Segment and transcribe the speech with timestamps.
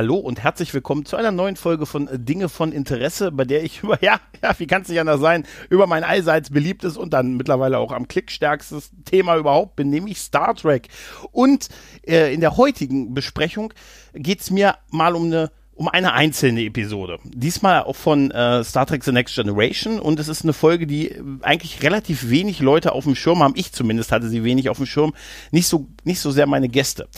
[0.00, 3.80] Hallo und herzlich willkommen zu einer neuen Folge von Dinge von Interesse, bei der ich
[3.82, 7.36] über, ja, ja, wie kann es nicht anders sein, über mein allseits beliebtes und dann
[7.36, 10.88] mittlerweile auch am klickstärkstes Thema überhaupt bin, nämlich Star Trek.
[11.32, 11.68] Und
[12.06, 13.74] äh, in der heutigen Besprechung
[14.14, 17.18] geht es mir mal um eine um eine einzelne Episode.
[17.24, 21.14] Diesmal auch von äh, Star Trek The Next Generation und es ist eine Folge, die
[21.40, 23.54] eigentlich relativ wenig Leute auf dem Schirm haben.
[23.56, 25.14] Ich zumindest hatte sie wenig auf dem Schirm.
[25.52, 27.08] Nicht so, nicht so sehr meine Gäste.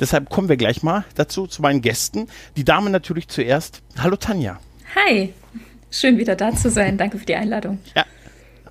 [0.00, 2.28] Deshalb kommen wir gleich mal dazu, zu meinen Gästen.
[2.56, 3.82] Die Dame natürlich zuerst.
[3.98, 4.60] Hallo Tanja.
[4.94, 5.34] Hi.
[5.90, 6.96] Schön wieder da zu sein.
[6.96, 7.80] Danke für die Einladung.
[7.94, 8.06] Ja,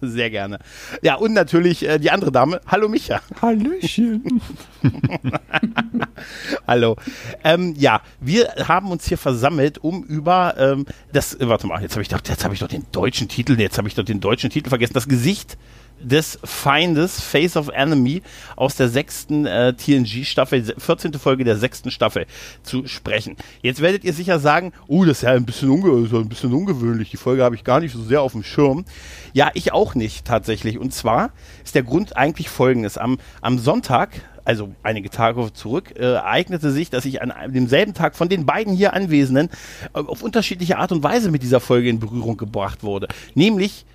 [0.08, 0.60] sehr gerne.
[1.02, 2.62] Ja, und natürlich äh, die andere Dame.
[2.68, 3.22] Hallo Micha.
[3.42, 4.42] Hallöchen.
[6.68, 6.96] Hallo.
[7.44, 11.94] Ähm, ja, wir haben uns hier versammelt, um über ähm, das, äh, warte mal, jetzt
[11.94, 14.20] habe ich, doch, jetzt hab ich doch den deutschen Titel, jetzt habe ich doch den
[14.20, 15.58] deutschen Titel vergessen, das Gesicht
[16.06, 18.22] des Feindes, Face of Enemy,
[18.56, 21.14] aus der sechsten äh, TNG-Staffel, 14.
[21.14, 22.26] Folge der sechsten Staffel
[22.64, 23.36] zu sprechen.
[23.62, 27.10] Jetzt werdet ihr sicher sagen, oh, das ist ja ein bisschen, unge ein bisschen ungewöhnlich,
[27.10, 28.86] die Folge habe ich gar nicht so sehr auf dem Schirm.
[29.34, 30.78] Ja, ich auch nicht tatsächlich.
[30.78, 31.32] Und zwar
[31.64, 32.98] ist der Grund eigentlich folgendes.
[32.98, 38.16] Am, am Sonntag, also einige Tage zurück, äh, ereignete sich, dass ich an demselben Tag
[38.16, 39.50] von den beiden hier Anwesenden
[39.94, 43.08] äh, auf unterschiedliche Art und Weise mit dieser Folge in Berührung gebracht wurde.
[43.34, 43.86] Nämlich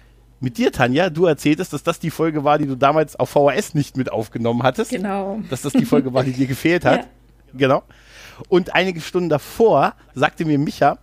[0.41, 3.75] mit dir, Tanja, du erzähltest, dass das die Folge war, die du damals auf VHS
[3.75, 4.91] nicht mit aufgenommen hattest.
[4.91, 5.41] Genau.
[5.51, 7.09] Dass das die Folge war, die dir gefehlt hat.
[7.53, 7.59] Ja.
[7.59, 7.83] Genau.
[8.49, 10.99] Und einige Stunden davor sagte mir Micha,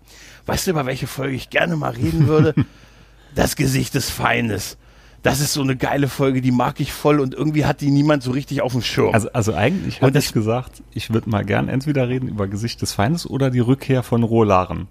[0.46, 2.56] weißt du, über welche Folge ich gerne mal reden würde?
[3.36, 4.78] das Gesicht des Feindes.
[5.24, 8.24] Das ist so eine geile Folge, die mag ich voll und irgendwie hat die niemand
[8.24, 9.14] so richtig auf dem Schirm.
[9.14, 12.94] Also, also eigentlich hatte ich gesagt, ich würde mal gern entweder reden über Gesicht des
[12.94, 14.88] Feindes oder die Rückkehr von Rolaren.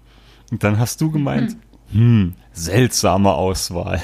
[0.51, 1.57] Und dann hast du gemeint,
[1.91, 4.01] hm, hm seltsame Auswahl.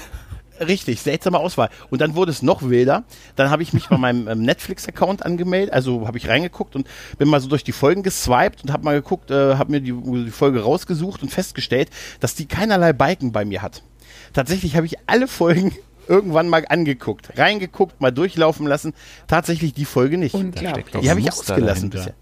[0.67, 1.69] Richtig, seltsame Auswahl.
[1.89, 3.03] Und dann wurde es noch wilder.
[3.35, 6.87] Dann habe ich mich bei meinem ähm, Netflix-Account angemeldet, also habe ich reingeguckt und
[7.17, 9.93] bin mal so durch die Folgen geswiped und habe mal geguckt, äh, habe mir die,
[9.93, 13.83] die, Folge rausgesucht und festgestellt, dass die keinerlei Balken bei mir hat.
[14.33, 15.75] Tatsächlich habe ich alle Folgen
[16.07, 18.93] irgendwann mal angeguckt, reingeguckt, mal durchlaufen lassen.
[19.27, 20.35] Tatsächlich die Folge nicht.
[20.35, 22.13] Die habe ich ausgelassen bisher.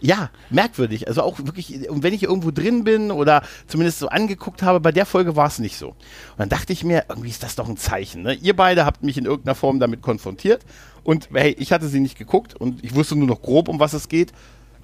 [0.00, 1.08] Ja, merkwürdig.
[1.08, 4.92] Also auch wirklich, und wenn ich irgendwo drin bin oder zumindest so angeguckt habe, bei
[4.92, 5.88] der Folge war es nicht so.
[5.88, 8.22] Und dann dachte ich mir, irgendwie ist das doch ein Zeichen.
[8.22, 8.34] Ne?
[8.34, 10.64] Ihr beide habt mich in irgendeiner Form damit konfrontiert
[11.04, 13.92] und hey, ich hatte sie nicht geguckt und ich wusste nur noch grob, um was
[13.92, 14.32] es geht.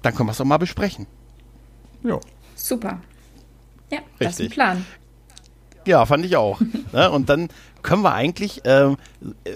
[0.01, 1.07] Dann können wir es doch mal besprechen.
[2.03, 2.19] Ja.
[2.55, 3.01] Super.
[3.91, 4.17] Ja, Richtig.
[4.19, 4.85] das ist ein Plan.
[5.87, 6.59] Ja, fand ich auch.
[6.93, 7.09] ne?
[7.09, 7.49] Und dann
[7.81, 8.97] können wir eigentlich ähm,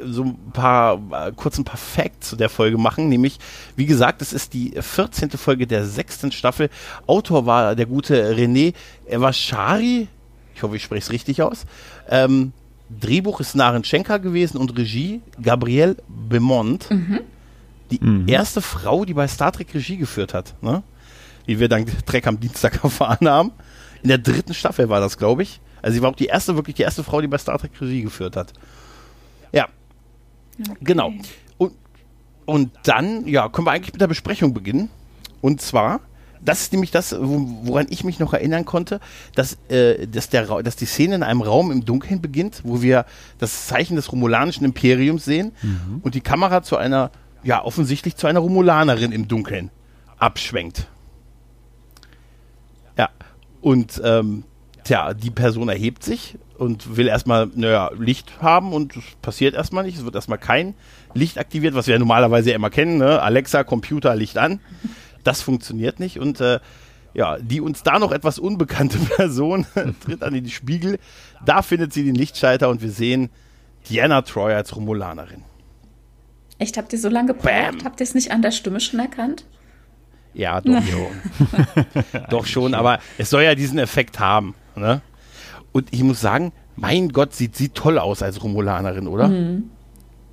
[0.05, 3.09] so ein paar, äh, kurz ein paar Facts zu der Folge machen.
[3.09, 3.39] Nämlich,
[3.75, 5.31] wie gesagt, es ist die 14.
[5.31, 6.69] Folge der sechsten Staffel.
[7.07, 8.73] Autor war der gute René
[9.05, 10.07] Evashari.
[10.55, 11.65] Ich hoffe, ich spreche es richtig aus.
[12.09, 12.53] Ähm,
[12.99, 16.89] Drehbuch ist Naren Schenker gewesen und Regie Gabrielle Beaumont.
[16.89, 17.19] Mhm.
[17.91, 18.27] Die mhm.
[18.27, 20.55] erste Frau, die bei Star Trek Regie geführt hat.
[20.61, 20.83] Ne?
[21.45, 23.51] Wie wir dann Trek am Dienstag erfahren haben.
[24.03, 25.59] In der dritten Staffel war das, glaube ich.
[25.81, 28.03] Also sie war auch die erste, wirklich die erste Frau, die bei Star Trek Regie
[28.03, 28.53] geführt hat.
[29.51, 29.67] Ja.
[30.59, 30.77] Okay.
[30.81, 31.13] Genau.
[31.57, 31.73] Und,
[32.45, 34.89] und dann, ja, können wir eigentlich mit der Besprechung beginnen.
[35.41, 36.01] Und zwar,
[36.43, 38.99] das ist nämlich das, woran ich mich noch erinnern konnte,
[39.35, 43.05] dass, äh, dass, der, dass die Szene in einem Raum im Dunkeln beginnt, wo wir
[43.37, 46.01] das Zeichen des romulanischen Imperiums sehen mhm.
[46.01, 47.11] und die Kamera zu einer,
[47.43, 49.71] ja, offensichtlich zu einer Romulanerin im Dunkeln
[50.17, 50.87] abschwenkt.
[52.97, 53.09] Ja,
[53.61, 54.43] und ähm,
[54.83, 59.83] tja, die Person erhebt sich und will erstmal, naja, Licht haben und es passiert erstmal
[59.83, 59.97] nicht.
[59.97, 60.75] Es wird erstmal kein
[61.13, 63.21] Licht aktiviert, was wir ja normalerweise ja immer kennen, ne?
[63.21, 64.59] Alexa, Computer, Licht an.
[65.23, 66.59] Das funktioniert nicht und äh,
[67.13, 69.65] ja, die uns da noch etwas unbekannte Person
[70.05, 70.99] tritt an den Spiegel.
[71.45, 73.29] Da findet sie den Lichtschalter und wir sehen
[73.89, 75.43] Diana Troy als Romulanerin.
[76.59, 77.83] Echt, habt ihr so lange gebraucht?
[77.83, 79.45] Habt ihr es nicht an der Stimme schon erkannt?
[80.33, 82.23] Ja, doch schon.
[82.29, 84.53] doch schon, aber es soll ja diesen Effekt haben.
[84.75, 85.01] Ne?
[85.71, 89.27] Und ich muss sagen, mein Gott, sieht sie toll aus als Romulanerin, oder?
[89.27, 89.69] Mhm.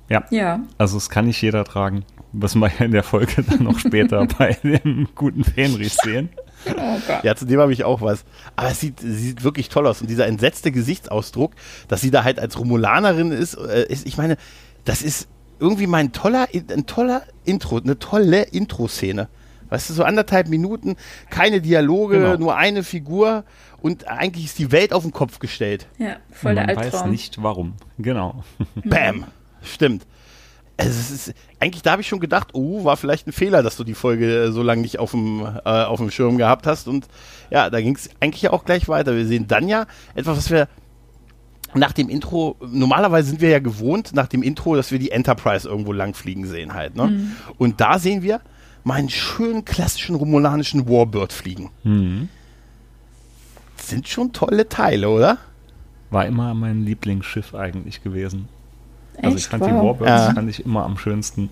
[0.09, 0.23] Ja.
[0.31, 0.61] ja.
[0.77, 2.03] Also es kann nicht jeder tragen.
[2.31, 6.29] Was wir in der Folge dann noch später bei dem guten Fenris sehen.
[6.67, 8.25] Oh ja, zu dem habe ich auch was.
[8.55, 10.01] Aber es sieht, sieht wirklich toll aus.
[10.01, 11.53] Und dieser entsetzte Gesichtsausdruck,
[11.87, 14.37] dass sie da halt als Romulanerin ist, äh, ist ich meine,
[14.85, 15.27] das ist
[15.59, 19.27] irgendwie mein toller, ein toller Intro, eine tolle Intro-Szene.
[19.69, 20.95] Weißt du, so anderthalb Minuten,
[21.29, 22.37] keine Dialoge, genau.
[22.37, 23.43] nur eine Figur
[23.81, 25.87] und eigentlich ist die Welt auf den Kopf gestellt.
[25.97, 27.73] Ja, voll der Man weiß nicht warum.
[27.97, 28.43] Genau.
[28.85, 29.25] Bam.
[29.61, 30.05] Stimmt.
[30.77, 33.75] Also es ist, eigentlich da habe ich schon gedacht, oh, war vielleicht ein Fehler, dass
[33.75, 36.87] du die Folge äh, so lange nicht auf dem, äh, auf dem Schirm gehabt hast.
[36.87, 37.07] Und
[37.49, 39.15] ja, da ging es eigentlich ja auch gleich weiter.
[39.15, 40.69] Wir sehen dann ja etwas, was wir
[41.73, 45.67] nach dem Intro, normalerweise sind wir ja gewohnt, nach dem Intro, dass wir die Enterprise
[45.67, 46.95] irgendwo langfliegen sehen halt.
[46.95, 47.07] Ne?
[47.07, 47.31] Mhm.
[47.57, 48.41] Und da sehen wir
[48.83, 51.69] mal einen schönen klassischen romulanischen Warbird fliegen.
[51.83, 52.29] Mhm.
[53.89, 55.37] Sind schon tolle Teile, oder?
[56.11, 58.47] War immer mein Lieblingsschiff eigentlich gewesen.
[59.21, 59.51] Also ich Echt?
[59.51, 59.99] fand die Wow.
[59.99, 60.33] Warbirds Ja.
[60.33, 61.49] fand ich immer am schönsten.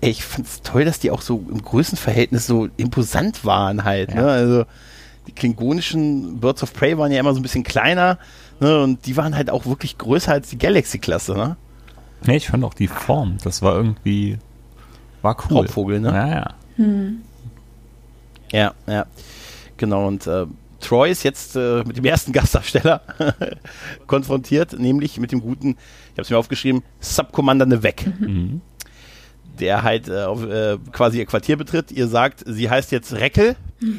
[0.00, 4.10] Ey, Ich find's toll, dass die auch so im Größenverhältnis so imposant waren halt.
[4.10, 4.22] Ja.
[4.22, 4.26] Ne?
[4.28, 4.64] Also
[5.26, 8.18] die klingonischen Birds of Prey waren ja immer so ein bisschen kleiner
[8.60, 8.82] ne?
[8.82, 11.34] und die waren halt auch wirklich größer als die Galaxy-Klasse.
[11.34, 11.56] Ne?
[12.26, 14.38] Nee, ich fand auch die Form, das war irgendwie,
[15.22, 15.58] war cool.
[15.58, 16.08] Raubvogel, ne?
[16.08, 16.54] Ja, ja.
[18.52, 19.06] Ja, ja.
[19.76, 20.46] Genau, und äh,
[20.80, 23.00] Troy ist jetzt äh, mit dem ersten Gastdarsteller
[24.06, 28.06] konfrontiert, nämlich mit dem guten, ich habe es mir aufgeschrieben, Subcommander Nevek.
[28.20, 28.60] Mhm.
[29.58, 31.92] Der halt äh, auf, äh, quasi ihr Quartier betritt.
[31.92, 33.54] Ihr sagt, sie heißt jetzt Reckel.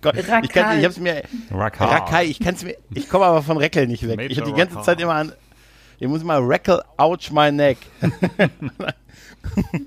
[0.00, 1.24] Gott, ich, kann, ich hab's mir.
[1.50, 1.88] Rakal.
[1.88, 2.76] Rakai, ich kann's mir.
[2.94, 4.16] Ich komme aber von Reckel nicht weg.
[4.16, 4.84] Major ich habe die ganze Rakal.
[4.84, 5.32] Zeit immer an.
[5.98, 7.78] Ich muss mal Reckel ouch my neck.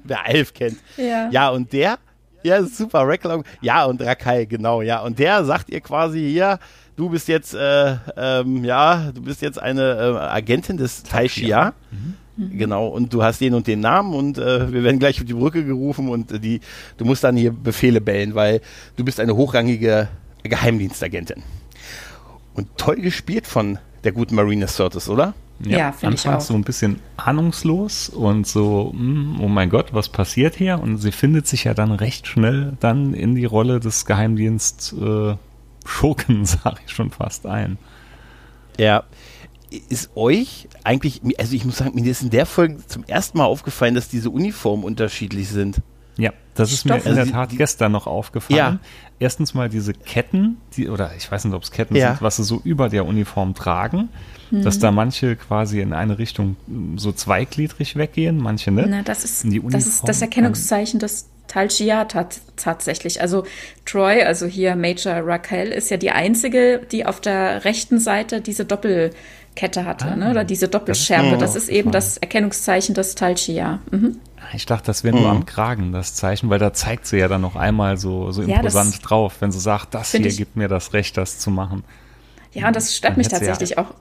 [0.03, 0.77] Wer Elf kennt.
[0.97, 1.29] Ja.
[1.29, 1.99] Ja, und der,
[2.43, 5.01] ja, super, Reckel, ja, und Rakai, genau, ja.
[5.01, 6.59] Und der sagt ihr quasi hier,
[6.95, 11.73] du bist jetzt, äh, ähm, ja, du bist jetzt eine äh, Agentin des Tai Shia.
[12.37, 15.33] Genau, und du hast den und den Namen und äh, wir werden gleich auf die
[15.33, 16.61] Brücke gerufen und äh, die,
[16.95, 18.61] du musst dann hier Befehle bellen, weil
[18.95, 20.07] du bist eine hochrangige
[20.43, 21.43] Geheimdienstagentin.
[22.53, 25.33] Und toll gespielt von der guten Marina Sirtis, oder?
[25.61, 26.47] Ja, ich anfangs auch.
[26.47, 30.79] so ein bisschen ahnungslos und so, hm, oh mein Gott, was passiert hier?
[30.79, 35.35] Und sie findet sich ja dann recht schnell dann in die Rolle des Geheimdienst äh,
[35.85, 37.77] Schurken, sag ich schon fast ein.
[38.77, 39.03] Ja.
[39.89, 43.45] Ist euch eigentlich, also ich muss sagen, mir ist in der Folge zum ersten Mal
[43.45, 45.81] aufgefallen, dass diese Uniformen unterschiedlich sind.
[46.19, 48.57] Ja, das ist mir in der Tat gestern noch aufgefallen.
[48.57, 48.79] Ja.
[49.19, 52.09] Erstens mal diese Ketten, die, oder ich weiß nicht, ob es Ketten Ja.
[52.11, 54.09] sind, was sie so über der Uniform tragen,
[54.51, 56.55] dass da manche quasi in eine Richtung
[56.97, 58.89] so zweigliedrig weggehen, manche nicht.
[58.89, 60.21] Na, das ist, das ist das.
[60.21, 63.19] Erkennungszeichen des Tal Shia tat, tatsächlich.
[63.19, 63.43] Also
[63.85, 68.63] Troy, also hier Major Raquel, ist ja die einzige, die auf der rechten Seite diese
[68.65, 70.29] Doppelkette hatte, Ah, ne?
[70.29, 71.31] oder diese Doppelschärpe.
[71.31, 73.79] das Das ist ist, mir eben das Erkennungszeichen des Tal Shia.
[73.91, 74.19] Mhm.
[74.53, 77.41] Ich dachte, das wäre nur am Kragen, das Zeichen, weil da zeigt sie ja dann
[77.41, 80.55] noch einmal so, so Ja, imposant das drauf, wenn sie sagt, das hier ich- gibt
[80.55, 81.83] mir das Recht, das zu machen.
[82.53, 83.93] Ja, und das stört Dann mich sie ja- tatsächlich auch.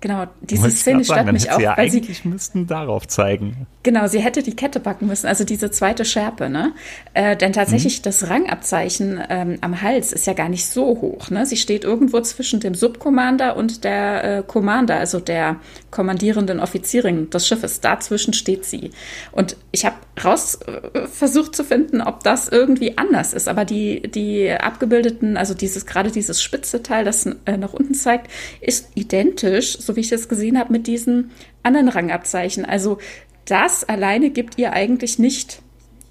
[0.00, 3.08] Genau, diese Szene sagen, stört mich hätte auch, sie ja weil sie, eigentlich müssten darauf
[3.08, 3.66] zeigen.
[3.86, 6.72] Genau, sie hätte die Kette backen müssen, also diese zweite Schärpe, ne?
[7.14, 11.46] Äh, denn tatsächlich das Rangabzeichen ähm, am Hals ist ja gar nicht so hoch, ne?
[11.46, 15.60] Sie steht irgendwo zwischen dem Subcommander und der äh, Commander, also der
[15.92, 17.80] kommandierenden Offizierin des Schiffes.
[17.80, 18.90] Dazwischen steht sie.
[19.30, 19.94] Und ich habe
[20.24, 25.54] raus äh, versucht zu finden, ob das irgendwie anders ist, aber die die abgebildeten, also
[25.54, 30.08] dieses gerade dieses spitze Teil, das äh, nach unten zeigt, ist identisch, so wie ich
[30.08, 31.30] das gesehen habe, mit diesen
[31.62, 32.64] anderen Rangabzeichen.
[32.64, 32.98] Also
[33.46, 35.62] das alleine gibt ihr eigentlich nicht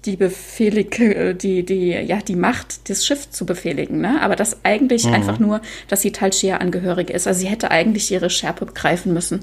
[0.04, 4.20] die Befehlig, äh, die, die, ja, die Macht, das Schiff zu befehligen, ne?
[4.22, 7.26] Aber das eigentlich einfach nur, dass sie Talshia-Angehörige ist.
[7.26, 9.40] Also sie hätte eigentlich ihre Schärpe begreifen müssen.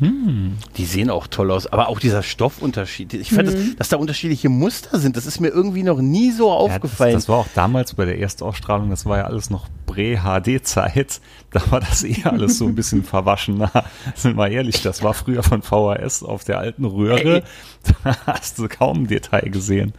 [0.00, 3.12] Die sehen auch toll aus, aber auch dieser Stoffunterschied.
[3.14, 3.52] Ich fand, Mhm.
[3.52, 7.12] das, dass da unterschiedliche Muster sind, das ist mir irgendwie noch nie so Ja, aufgefallen.
[7.12, 11.20] das, das war auch damals bei der Erstausstrahlung, das war ja alles noch Prä-HD-Zeit.
[11.52, 13.72] Da war das eher alles so ein bisschen verwaschener.
[14.14, 17.38] Sind wir ehrlich, das war früher von VHS auf der alten Röhre.
[17.38, 17.42] Ey.
[18.04, 19.92] Da hast du kaum ein Detail gesehen.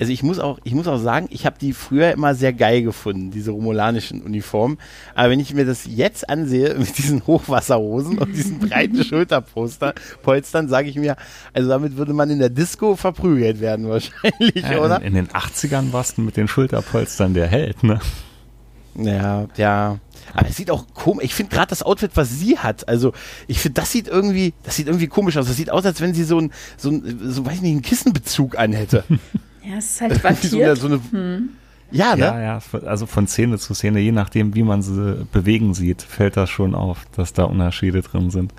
[0.00, 2.82] Also ich muss auch, ich muss auch sagen, ich habe die früher immer sehr geil
[2.82, 4.78] gefunden, diese romulanischen Uniformen.
[5.14, 10.88] Aber wenn ich mir das jetzt ansehe mit diesen Hochwasserhosen und diesen breiten Schulterpolstern, sage
[10.88, 11.16] ich mir,
[11.52, 15.00] also damit würde man in der Disco verprügelt werden wahrscheinlich, Ja, oder?
[15.02, 18.00] in, in den 80ern warst du mit den Schulterpolstern der Held, ne?
[18.96, 19.98] Ja, ja.
[20.34, 21.24] Aber es sieht auch komisch.
[21.24, 23.12] Ich finde gerade das Outfit, was sie hat, also
[23.48, 25.46] ich finde, das sieht irgendwie, das sieht irgendwie komisch aus.
[25.46, 27.82] Das sieht aus, als wenn sie so ein, so ein, so weiß ich nicht, einen
[27.82, 29.04] Kissenbezug anhätte.
[29.70, 31.48] Ja, es ist halt Wie so eine, so eine,
[31.92, 32.22] Ja, ne?
[32.22, 36.36] Ja, ja, also von Szene zu Szene, je nachdem, wie man sie bewegen sieht, fällt
[36.36, 38.52] das schon auf, dass da Unterschiede drin sind.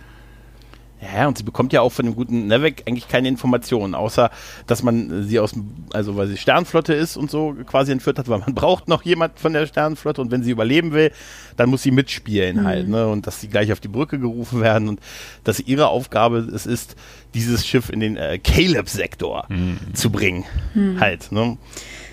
[1.02, 4.30] Ja, und sie bekommt ja auch von dem guten Nevek eigentlich keine Informationen, außer
[4.68, 8.30] dass man sie aus dem, also weil sie Sternflotte ist und so quasi entführt hat,
[8.30, 11.12] weil man braucht noch jemand von der Sternflotte und wenn sie überleben will,
[11.58, 13.08] dann muss sie mitspielen halt, ne?
[13.08, 15.00] Und dass sie gleich auf die Brücke gerufen werden und
[15.44, 16.96] dass ihre Aufgabe es ist,
[17.34, 19.48] dieses Schiff in den äh, Caleb-Sektor
[19.94, 20.44] zu bringen.
[21.00, 21.58] Halt, ne?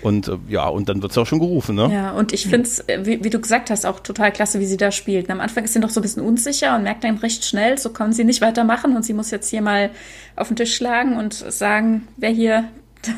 [0.01, 1.89] Und äh, ja, und dann wird es auch schon gerufen, ne?
[1.91, 4.77] Ja, und ich finde es, wie, wie du gesagt hast, auch total klasse, wie sie
[4.77, 5.27] da spielt.
[5.27, 7.77] Und am Anfang ist sie noch so ein bisschen unsicher und merkt dann recht schnell,
[7.77, 9.89] so kann sie nicht weitermachen und sie muss jetzt hier mal
[10.35, 12.69] auf den Tisch schlagen und sagen, wer hier,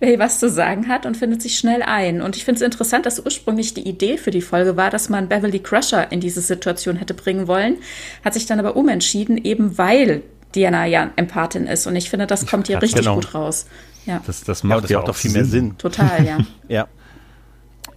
[0.00, 2.22] wer hier was zu sagen hat und findet sich schnell ein.
[2.22, 5.28] Und ich finde es interessant, dass ursprünglich die Idee für die Folge war, dass man
[5.28, 7.76] Beverly Crusher in diese Situation hätte bringen wollen,
[8.24, 10.22] hat sich dann aber umentschieden, eben weil
[10.54, 11.86] Diana ja Empathin ist.
[11.86, 13.16] Und ich finde, das kommt hier richtig genau.
[13.16, 13.66] gut raus.
[14.06, 14.22] Ja.
[14.26, 15.40] Das, das macht ja, das ja macht auch viel Sinn.
[15.40, 15.78] mehr Sinn.
[15.78, 16.38] Total, ja.
[16.68, 16.88] ja.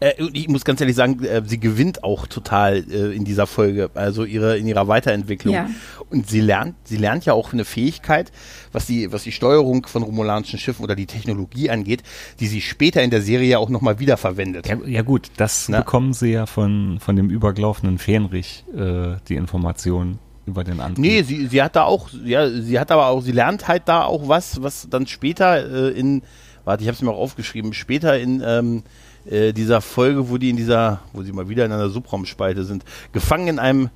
[0.01, 3.89] Äh, ich muss ganz ehrlich sagen, äh, sie gewinnt auch total äh, in dieser Folge,
[3.93, 5.53] also ihre, in ihrer Weiterentwicklung.
[5.53, 5.70] Ja.
[6.10, 8.31] Und sie lernt, sie lernt ja auch eine Fähigkeit,
[8.74, 12.03] was die, was die Steuerung von romulanischen Schiffen oder die Technologie angeht,
[12.39, 14.67] die sie später in der Serie auch nochmal wiederverwendet.
[14.67, 15.79] Ja, ja gut, das Na?
[15.79, 20.20] bekommen sie ja von, von dem übergelaufenen Fähnrich, äh, die Informationen
[20.51, 21.00] über den Antrieb.
[21.00, 24.03] Nee, sie, sie hat da auch, ja, sie hat aber auch, sie lernt halt da
[24.03, 26.22] auch was, was dann später äh, in,
[26.63, 28.84] warte, ich habe es mir auch aufgeschrieben, später in ähm,
[29.25, 32.84] äh, dieser Folge, wo die in dieser, wo sie mal wieder in einer Subraumspalte sind,
[33.13, 33.89] gefangen in einem,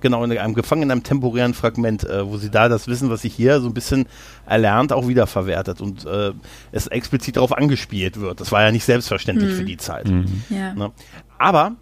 [0.00, 3.22] genau, in einem gefangen in einem temporären Fragment, äh, wo sie da das Wissen, was
[3.22, 4.06] sie hier so ein bisschen
[4.46, 6.32] erlernt, auch wiederverwertet und äh,
[6.72, 8.40] es explizit darauf angespielt wird.
[8.40, 9.56] Das war ja nicht selbstverständlich mhm.
[9.56, 10.08] für die Zeit.
[10.08, 10.42] Mhm.
[10.50, 10.74] Ja.
[10.74, 10.92] Ne?
[11.38, 11.76] Aber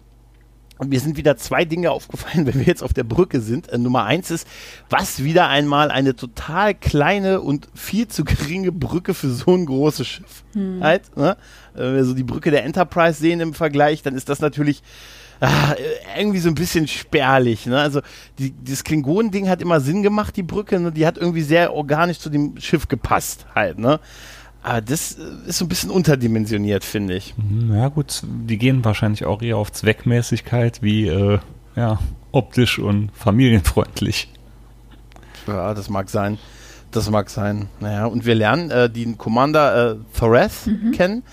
[0.79, 3.69] und mir sind wieder zwei Dinge aufgefallen, wenn wir jetzt auf der Brücke sind.
[3.69, 4.47] Äh, Nummer eins ist,
[4.89, 10.07] was wieder einmal eine total kleine und viel zu geringe Brücke für so ein großes
[10.07, 10.81] Schiff hm.
[10.81, 11.15] halt.
[11.15, 11.37] Ne?
[11.75, 14.81] Wenn wir so die Brücke der Enterprise sehen im Vergleich, dann ist das natürlich
[15.41, 15.75] ah,
[16.17, 17.65] irgendwie so ein bisschen spärlich.
[17.65, 17.77] Ne?
[17.77, 18.01] Also
[18.37, 20.79] die, dieses Klingonen-Ding hat immer Sinn gemacht, die Brücke.
[20.79, 20.91] Ne?
[20.93, 23.79] Die hat irgendwie sehr organisch zu dem Schiff gepasst halt.
[23.79, 23.99] Ne?
[24.61, 25.11] Aber das
[25.47, 27.33] ist so ein bisschen unterdimensioniert, finde ich.
[27.37, 31.39] Mhm, ja, gut, die gehen wahrscheinlich auch eher auf Zweckmäßigkeit wie äh,
[31.75, 31.99] ja,
[32.31, 34.29] optisch und familienfreundlich.
[35.47, 36.37] Ja, das mag sein.
[36.91, 37.69] Das mag sein.
[37.79, 40.91] Naja, und wir lernen äh, den Commander äh, Thoreth mhm.
[40.91, 41.23] kennen,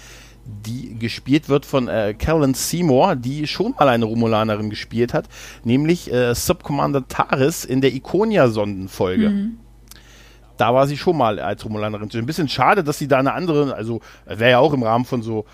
[0.45, 5.29] die gespielt wird von äh, Carolyn Seymour, die schon mal eine Romulanerin gespielt hat,
[5.65, 9.31] nämlich äh, Subcommander Taris in der Iconia-Sondenfolge.
[9.31, 9.59] Mhm
[10.57, 12.09] da war sie schon mal als Romulanerin.
[12.13, 15.23] Ein bisschen schade, dass sie da eine andere, also wäre ja auch im Rahmen von
[15.23, 15.45] so,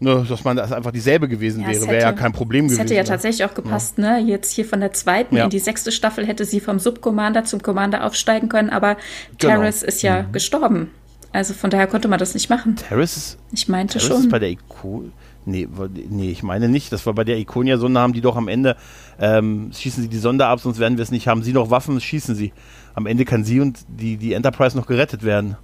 [0.00, 2.78] ne, dass man das einfach dieselbe gewesen ja, wäre, wäre ja kein Problem gewesen.
[2.78, 4.18] Das hätte ja tatsächlich auch gepasst, ja.
[4.18, 4.26] ne?
[4.26, 5.44] Jetzt hier von der zweiten ja.
[5.44, 8.96] in die sechste Staffel hätte sie vom Subcommander zum Commander aufsteigen können, aber
[9.38, 9.54] genau.
[9.54, 10.32] Terrace ist ja mhm.
[10.32, 10.90] gestorben.
[11.32, 12.76] Also von daher konnte man das nicht machen.
[12.76, 13.38] Terrace ist.
[13.52, 14.20] Ich meinte Terrace schon.
[14.24, 15.04] Ist bei der Ico
[15.46, 15.68] Nee,
[16.08, 16.90] nee, ich meine nicht.
[16.92, 18.76] Das war bei der Iconia-Sonde, haben die doch am Ende,
[19.20, 21.28] ähm, schießen sie die Sonde ab, sonst werden wir es nicht.
[21.28, 22.52] Haben sie noch Waffen, schießen sie.
[22.94, 25.56] Am Ende kann sie und die, die Enterprise noch gerettet werden.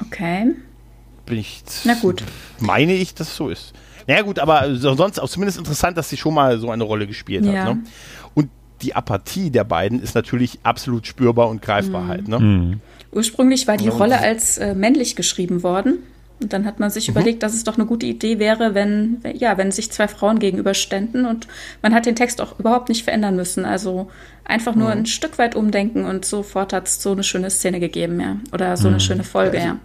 [0.00, 0.54] Okay.
[1.26, 1.62] Bin ich.
[1.84, 2.22] Na gut.
[2.58, 3.72] Meine ich, dass es so ist.
[4.06, 7.44] Naja, gut, aber sonst auch zumindest interessant, dass sie schon mal so eine Rolle gespielt
[7.44, 7.64] ja.
[7.64, 7.74] hat.
[7.74, 7.82] Ne?
[8.34, 8.50] Und
[8.82, 12.08] die Apathie der beiden ist natürlich absolut spürbar und greifbar mhm.
[12.08, 12.28] halt.
[12.28, 12.38] Ne?
[12.40, 12.80] Mhm.
[13.12, 15.98] Ursprünglich war die Rolle als äh, männlich geschrieben worden.
[16.42, 17.12] Und dann hat man sich mhm.
[17.12, 21.26] überlegt, dass es doch eine gute Idee wäre, wenn, ja, wenn sich zwei Frauen gegenüberständen
[21.26, 21.46] und
[21.82, 23.64] man hat den Text auch überhaupt nicht verändern müssen.
[23.64, 24.10] Also
[24.44, 25.00] einfach nur mhm.
[25.00, 28.36] ein Stück weit umdenken und sofort hat es so eine schöne Szene gegeben, ja.
[28.52, 29.00] Oder so eine mhm.
[29.00, 29.78] schöne Folge, ja.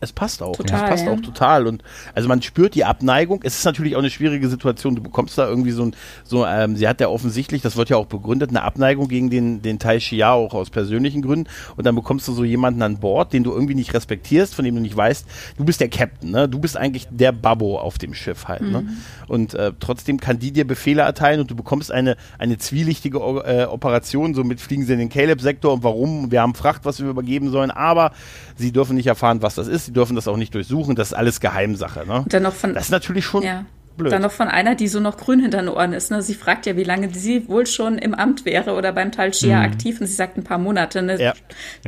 [0.00, 0.56] Es passt auch.
[0.56, 1.12] Total, es passt ja.
[1.12, 1.66] auch total.
[1.66, 1.82] Und
[2.14, 3.40] also man spürt die Abneigung.
[3.42, 4.96] Es ist natürlich auch eine schwierige Situation.
[4.96, 7.96] Du bekommst da irgendwie so ein, so, ähm, sie hat ja offensichtlich, das wird ja
[7.96, 11.50] auch begründet, eine Abneigung gegen den, den Tai Shia auch aus persönlichen Gründen.
[11.76, 14.74] Und dann bekommst du so jemanden an Bord, den du irgendwie nicht respektierst, von dem
[14.74, 15.26] du nicht weißt,
[15.58, 16.48] du bist der Captain, ne?
[16.48, 18.80] Du bist eigentlich der Babbo auf dem Schiff halt, ne?
[18.80, 18.86] mhm.
[18.86, 18.96] ne?
[19.28, 23.64] Und äh, trotzdem kann die dir Befehle erteilen und du bekommst eine, eine zwielichtige äh,
[23.64, 27.08] Operation, so mit fliegen sie in den Caleb-Sektor und warum, wir haben Fracht, was wir
[27.08, 28.12] übergeben sollen, aber
[28.56, 31.14] sie dürfen nicht erfahren, was das ist sie dürfen das auch nicht durchsuchen, das ist
[31.14, 32.06] alles Geheimsache.
[32.06, 32.24] Ne?
[32.28, 33.64] dann noch von, das ist natürlich schon ja.
[33.96, 34.12] blöd.
[34.12, 36.10] Dann noch von einer, die so noch grün hinter den Ohren ist.
[36.10, 36.22] Ne?
[36.22, 39.58] Sie fragt ja, wie lange sie wohl schon im Amt wäre oder beim Tal Shia
[39.58, 39.64] mhm.
[39.64, 41.02] aktiv und sie sagt ein paar Monate.
[41.02, 41.20] Ne?
[41.20, 41.34] Ja.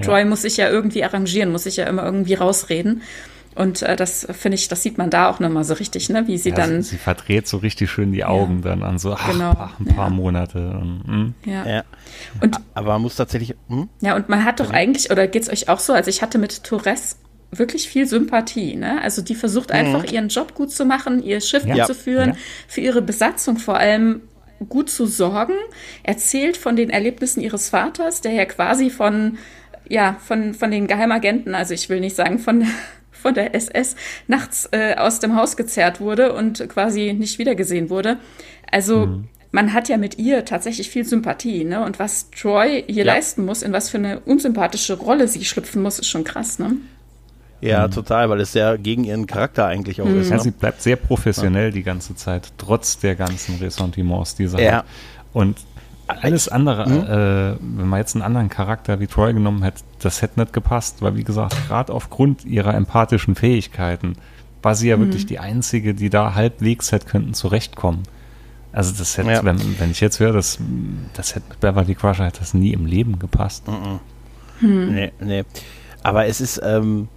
[0.02, 0.25] Troy ja.
[0.25, 3.02] muss sich ja irgendwie arrangieren, muss sich ja immer irgendwie rausreden.
[3.54, 6.26] Und äh, das finde ich, das sieht man da auch nochmal so richtig, ne?
[6.26, 6.82] wie sie ja, dann.
[6.82, 8.71] Sie, sie, verdreht so richtig schön die Augen ja.
[8.71, 9.52] dann an so ach, genau.
[9.52, 10.14] paar, ein paar ja.
[10.14, 10.59] Monate.
[10.71, 11.35] Und, hm.
[11.44, 11.85] ja.
[12.40, 13.54] Und, Aber man muss tatsächlich.
[13.68, 13.90] Hm?
[14.00, 15.92] Ja, und man hat doch eigentlich, oder geht es euch auch so?
[15.92, 17.18] Also ich hatte mit Torres
[17.52, 18.75] wirklich viel Sympathie.
[18.75, 19.00] Ne?
[19.02, 19.76] Also die versucht mhm.
[19.76, 21.75] einfach ihren Job gut zu machen, ihr Schiff ja.
[21.75, 22.37] gut zu führen, ja.
[22.66, 24.23] für ihre Besatzung vor allem
[24.68, 25.54] gut zu sorgen,
[26.02, 29.38] erzählt von den Erlebnissen ihres Vaters, der ja quasi von,
[29.88, 32.66] ja, von, von den Geheimagenten, also ich will nicht sagen von,
[33.11, 33.97] von der SS,
[34.28, 38.18] nachts äh, aus dem Haus gezerrt wurde und quasi nicht wiedergesehen wurde.
[38.71, 39.28] Also mhm.
[39.50, 41.85] man hat ja mit ihr tatsächlich viel Sympathie, ne?
[41.85, 43.14] Und was Troy hier ja.
[43.14, 46.76] leisten muss, in was für eine unsympathische Rolle sie schlüpfen muss, ist schon krass, ne?
[47.62, 47.92] Ja, mhm.
[47.92, 50.21] total, weil es sehr gegen ihren Charakter eigentlich auch mhm.
[50.21, 50.31] ist.
[50.31, 50.42] Ja, ne?
[50.42, 51.71] sie bleibt sehr professionell ja.
[51.71, 54.78] die ganze Zeit, trotz der ganzen Ressentiments, die sie ja.
[54.78, 54.85] hat.
[55.33, 55.59] Und
[56.09, 57.02] alles andere, mhm.
[57.04, 61.02] äh, wenn man jetzt einen anderen Charakter wie Troy genommen hätte, das hätte nicht gepasst,
[61.02, 64.16] weil wie gesagt, gerade aufgrund ihrer empathischen Fähigkeiten
[64.61, 65.02] war sie ja mhm.
[65.02, 68.02] wirklich die Einzige, die da halbwegs hätte könnten zurechtkommen.
[68.73, 69.45] Also das hätte, ja.
[69.45, 70.59] wenn, wenn, ich jetzt höre, das,
[71.14, 73.69] das hätte mit Beverly Crusher hätte das nie im Leben gepasst.
[73.69, 74.00] Mhm.
[74.61, 74.95] Hm.
[74.95, 75.45] Nee, nee.
[76.02, 77.09] Aber es ist, ähm,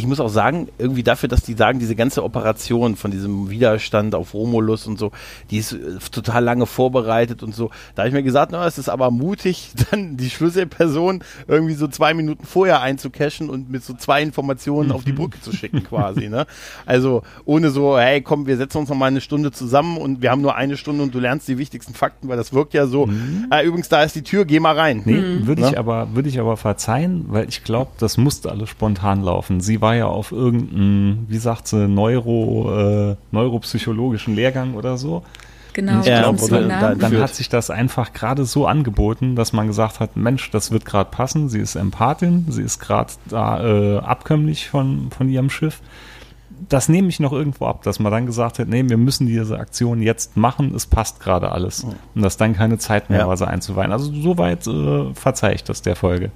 [0.00, 4.14] ich muss auch sagen, irgendwie dafür, dass die sagen, diese ganze Operation von diesem Widerstand
[4.14, 5.12] auf Romulus und so,
[5.50, 7.70] die ist äh, total lange vorbereitet und so.
[7.94, 11.86] Da habe ich mir gesagt, na, es ist aber mutig, dann die Schlüsselperson irgendwie so
[11.86, 16.30] zwei Minuten vorher einzucachen und mit so zwei Informationen auf die Brücke zu schicken quasi.
[16.30, 16.46] Ne?
[16.86, 20.30] Also ohne so, hey, komm, wir setzen uns noch mal eine Stunde zusammen und wir
[20.30, 23.04] haben nur eine Stunde und du lernst die wichtigsten Fakten, weil das wirkt ja so.
[23.04, 23.48] Mhm.
[23.50, 25.02] Äh, übrigens, da ist die Tür, geh mal rein.
[25.04, 25.46] Nee, mhm.
[25.46, 25.76] würde ich, ne?
[25.76, 29.60] aber, würde ich aber verzeihen, weil ich glaube, das musste alles spontan laufen.
[29.60, 35.22] Sie war ja auf irgendeinen, wie sagt sie, Neuro, äh, neuropsychologischen Lehrgang oder so.
[35.72, 39.66] Genau, ja, glaub, oder, da, dann hat sich das einfach gerade so angeboten, dass man
[39.66, 41.48] gesagt hat, Mensch, das wird gerade passen.
[41.48, 45.80] Sie ist Empathin, sie ist gerade da äh, abkömmlich von, von ihrem Schiff.
[46.68, 49.58] Das nehme ich noch irgendwo ab, dass man dann gesagt hat, nee, wir müssen diese
[49.58, 51.84] Aktion jetzt machen, es passt gerade alles.
[52.14, 53.28] Und dass dann keine Zeit mehr ja.
[53.28, 53.92] war, sie einzuweihen.
[53.92, 56.30] Also soweit äh, verzeihe ich das der Folge.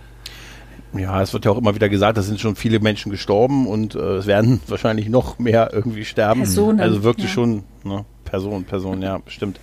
[0.96, 3.94] Ja, es wird ja auch immer wieder gesagt, da sind schon viele Menschen gestorben und
[3.94, 6.42] äh, es werden wahrscheinlich noch mehr irgendwie sterben.
[6.42, 7.32] Personen, also wirklich ja.
[7.32, 8.04] schon, ne?
[8.24, 9.60] Person, Person, ja, bestimmt.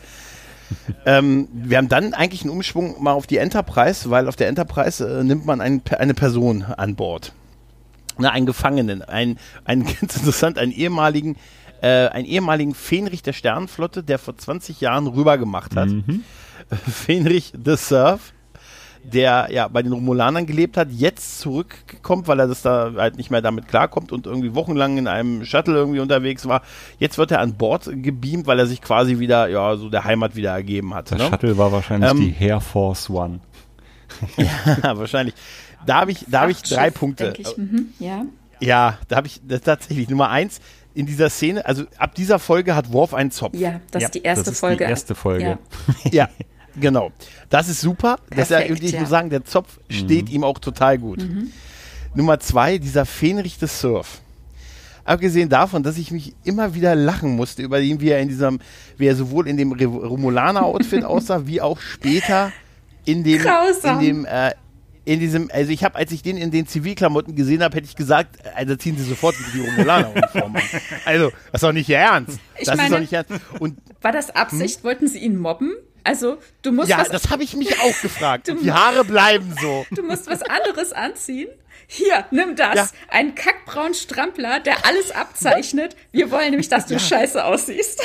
[1.05, 5.05] ähm, wir haben dann eigentlich einen Umschwung mal auf die Enterprise, weil auf der Enterprise
[5.05, 7.33] äh, nimmt man ein, eine Person an Bord.
[8.17, 11.37] Ne, einen Gefangenen, einen, einen ganz interessant, einen ehemaligen,
[11.81, 15.89] äh, einen ehemaligen Fähnrich der Sternenflotte, der vor 20 Jahren rübergemacht hat.
[15.89, 16.23] Mhm.
[16.89, 18.33] Fähnrich the Surf
[19.03, 23.31] der ja bei den Romulanern gelebt hat, jetzt zurückkommt, weil er das da halt nicht
[23.31, 26.61] mehr damit klarkommt und irgendwie wochenlang in einem Shuttle irgendwie unterwegs war.
[26.99, 30.35] Jetzt wird er an Bord gebeamt, weil er sich quasi wieder, ja, so der Heimat
[30.35, 31.11] wieder ergeben hat.
[31.11, 31.29] Der ne?
[31.29, 33.39] Shuttle war wahrscheinlich ähm, die Air Force One.
[34.37, 35.35] ja, wahrscheinlich.
[35.85, 37.33] Da habe ich, da habe ich drei Punkte.
[37.37, 37.57] Ich.
[37.57, 38.25] Mhm, ja.
[38.59, 40.59] ja, da habe ich tatsächlich Nummer eins
[40.93, 43.55] in dieser Szene, also ab dieser Folge hat Worf einen Zopf.
[43.57, 44.83] Ja, das ja, ist die erste das ist Folge.
[44.85, 45.57] Die erste Folge.
[46.03, 46.11] Ja.
[46.11, 46.29] ja.
[46.79, 47.11] Genau.
[47.49, 48.17] Das ist super.
[48.29, 49.93] Perfekt, das ist ja, ich muss sagen, der Zopf mhm.
[49.93, 51.19] steht ihm auch total gut.
[51.19, 51.51] Mhm.
[52.13, 54.21] Nummer zwei, dieser Fähnrich des Surf.
[55.03, 58.59] Abgesehen davon, dass ich mich immer wieder lachen musste über ihn, wie er in diesem,
[58.97, 62.51] wie er sowohl in dem Romulaner-Outfit aussah, wie auch später
[63.05, 63.99] in dem, Grausam.
[63.99, 64.51] in dem, äh,
[65.03, 67.95] in diesem, also ich habe, als ich den in den Zivilklamotten gesehen habe, hätte ich
[67.95, 70.61] gesagt, also ziehen Sie sofort die Romulaner-Uniform an.
[71.05, 72.39] Also, das ist doch nicht Ihr Ernst.
[72.59, 73.31] Ich das meine, ist doch nicht Ernst.
[73.59, 74.77] Und, war das Absicht?
[74.77, 74.83] Hm?
[74.83, 75.73] Wollten Sie ihn mobben?
[76.03, 76.89] Also, du musst.
[76.89, 78.47] Ja, was, das habe ich mich auch gefragt.
[78.47, 79.85] Du, die Haare bleiben so.
[79.95, 81.49] Du musst was anderes anziehen.
[81.87, 82.75] Hier, nimm das.
[82.75, 82.87] Ja.
[83.09, 85.95] Ein kackbraun Strampler, der alles abzeichnet.
[86.11, 86.99] Wir wollen nämlich, dass du ja.
[86.99, 88.01] scheiße aussiehst.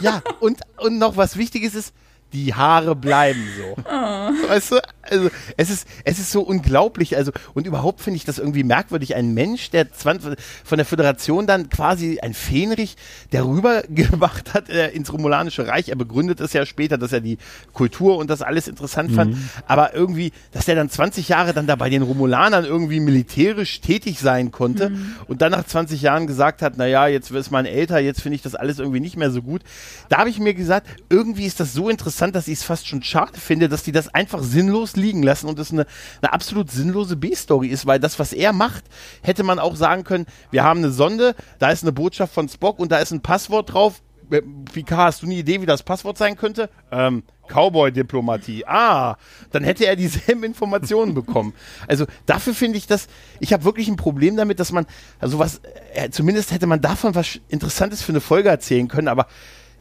[0.00, 1.94] Ja, und, und noch was Wichtiges ist,
[2.34, 3.76] die Haare bleiben so.
[3.86, 4.48] Oh.
[4.48, 4.80] Weißt du?
[5.10, 7.16] Also, es ist, es ist so unglaublich.
[7.16, 9.14] Also, und überhaupt finde ich das irgendwie merkwürdig.
[9.14, 12.96] Ein Mensch, der 20, von der Föderation dann quasi ein Fähnrich,
[13.32, 15.88] der rübergemacht hat äh, ins Romulanische Reich.
[15.88, 17.38] Er begründet es ja später, dass er die
[17.72, 19.14] Kultur und das alles interessant mhm.
[19.14, 19.36] fand.
[19.66, 24.18] Aber irgendwie, dass der dann 20 Jahre dann da bei den Romulanern irgendwie militärisch tätig
[24.18, 25.16] sein konnte mhm.
[25.26, 28.42] und dann nach 20 Jahren gesagt hat, naja, jetzt ist man älter, jetzt finde ich
[28.42, 29.62] das alles irgendwie nicht mehr so gut.
[30.08, 33.02] Da habe ich mir gesagt, irgendwie ist das so interessant, dass ich es fast schon
[33.02, 35.86] schade finde, dass die das einfach sinnlos liegen lassen und es eine,
[36.22, 38.84] eine absolut sinnlose B-Story ist, weil das, was er macht,
[39.22, 42.78] hätte man auch sagen können, wir haben eine Sonde, da ist eine Botschaft von Spock
[42.78, 44.00] und da ist ein Passwort drauf.
[44.72, 46.70] Picard, hast du eine Idee, wie das Passwort sein könnte?
[46.90, 48.64] Ähm, Cowboy-Diplomatie.
[48.66, 49.16] Ah,
[49.52, 51.52] dann hätte er dieselben Informationen bekommen.
[51.86, 53.08] Also dafür finde ich das,
[53.40, 54.86] ich habe wirklich ein Problem damit, dass man,
[55.18, 55.60] also was,
[55.92, 59.26] äh, zumindest hätte man davon was Interessantes für eine Folge erzählen können, aber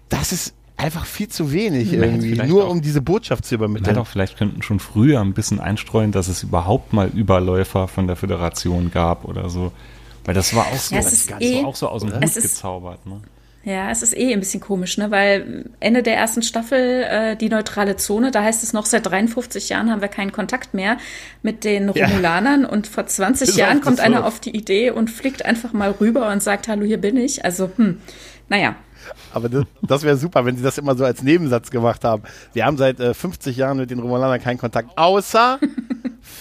[0.10, 3.96] das ist einfach viel zu wenig ja, irgendwie, nur auch, um diese Botschaft zu übermitteln.
[3.96, 8.15] Doch, vielleicht könnten schon früher ein bisschen einstreuen, dass es überhaupt mal Überläufer von der
[8.15, 9.72] Föderation gab oder so.
[10.26, 13.06] Weil das war auch so, ja, das eh, war auch so aus dem Hut gezaubert.
[13.06, 13.22] Ne?
[13.65, 15.10] Ja, es ist eh ein bisschen komisch, ne?
[15.10, 19.69] weil Ende der ersten Staffel äh, die neutrale Zone, da heißt es noch, seit 53
[19.69, 20.98] Jahren haben wir keinen Kontakt mehr
[21.43, 22.69] mit den Romulanern ja.
[22.69, 26.43] und vor 20 Jahren kommt einer auf die Idee und fliegt einfach mal rüber und
[26.43, 27.46] sagt, hallo, hier bin ich.
[27.46, 28.00] Also, hm,
[28.50, 28.76] naja.
[29.33, 32.23] Aber das, das wäre super, wenn sie das immer so als Nebensatz gemacht haben.
[32.53, 35.59] Wir haben seit äh, 50 Jahren mit den Romulanern keinen Kontakt, außer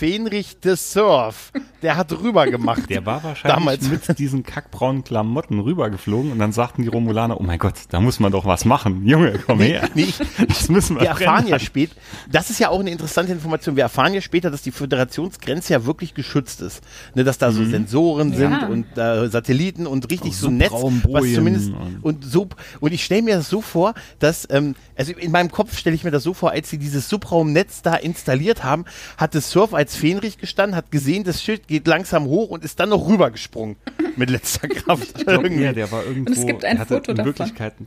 [0.03, 1.53] Fenrich de Surf.
[1.81, 2.91] Der hat rüber gemacht.
[2.91, 7.43] Der war wahrscheinlich damals mit diesen kackbraunen Klamotten rübergeflogen und dann sagten die Romulaner, oh
[7.45, 9.07] mein Gott, da muss man doch was machen.
[9.07, 9.88] Junge, komm nee, her.
[9.95, 10.09] Nee,
[10.49, 11.95] das müssen wir Wir erfahren ja später,
[12.31, 15.87] das ist ja auch eine interessante Information, wir erfahren ja später, dass die Föderationsgrenze ja
[15.87, 16.83] wirklich geschützt ist.
[17.15, 17.71] Ne, dass da so mhm.
[17.71, 18.67] Sensoren sind ja.
[18.67, 22.49] und äh, Satelliten und richtig so, so Netz, was zumindest und, und so
[22.81, 26.03] und ich stelle mir das so vor, dass ähm, also in meinem Kopf stelle ich
[26.03, 28.85] mir das so vor, als sie dieses Subraumnetz da installiert haben,
[29.17, 32.81] hat das Surf als Fähnrich gestanden, hat gesehen, das Schild geht langsam hoch und ist
[32.81, 33.77] dann noch rübergesprungen
[34.17, 35.19] mit letzter Kraft.
[35.19, 37.25] Ich glaub, ja, der war irgendwo, und es gibt ein Foto davon.
[37.27, 37.87] Wirklichkeiten,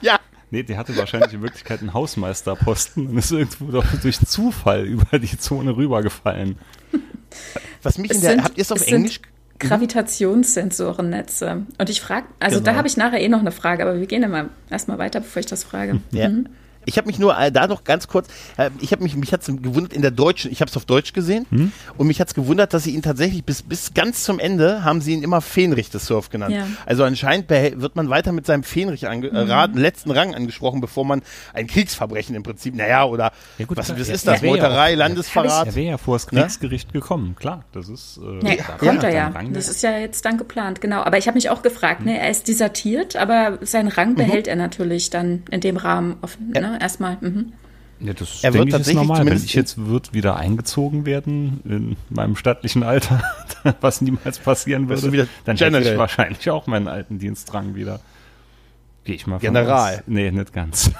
[0.00, 0.18] ja.
[0.50, 5.18] Nee, der hatte wahrscheinlich in Wirklichkeit einen Hausmeisterposten und ist irgendwo doch durch Zufall über
[5.18, 6.56] die Zone rübergefallen.
[7.82, 9.20] Was mich es in der, sind, habt ihr es auf Englisch?
[9.58, 11.66] Gravitationssensorennetze.
[11.78, 12.70] Und ich frage, also Genau.
[12.70, 15.40] da habe ich nachher eh noch eine Frage, aber wir gehen immer erstmal weiter, bevor
[15.40, 16.00] ich das frage.
[16.12, 16.28] Ja.
[16.28, 16.48] Mhm.
[16.88, 19.46] Ich habe mich nur äh, da noch ganz kurz, äh, ich habe mich, mich hat's
[19.46, 21.46] gewundert in der deutschen, ich habe es auf Deutsch gesehen
[21.96, 25.12] und mich hat's gewundert, dass sie ihn tatsächlich bis, bis ganz zum Ende haben sie
[25.12, 26.54] ihn immer Fähnrich des Surf genannt.
[26.54, 26.66] Ja.
[26.86, 30.80] Also anscheinend behält- wird man weiter mit seinem Fähnrich ange äh, Rat, letzten Rang angesprochen,
[30.80, 31.22] bevor man
[31.52, 33.32] ein Kriegsverbrechen im Prinzip, naja, oder
[33.68, 35.66] was, was er- ist das, er ja Meuterei, Landesverrat?
[35.66, 36.40] Er wäre ja vor das Ne?
[36.40, 37.64] Kriegsgericht gekommen, klar.
[37.72, 38.18] Das ist.
[38.18, 39.32] Äh, Ja, da kommt hat er ja.
[39.52, 41.02] Das ist ja jetzt dann geplant, genau.
[41.02, 44.56] Aber ich habe mich auch gefragt, ne, er ist desertiert, aber seinen Rang behält er
[44.56, 47.18] natürlich dann in dem Rahmen offen, ne, erstmal.
[47.20, 47.52] Mhm.
[48.00, 49.26] Ja, das Er wird denke ich ist tatsächlich normal.
[49.26, 53.22] Wenn ich jetzt wird wieder eingezogen werden in meinem stattlichen Alter,
[53.80, 55.92] was niemals passieren würde, dann hätte General.
[55.92, 58.00] ich wahrscheinlich auch meinen alten Dienstrang wieder.
[59.08, 59.94] Gehe ich mal General.
[59.96, 60.02] Aus.
[60.06, 60.90] Nee, nicht ganz.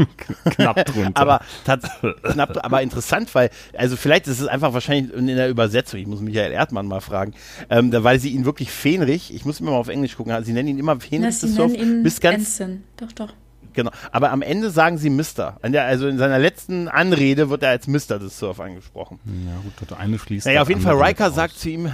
[0.44, 1.20] Knapp drunter.
[1.20, 6.06] Aber knapp, aber interessant, weil, also vielleicht ist es einfach wahrscheinlich in der Übersetzung, ich
[6.06, 7.34] muss Michael Erdmann mal fragen,
[7.68, 10.54] ähm, da, weil sie ihn wirklich Fähnrich, ich muss immer mal auf Englisch gucken, sie
[10.54, 12.84] nennen ihn immer Na, Fähnrich sie des Surf, nennen ihn bis ganz, Ensign.
[12.96, 13.34] Doch, doch.
[13.72, 15.58] Genau, aber am Ende sagen sie Mister.
[15.62, 19.18] Also in seiner letzten Anrede wird er als Mister des Surf angesprochen.
[19.46, 20.46] ja, gut, das eine schließt.
[20.46, 21.60] Naja, auf jeden Fall, Riker sagt aus.
[21.60, 21.92] zu ihm,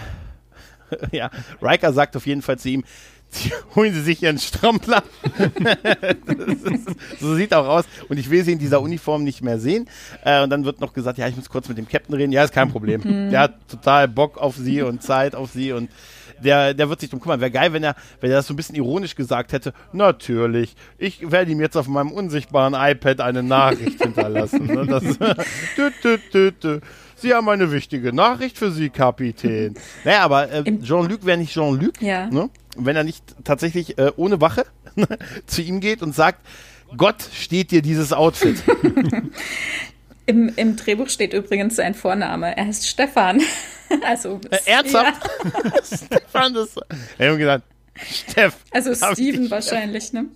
[1.13, 1.31] ja,
[1.63, 2.85] Riker sagt auf jeden Fall zu ihm,
[3.31, 5.03] "Sie- holen Sie sich Ihren Strampler.
[6.27, 6.87] Ist,
[7.21, 7.85] so sieht auch aus.
[8.09, 9.89] Und ich will sie in dieser Uniform nicht mehr sehen.
[10.25, 12.33] Äh, und dann wird noch gesagt, ja, ich muss kurz mit dem Captain reden.
[12.33, 13.31] Ja, ist kein Problem.
[13.31, 15.91] Der hat total Bock auf sie und Zeit auf sie und
[16.45, 17.41] der, der wird sich drum kümmern.
[17.41, 19.73] Wäre geil, wenn er, wenn er das so ein bisschen ironisch gesagt hätte.
[19.93, 24.67] Natürlich, ich werde ihm jetzt auf meinem unsichtbaren iPad eine Nachricht hinterlassen.
[24.67, 24.87] Ne?
[24.87, 25.03] Das,
[25.77, 26.81] tü, tü, tü, tü.
[27.17, 29.75] Sie haben eine wichtige Nachricht für Sie, Kapitän.
[30.05, 32.27] Naja, aber äh, Jean-Luc wäre nicht Jean-Luc, Ja.
[32.29, 32.51] ne?
[32.77, 34.65] wenn er nicht tatsächlich äh, ohne Wache
[35.47, 36.41] zu ihm geht und sagt,
[36.97, 38.63] Gott steht dir dieses Outfit.
[40.27, 42.57] Im, Im Drehbuch steht übrigens sein Vorname.
[42.57, 43.41] Er heißt Stefan.
[44.07, 45.31] also, Äh, ernsthaft?
[45.85, 46.71] Stefan, das.
[47.19, 47.63] Ich habe gedacht,
[48.11, 48.37] Steff.
[48.73, 50.27] Ja, also Steven ich- wahrscheinlich, ne?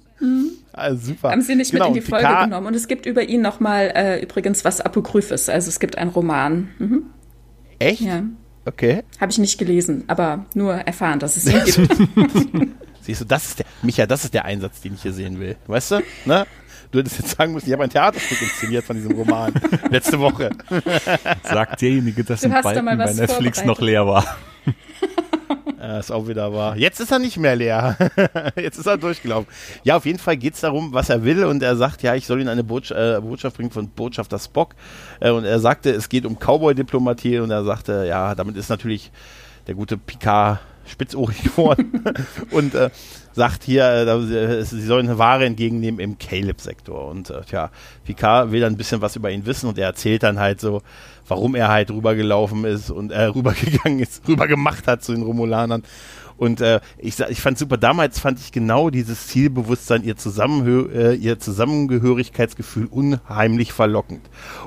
[0.73, 1.31] Ah, super.
[1.31, 2.67] Haben sie nicht Genau, mit in die Folge Picard- genommen.
[2.67, 5.49] Und es gibt über ihn nochmal äh, übrigens was Apokryphes.
[5.49, 6.71] Also es gibt einen Roman.
[6.79, 7.03] Mhm.
[7.79, 8.01] Echt?
[8.01, 8.25] Ja.
[8.65, 9.05] Okay.
[9.21, 12.69] Habe ich nicht gelesen, aber nur erfahren, dass es ihn gibt.
[13.03, 15.57] Siehst du, das ist der, Micha, das ist der Einsatz, den ich hier sehen will.
[15.69, 16.01] Weißt du?
[16.27, 16.47] Ne?
[16.91, 19.53] Du hättest jetzt sagen müssen, ich habe ein Theaterstück inszeniert von diesem Roman.
[19.91, 20.51] Letzte Woche.
[21.43, 24.25] Sagt derjenige, dass ein da Balken mal bei Netflix noch leer war.
[25.81, 26.77] Ja, ist auch wieder wahr.
[26.77, 27.97] Jetzt ist er nicht mehr leer.
[28.57, 29.47] Jetzt ist er durchgelaufen.
[29.85, 31.45] Ja, auf jeden Fall geht es darum, was er will.
[31.45, 34.75] Und er sagt, ja, ich soll ihm eine Botsch äh, Botschaft bringen von Botschafter Spock.
[35.21, 37.39] Äh, und er sagte, es geht um Cowboy-Diplomatie.
[37.39, 39.11] Und er sagte, ja, damit ist natürlich
[39.67, 42.05] der gute Picard spitzohrig geworden.
[42.51, 42.91] und äh,
[43.39, 47.09] sagt hier, äh, äh, sie sollen eine Ware entgegennehmen im Caleb-Sektor.
[47.09, 47.71] Und äh, tja,
[48.05, 49.69] Picard will dann ein bisschen was über ihn wissen.
[49.69, 50.83] Und er erzählt dann halt so,
[51.27, 55.85] warum er halt rübergelaufen ist und äh, rübergegangen ist, rübergemacht hat zu den Romulanern.
[56.37, 61.15] Und äh, ich, ich fand super, damals fand ich genau dieses Zielbewusstsein, ihr, Zusammenhö äh,
[61.15, 64.21] ihr Zusammengehörigkeitsgefühl unheimlich verlockend.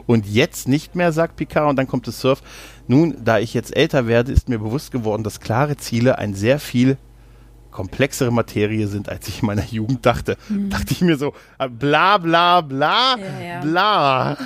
[0.05, 2.41] Und jetzt nicht mehr, sagt Picard, und dann kommt es Surf.
[2.87, 6.59] Nun, da ich jetzt älter werde, ist mir bewusst geworden, dass klare Ziele ein sehr
[6.59, 6.97] viel
[7.71, 10.37] komplexere Materie sind, als ich in meiner Jugend dachte.
[10.49, 13.59] Dachte ich mir so, äh, bla bla bla, Ja, ja.
[13.61, 14.37] bla.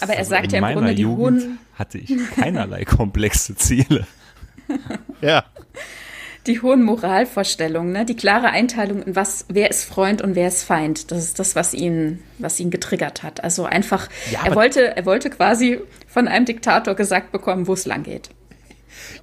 [0.00, 4.06] aber er sagt In ja im Grunde, die Jugend hohen, hatte ich keinerlei komplexe Ziele.
[5.20, 5.44] Ja.
[6.46, 8.04] die hohen Moralvorstellungen, ne?
[8.04, 11.10] die klare Einteilung in was, wer ist Freund und wer ist Feind.
[11.10, 13.44] Das ist das, was ihn, was ihn getriggert hat.
[13.44, 17.86] Also einfach, Ja, er wollte, er wollte quasi von einem Diktator gesagt bekommen, wo es
[17.86, 18.30] lang geht.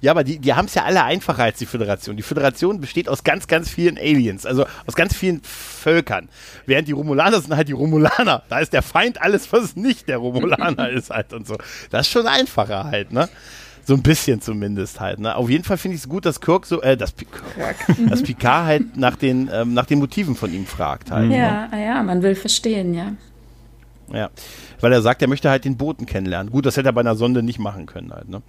[0.00, 2.16] Ja, aber die, die haben es ja alle einfacher als die Föderation.
[2.16, 6.28] Die Föderation besteht aus ganz, ganz vielen Aliens, also aus ganz vielen Völkern.
[6.66, 8.42] Während die Romulaner sind halt die Romulaner.
[8.48, 11.56] Da ist der Feind alles, was nicht der Romulaner ist halt und so.
[11.90, 13.28] Das ist schon einfacher halt, ne?
[13.86, 15.34] So ein bisschen zumindest halt, ne?
[15.34, 17.26] Auf jeden Fall finde ich es gut, dass Kirk so, äh, dass, Pi-
[18.08, 21.28] dass Picard halt nach den, ähm, nach den Motiven von ihm fragt halt.
[21.30, 21.38] Ne?
[21.38, 23.12] Ja, ah ja, man will verstehen, ja.
[24.12, 24.28] Ja,
[24.80, 26.50] weil er sagt, er möchte halt den Boten kennenlernen.
[26.52, 28.42] Gut, das hätte er bei einer Sonde nicht machen können halt, ne?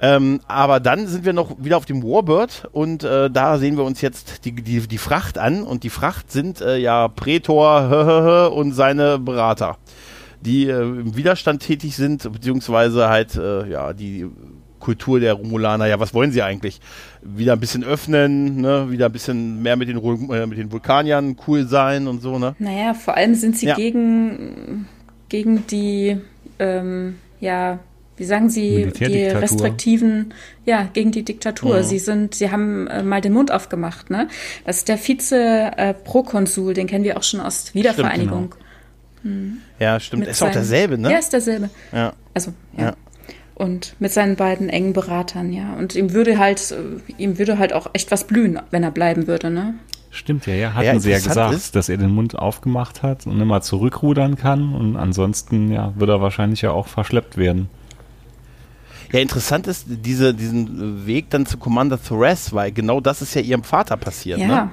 [0.00, 3.84] Ähm, aber dann sind wir noch wieder auf dem Warbird und äh, da sehen wir
[3.84, 8.72] uns jetzt die, die, die Fracht an und die Fracht sind äh, ja hö, und
[8.72, 9.78] seine Berater,
[10.42, 14.26] die äh, im Widerstand tätig sind, beziehungsweise halt äh, ja die
[14.86, 16.80] Kultur der Romulaner, ja, was wollen sie eigentlich?
[17.22, 18.90] Wieder ein bisschen öffnen, ne?
[18.90, 22.54] wieder ein bisschen mehr mit den, äh, mit den Vulkaniern cool sein und so, ne?
[22.58, 23.74] Naja, vor allem sind sie Ja.
[23.74, 24.86] gegen,
[25.28, 26.18] gegen die,
[26.60, 27.80] ähm, ja,
[28.16, 30.32] wie sagen Sie, die restriktiven,
[30.64, 31.78] ja, gegen die Diktatur.
[31.78, 31.82] Mhm.
[31.82, 34.28] Sie sind, sie haben äh, mal den Mund aufgemacht, ne?
[34.64, 38.54] Das ist der Vize-Prokonsul, den kennen wir auch schon aus Wiedervereinigung.
[39.78, 40.20] Ja, stimmt.
[40.20, 41.10] Mit Ist auch seinem- derselbe, ne?
[41.12, 41.70] Ja, ist derselbe.
[41.92, 42.12] Ja.
[42.32, 42.84] Also, ja.
[42.84, 42.94] Ja.
[43.54, 45.74] Und mit seinen beiden engen Beratern, ja.
[45.74, 49.26] Und ihm würde halt, äh, ihm würde halt auch echt was blühen, wenn er bleiben
[49.26, 49.74] würde, ne?
[50.10, 53.26] Stimmt ja, ja, hatten ja, sie ja gesagt, ist, dass er den Mund aufgemacht hat
[53.26, 57.68] und immer zurückrudern kann und ansonsten, ja, wird er wahrscheinlich ja auch verschleppt werden.
[59.16, 63.40] Ja, interessant ist diese, diesen Weg dann zu Commander Thorez, weil genau das ist ja
[63.40, 64.46] ihrem Vater passiert, ja.
[64.46, 64.70] ne?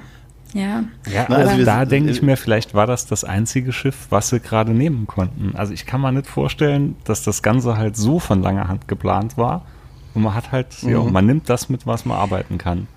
[0.53, 0.83] Ja.
[1.11, 4.41] Ja, also, also da denke ich mir, vielleicht war das das einzige Schiff, was sie
[4.41, 5.55] gerade nehmen konnten.
[5.55, 9.37] Also ich kann mir nicht vorstellen, dass das Ganze halt so von langer Hand geplant
[9.37, 9.65] war.
[10.13, 10.89] Und man hat halt, mhm.
[10.89, 12.87] ja, man nimmt das mit, was man arbeiten kann.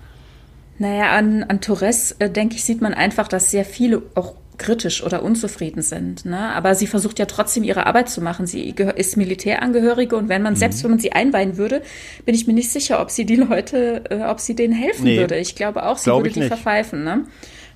[0.79, 5.03] Naja, an, an Torres, äh, denke ich, sieht man einfach, dass sehr viele auch kritisch
[5.03, 6.25] oder unzufrieden sind.
[6.25, 6.37] Ne?
[6.37, 8.47] Aber sie versucht ja trotzdem ihre Arbeit zu machen.
[8.47, 10.57] Sie ist Militärangehörige und wenn man, mhm.
[10.57, 11.81] selbst wenn man sie einweihen würde,
[12.25, 15.17] bin ich mir nicht sicher, ob sie die Leute, äh, ob sie denen helfen nee.
[15.17, 15.37] würde.
[15.37, 16.49] Ich glaube auch, sie Glaub würde die nicht.
[16.49, 17.03] verpfeifen.
[17.03, 17.25] Ne?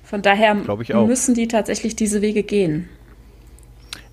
[0.02, 2.88] Von daher müssen die tatsächlich diese Wege gehen.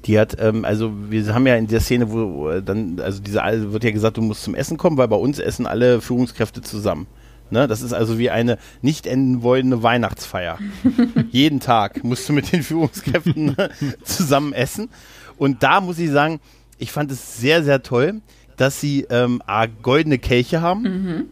[0.05, 3.41] Die hat, ähm, also wir haben ja in der Szene, wo dann, also diese
[3.73, 7.07] wird ja gesagt, du musst zum Essen kommen, weil bei uns essen alle Führungskräfte zusammen.
[7.51, 7.67] Ne?
[7.67, 10.59] Das ist also wie eine nicht enden wollende Weihnachtsfeier.
[11.31, 13.55] Jeden Tag musst du mit den Führungskräften
[14.03, 14.89] zusammen essen.
[15.37, 16.39] Und da muss ich sagen,
[16.77, 18.21] ich fand es sehr, sehr toll,
[18.57, 20.83] dass sie ähm, A, goldene Kelche haben.
[20.83, 21.25] Mhm.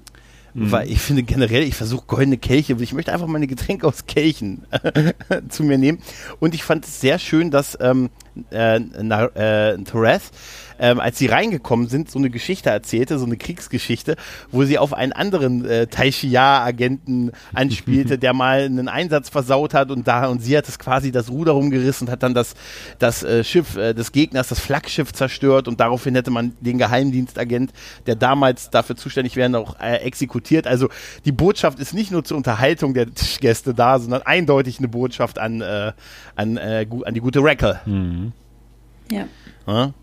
[0.71, 4.65] Weil ich finde generell, ich versuche goldene Kelche, ich möchte einfach meine Getränke aus Kelchen
[5.49, 5.99] zu mir nehmen.
[6.39, 8.09] Und ich fand es sehr schön, dass ähm,
[8.51, 10.31] äh, äh, Torres
[10.79, 14.15] ähm, als sie reingekommen sind, so eine Geschichte erzählte, so eine Kriegsgeschichte,
[14.51, 20.07] wo sie auf einen anderen äh, Taishia-Agenten anspielte, der mal einen Einsatz versaut hat und
[20.07, 22.55] da und sie hat es quasi das Ruder rumgerissen und hat dann das,
[22.99, 27.71] das äh, Schiff äh, des Gegners, das Flaggschiff zerstört und daraufhin hätte man den Geheimdienstagent,
[28.05, 30.67] der damals dafür zuständig wäre, auch äh, exekutiert.
[30.67, 30.89] Also
[31.25, 35.61] die Botschaft ist nicht nur zur Unterhaltung der Tischgäste da, sondern eindeutig eine Botschaft an,
[35.61, 35.93] äh,
[36.35, 37.79] an, äh, an die gute Rackle.
[37.85, 38.26] Mhm.
[39.11, 39.27] Ja.
[39.67, 39.93] ja.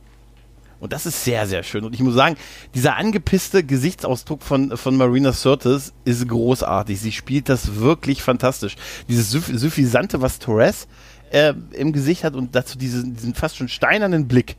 [0.81, 1.85] Und das ist sehr, sehr schön.
[1.85, 2.37] Und ich muss sagen,
[2.75, 7.01] dieser angepisste Gesichtsausdruck von, von Marina Sirtis ist großartig.
[7.01, 8.77] Sie spielt das wirklich fantastisch.
[9.09, 10.87] Dieses Suffisante, was Torres
[11.31, 14.57] äh, im Gesicht hat und dazu diesen, diesen fast schon steinernen Blick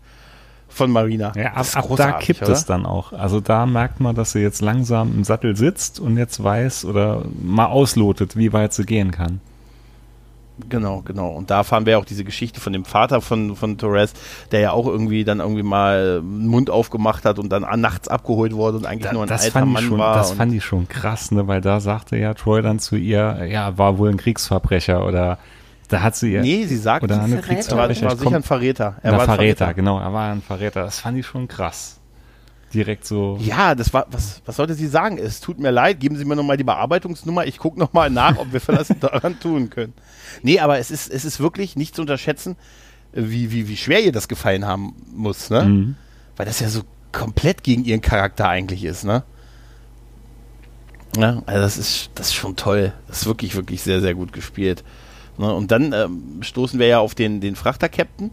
[0.67, 1.31] von Marina.
[1.35, 2.53] Ja, ab, ab da kippt oder?
[2.53, 3.13] es dann auch.
[3.13, 7.23] Also da merkt man, dass sie jetzt langsam im Sattel sitzt und jetzt weiß oder
[7.41, 9.41] mal auslotet, wie weit sie gehen kann.
[10.69, 11.29] Genau, genau.
[11.29, 14.13] Und da fahren wir auch diese Geschichte von dem Vater von, von Torres,
[14.51, 18.53] der ja auch irgendwie dann irgendwie mal den Mund aufgemacht hat und dann nachts abgeholt
[18.53, 20.15] wurde und eigentlich da, nur ein alter Mann schon, war.
[20.15, 21.47] Das fand ich schon krass, ne?
[21.47, 25.37] weil da sagte ja Troy dann zu ihr, ja, war wohl ein Kriegsverbrecher oder
[25.89, 26.41] da hat sie ihr.
[26.41, 28.01] Nee, sie sagt, oder eine Kriegsverbrecher.
[28.01, 28.95] Er war, war sicher ein Verräter.
[29.03, 30.83] Er war ein Verräter, Verräter, genau, er war ein Verräter.
[30.83, 31.99] Das fand ich schon krass
[32.75, 33.37] direkt so.
[33.41, 35.17] Ja, das war, was, was sollte sie sagen?
[35.17, 38.53] Es tut mir leid, geben Sie mir nochmal die Bearbeitungsnummer, ich gucke nochmal nach, ob
[38.53, 39.93] wir was daran tun können.
[40.43, 42.55] Nee, aber es ist, es ist wirklich nicht zu unterschätzen,
[43.13, 45.63] wie, wie, wie schwer ihr das gefallen haben muss, ne?
[45.63, 45.95] Mhm.
[46.35, 49.23] Weil das ja so komplett gegen ihren Charakter eigentlich ist, ne?
[51.17, 52.93] Ja, also das ist, das ist schon toll.
[53.07, 54.83] Das ist wirklich, wirklich sehr, sehr gut gespielt.
[55.37, 55.53] Ne?
[55.53, 58.31] Und dann ähm, stoßen wir ja auf den, den Frachter-Captain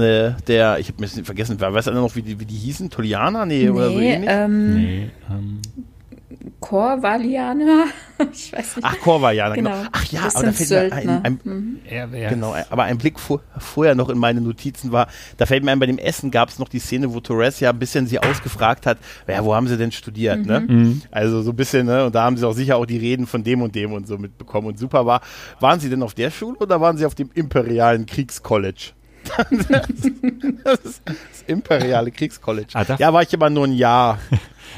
[0.00, 2.90] ne, der, ich habe mir vergessen, wer weiß einer noch, wie die, wie die hießen?
[2.90, 3.46] Toliana?
[3.46, 4.30] Nee, nee oder so ähnlich?
[4.30, 5.60] Ähm, nee, ähm.
[6.60, 7.86] Korvalianer?
[8.32, 8.84] ich weiß nicht.
[8.84, 9.70] Ach, Korvalianer, genau.
[9.70, 9.88] genau.
[9.92, 11.80] Ach ja, aber da fällt mir ein, ein, mhm.
[12.12, 15.78] genau, aber ein Blick vor, vorher noch in meine Notizen war, da fällt mir ein,
[15.78, 18.86] bei dem Essen gab es noch die Szene, wo Torres ja ein bisschen sie ausgefragt
[18.86, 20.60] hat, ja, wo haben sie denn studiert, ne?
[20.60, 20.68] mhm.
[20.68, 21.00] ne?
[21.10, 22.06] Also so ein bisschen, ne?
[22.06, 24.18] Und da haben sie auch sicher auch die Reden von dem und dem und so
[24.18, 25.22] mitbekommen und super war.
[25.60, 28.92] Waren sie denn auf der Schule oder waren sie auf dem Imperialen Kriegscollege?
[30.64, 32.68] das ist das imperiale Kriegscollege.
[32.74, 34.18] Ah, ja, war ich immer nur ein Jahr.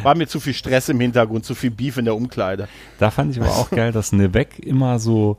[0.03, 2.69] War mir zu viel Stress im Hintergrund, zu viel Beef in der Umkleide.
[2.99, 5.37] Da fand ich aber auch geil, dass Nevek immer so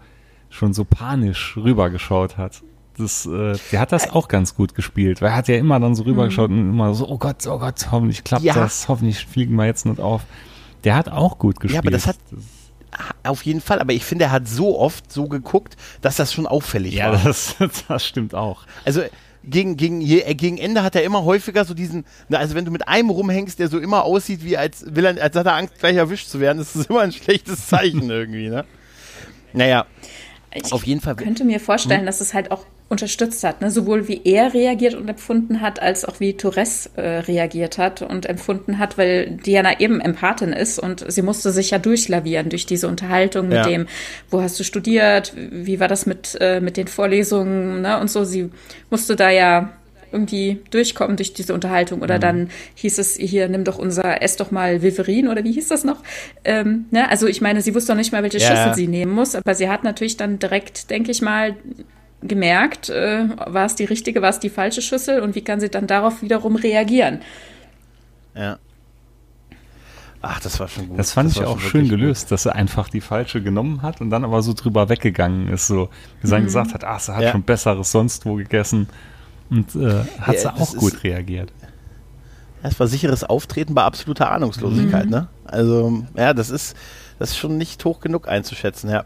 [0.50, 2.62] schon so panisch rübergeschaut hat.
[2.98, 5.96] Das, äh, der hat das auch ganz gut gespielt, weil er hat ja immer dann
[5.96, 6.60] so rübergeschaut mhm.
[6.60, 8.54] und immer so, oh Gott, oh Gott, hoffentlich klappt ja.
[8.54, 10.22] das, hoffentlich fliegen wir jetzt nicht auf.
[10.84, 11.84] Der hat auch gut gespielt.
[11.84, 12.18] Ja, aber das hat,
[13.24, 16.48] auf jeden Fall, aber ich finde, er hat so oft so geguckt, dass das schon
[16.48, 17.20] auffällig ja, war.
[17.20, 17.56] Ja, das,
[17.88, 18.66] das stimmt auch.
[18.86, 19.04] Also
[19.44, 22.72] gegen, gegen, je, äh, gegen Ende hat er immer häufiger so diesen, also wenn du
[22.72, 25.80] mit einem rumhängst, der so immer aussieht, wie als will er, als hat er Angst,
[25.80, 28.66] gleich erwischt zu werden, das ist immer ein schlechtes Zeichen irgendwie, ne?
[29.52, 29.86] Naja.
[30.54, 31.16] Ich auf jeden Fall.
[31.16, 32.06] könnte mir vorstellen, hm?
[32.06, 33.72] dass es halt auch unterstützt hat, ne?
[33.72, 38.28] sowohl wie er reagiert und empfunden hat, als auch wie Torres äh, reagiert hat und
[38.28, 42.88] empfunden hat, weil Diana eben Empathin ist und sie musste sich ja durchlavieren durch diese
[42.88, 43.68] Unterhaltung mit ja.
[43.68, 43.88] dem,
[44.30, 48.00] wo hast du studiert, wie war das mit, äh, mit den Vorlesungen ne?
[48.00, 48.24] und so.
[48.24, 48.52] Sie
[48.90, 49.74] musste da ja
[50.14, 52.02] irgendwie durchkommen durch diese Unterhaltung.
[52.02, 52.22] Oder mhm.
[52.22, 55.84] dann hieß es hier, nimm doch unser, ess doch mal Viverin oder wie hieß das
[55.84, 56.04] noch?
[56.46, 57.10] Ähm, ne?
[57.10, 58.48] Also ich meine, sie wusste noch nicht mal, welche ja.
[58.48, 61.56] Schüssel sie nehmen muss, aber sie hat natürlich dann direkt, denke ich mal,
[62.28, 65.70] gemerkt, äh, war es die richtige, war es die falsche Schüssel und wie kann sie
[65.70, 67.22] dann darauf wiederum reagieren.
[68.36, 68.58] Ja.
[70.26, 70.98] Ach, das war schon gut.
[70.98, 72.32] Das fand das ich auch schön gelöst, gut.
[72.32, 75.68] dass er einfach die falsche genommen hat und dann aber so drüber weggegangen ist.
[75.68, 75.90] So,
[76.22, 76.46] wie mhm.
[76.46, 77.32] gesagt hat, ach, sie hat ja.
[77.32, 78.88] schon Besseres sonst wo gegessen.
[79.50, 81.52] Und äh, hat ja, sie auch gut ist, reagiert.
[82.64, 85.12] Das war sicheres Auftreten bei absoluter Ahnungslosigkeit, mhm.
[85.12, 85.28] ne?
[85.44, 86.78] Also, ja, das ist,
[87.20, 89.04] das ist schon nicht hoch genug einzuschätzen, ja.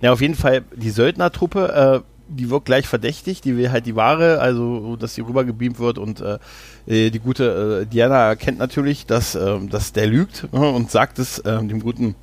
[0.00, 3.96] Ja, auf jeden Fall die Söldnertruppe, äh, die wirkt gleich verdächtig, die will halt die
[3.96, 6.38] Ware, also dass sie rübergebeamt wird und äh,
[6.86, 11.18] äh, die gute äh, Diana erkennt natürlich, dass, äh, dass der lügt äh, und sagt
[11.18, 12.14] es äh, dem guten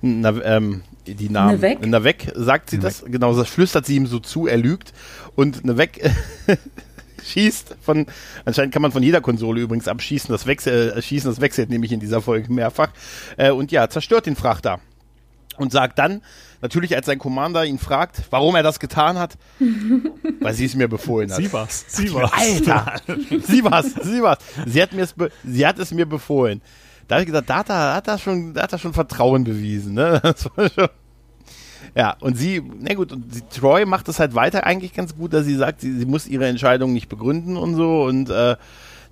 [0.00, 1.56] na, ähm, die Namen.
[1.56, 1.86] Nevek?
[1.86, 2.90] Nevek sagt sie Nevek.
[3.00, 4.92] das, genau, das flüstert sie ihm so zu, er lügt
[5.34, 6.10] und Nevek
[7.24, 8.06] schießt von,
[8.44, 11.92] anscheinend kann man von jeder Konsole übrigens abschießen, das Wechsel, äh, schießen, das wechselt nämlich
[11.92, 12.90] in dieser Folge mehrfach
[13.36, 14.80] äh, und ja, zerstört den Frachter
[15.56, 16.22] und sagt dann,
[16.60, 19.36] natürlich als sein Commander ihn fragt, warum er das getan hat,
[20.40, 21.38] weil sie es mir befohlen hat.
[21.38, 22.32] Sie war's, sie war's.
[22.32, 22.94] Alter,
[23.42, 24.38] sie war's, sie war's.
[24.66, 26.60] Sie hat, mir's sie hat es mir befohlen.
[27.06, 29.44] Da habe ich gesagt, da hat er, hat er schon, da hat er schon Vertrauen
[29.44, 29.94] bewiesen.
[29.94, 30.20] Ne?
[30.36, 30.70] Schon,
[31.94, 35.32] ja, und sie, na gut, und sie, Troy macht das halt weiter eigentlich ganz gut,
[35.32, 38.04] dass sie sagt, sie, sie muss ihre Entscheidung nicht begründen und so.
[38.04, 38.56] Und äh,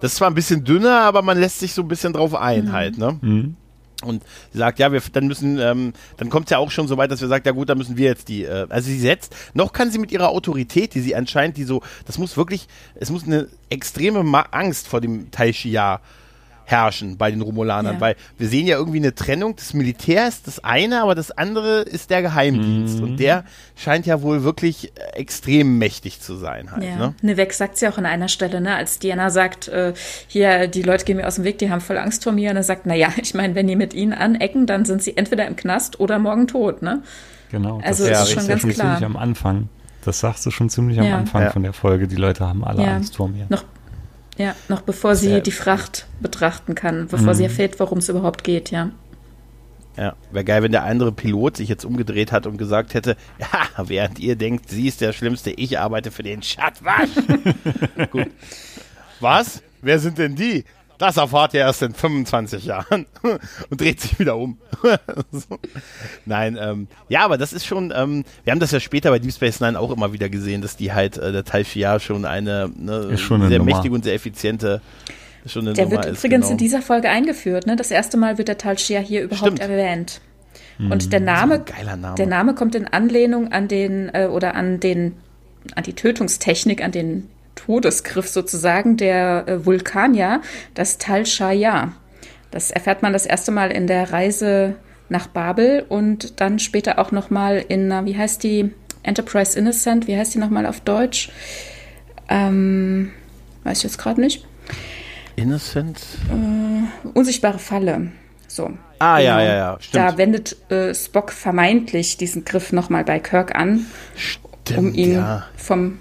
[0.01, 2.67] das ist zwar ein bisschen dünner, aber man lässt sich so ein bisschen drauf ein
[2.67, 2.73] mhm.
[2.73, 3.19] halt, ne?
[3.23, 3.57] Mhm.
[4.03, 6.99] Und sie sagt, ja, wir, dann müssen, ähm, dann kommt es ja auch schon so
[6.99, 9.35] weit, dass wir sagt, ja gut, dann müssen wir jetzt die, äh, also sie setzt,
[9.55, 13.11] noch kann sie mit ihrer Autorität, die sie anscheinend, die so, das muss wirklich, es
[13.11, 16.01] muss eine extreme Ma Angst vor dem Tai Shia
[16.67, 18.01] herrschen bei den Romulanern, ja.
[18.01, 19.55] weil wir sehen ja irgendwie eine Trennung.
[19.57, 22.99] Das Militär ist das eine, aber das andere ist der Geheimdienst.
[22.99, 23.05] Mhm.
[23.05, 23.45] Und der
[23.77, 26.73] scheint ja wohl wirklich äh, extrem mächtig zu sein.
[26.73, 26.97] Halt, ja.
[26.97, 27.15] ne?
[27.23, 29.95] Nevek sagt sie auch an einer Stelle, ne, als Diana sagt, äh,
[30.27, 32.51] hier, die Leute gehen mir aus dem Weg, die haben voll Angst vor mir.
[32.51, 35.47] Und er sagt, naja, ich meine, wenn die mit ihnen anecken, dann sind sie entweder
[35.47, 37.03] im Knast oder morgen tot, ne?
[37.53, 37.81] Genau.
[37.85, 39.01] Also das ist schon ganz klar.
[39.03, 39.69] am Anfang.
[40.05, 41.51] Das sagst du schon ziemlich am Anfang ja.
[41.51, 42.09] von der Folge.
[42.09, 43.47] Die Leute haben alle Angst vor mir.
[43.49, 43.65] Noch
[44.37, 47.35] ja, noch bevor sie die Fracht betrachten kann, bevor mhm.
[47.35, 48.91] sie erfährt, worum es überhaupt geht, ja.
[49.97, 53.89] Ja, wäre geil, wenn der andere Pilot sich jetzt umgedreht hat und gesagt hätte, ja,
[53.89, 57.11] während ihr denkt, sie ist der Schlimmste, ich arbeite für den Schattwasch.
[58.11, 58.31] Gut.
[59.21, 59.63] Was?
[59.81, 60.65] Wer sind denn die?
[60.99, 63.07] Das erfahrt ihr erst in 25 Jahren
[63.71, 64.59] und dreht sich wieder um.
[65.33, 65.59] so.
[66.25, 69.33] Nein, ähm, ja, aber das ist schon, ähm, wir haben das ja später bei Deep
[69.33, 72.71] Space Nine auch immer wieder gesehen, dass die halt, äh, der Tal Shiar schon eine,
[72.75, 73.73] ne, schon eine sehr Nummer.
[73.73, 74.81] mächtige und sehr effiziente
[75.47, 76.53] schon eine Der Nummer wird ist, übrigens genau.
[76.53, 77.77] in dieser Folge eingeführt, ne?
[77.77, 79.61] Das erste Mal wird der Tal Shiar hier überhaupt Stimmt.
[79.61, 80.21] erwähnt.
[80.79, 81.11] Und hm.
[81.11, 85.17] der Name, Name, der Name kommt in Anlehnung an den, äh, oder an den,
[85.75, 90.41] an die Tötungstechnik, an den Todesgriff sozusagen der äh, Vulkanier,
[90.75, 91.93] das Tal Shaya.
[92.53, 94.77] Das erfährt man das erste Mal in der Reise
[95.09, 98.73] nach Babel und dann später auch noch mal in, wie heißt die,
[99.07, 101.31] Enterprise Innocent, wie heißt die nochmal auf Deutsch?
[102.29, 103.13] Ähm,
[103.65, 104.45] weiß ich jetzt gerade nicht.
[105.37, 106.01] Innocent?
[106.29, 108.09] Äh, unsichtbare Falle.
[108.49, 108.71] So.
[108.99, 109.31] Ah, genau.
[109.31, 109.77] ja, ja, ja.
[109.81, 110.05] Stimmt.
[110.05, 115.47] Da wendet äh, Spock vermeintlich diesen Griff nochmal bei Kirk an, Stimmt, um ihn ja.
[115.57, 115.99] vom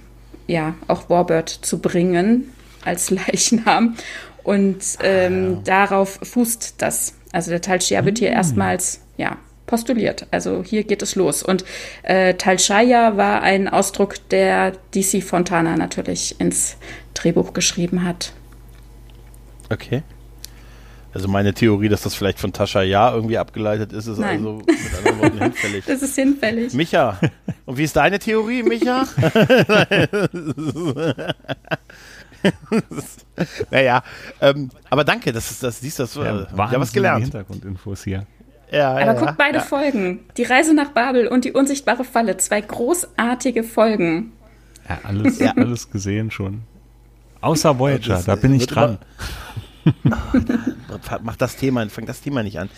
[0.48, 2.54] ja, auch Warbird zu bringen
[2.84, 3.96] als Leichnam.
[4.44, 7.16] Und ähm, ah, darauf fußt das.
[7.32, 8.36] Also der Talshia wird hier mm.
[8.36, 10.28] erstmals, ja, postuliert.
[10.32, 11.44] Also hier geht es los.
[11.44, 11.66] Und
[12.04, 16.78] äh, Talshaya war ein Ausdruck, der DC Fontana natürlich ins
[17.14, 18.34] Drehbuch geschrieben hat.
[19.72, 20.04] Okay.
[21.16, 24.40] Also meine Theorie, dass das vielleicht von Tascha Ja irgendwie abgeleitet ist, ist Nein.
[24.40, 25.86] also mit anderen Worten hinfällig.
[25.88, 26.74] Das ist hinfällig.
[26.74, 27.18] Micha,
[27.66, 29.06] und wie ist deine Theorie, Micha?
[33.72, 34.04] naja,
[34.42, 37.24] ähm, aber danke, dass du das siehst, dass du ja, ja was gelernt.
[37.24, 38.26] Hintergrundinfos hier.
[38.70, 39.64] Ja, aber ja, guck beide ja.
[39.64, 40.20] Folgen.
[40.36, 42.36] Die Reise nach Babel und die unsichtbare Falle.
[42.36, 44.34] Zwei großartige Folgen.
[44.90, 46.64] Ja, alles, alles gesehen schon.
[47.40, 48.98] Außer Voyager, das, da bin ich dran.
[51.24, 52.70] Mach das Thema, fang das Thema nicht an.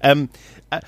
[0.00, 0.28] Ähm,
[0.70, 0.80] äh,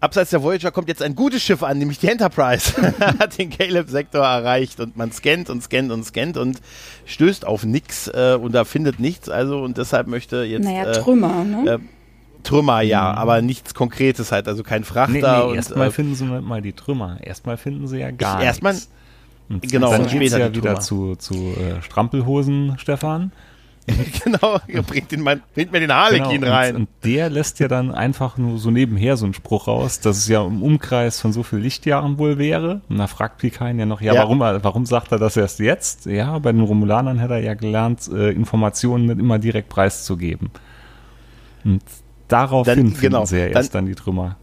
[0.00, 2.72] abseits der Voyager kommt jetzt ein gutes Schiff an, nämlich die Enterprise.
[3.18, 6.60] Hat den Caleb-Sektor erreicht und man scannt und scannt und scannt und
[7.04, 9.28] stößt auf nichts äh, und da findet nichts.
[9.28, 10.64] Also und deshalb möchte jetzt.
[10.64, 11.70] Naja, äh, Trümmer, ne?
[11.70, 11.78] Äh,
[12.42, 13.18] Trümmer, ja, mhm.
[13.18, 15.12] aber nichts Konkretes halt, also kein Frachter.
[15.12, 17.18] Nee, nee, erstmal äh, finden sie mal die Trümmer.
[17.20, 18.90] Erstmal finden sie ja gar ich, erstmal, nichts.
[19.48, 23.32] Und genau, dann geht es ja wieder zu, zu äh, Strampelhosen, Stefan.
[24.24, 26.74] genau, bringt, den, bringt mir den Harlekin genau, rein.
[26.74, 30.18] Und, und, der lässt ja dann einfach nur so nebenher so einen Spruch raus, dass
[30.18, 32.80] es ja im Umkreis von so viel Lichtjahren wohl wäre.
[32.88, 34.22] Und da fragt Pikain ja noch, ja, ja.
[34.22, 36.06] Warum, warum sagt er das erst jetzt?
[36.06, 40.50] Ja, bei den Romulanern hätte er ja gelernt, äh, Informationen nicht immer direkt preiszugeben.
[41.64, 41.82] Und
[42.28, 44.36] daraufhin dann, genau, finden sie ja erst dann, dann die Trümmer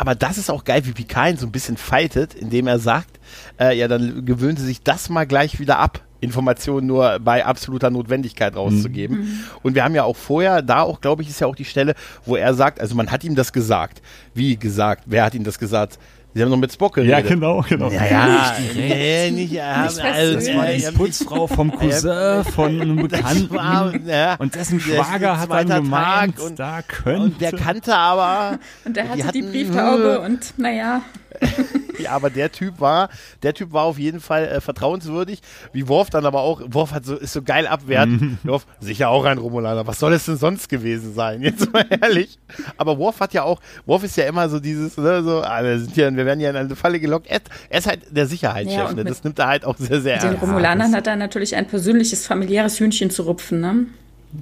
[0.00, 3.20] aber das ist auch geil, wie Pikain so ein bisschen fightet, indem er sagt,
[3.60, 7.90] äh, ja, dann gewöhnen sie sich das mal gleich wieder ab Informationen nur bei absoluter
[7.90, 9.18] Notwendigkeit rauszugeben.
[9.18, 9.44] Mhm.
[9.62, 11.94] Und wir haben ja auch vorher, da auch, glaube ich, ist ja auch die Stelle,
[12.24, 14.02] wo er sagt, also man hat ihm das gesagt.
[14.34, 15.04] Wie gesagt?
[15.06, 15.98] Wer hat ihm das gesagt?
[16.32, 17.12] Sie haben noch mit Spock geredet.
[17.12, 17.90] Ja, genau, genau.
[17.90, 22.96] Ja, ja, nee, nicht, ja, nicht also, das war die Putzfrau vom Cousin von einem
[23.08, 23.50] Bekannten.
[23.50, 27.20] War, ja, und dessen Schwager hat dann gemeint, und, da könnte.
[27.20, 28.60] Und der kannte aber.
[28.84, 31.02] Und der hatte die, hatten, die Brieftaube und naja.
[31.98, 33.08] ja, aber der Typ war,
[33.42, 35.40] der Typ war auf jeden Fall äh, vertrauenswürdig.
[35.72, 38.38] Wie Worf dann aber auch, Worf hat so, ist so geil abwertend.
[38.44, 39.86] Worf, sicher auch ein Romulaner.
[39.86, 41.42] Was soll es denn sonst gewesen sein?
[41.42, 42.38] Jetzt mal ehrlich.
[42.76, 45.78] Aber Worf hat ja auch, Worf ist ja immer so dieses, ne, so, ah, wir,
[45.78, 47.26] sind hier, wir werden ja in eine Falle gelockt.
[47.28, 48.76] Er, er ist halt der Sicherheitschef.
[48.76, 49.04] Ja, ne?
[49.04, 50.26] Das nimmt er halt auch sehr, sehr ernst.
[50.26, 53.86] Den Romulanern hat er natürlich ein persönliches, familiäres Hühnchen zu rupfen, ne?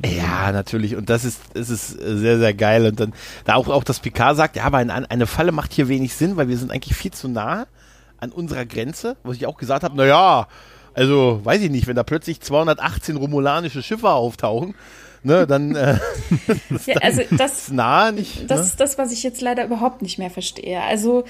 [0.05, 0.97] Ja, natürlich.
[0.97, 2.87] Und das ist, es ist sehr, sehr geil.
[2.87, 3.15] Und dann,
[3.45, 6.37] da auch, auch das Picard sagt, ja, aber eine, eine Falle macht hier wenig Sinn,
[6.37, 7.67] weil wir sind eigentlich viel zu nah
[8.19, 10.49] an unserer Grenze, wo ich auch gesagt habe, naja,
[10.95, 14.75] also weiß ich nicht, wenn da plötzlich 218 romulanische Schiffe auftauchen,
[15.23, 15.99] ne, dann, äh,
[16.87, 18.51] ja, also das, nah nicht.
[18.51, 18.67] Das ne?
[18.67, 20.83] ist das, was ich jetzt leider überhaupt nicht mehr verstehe.
[20.83, 21.25] Also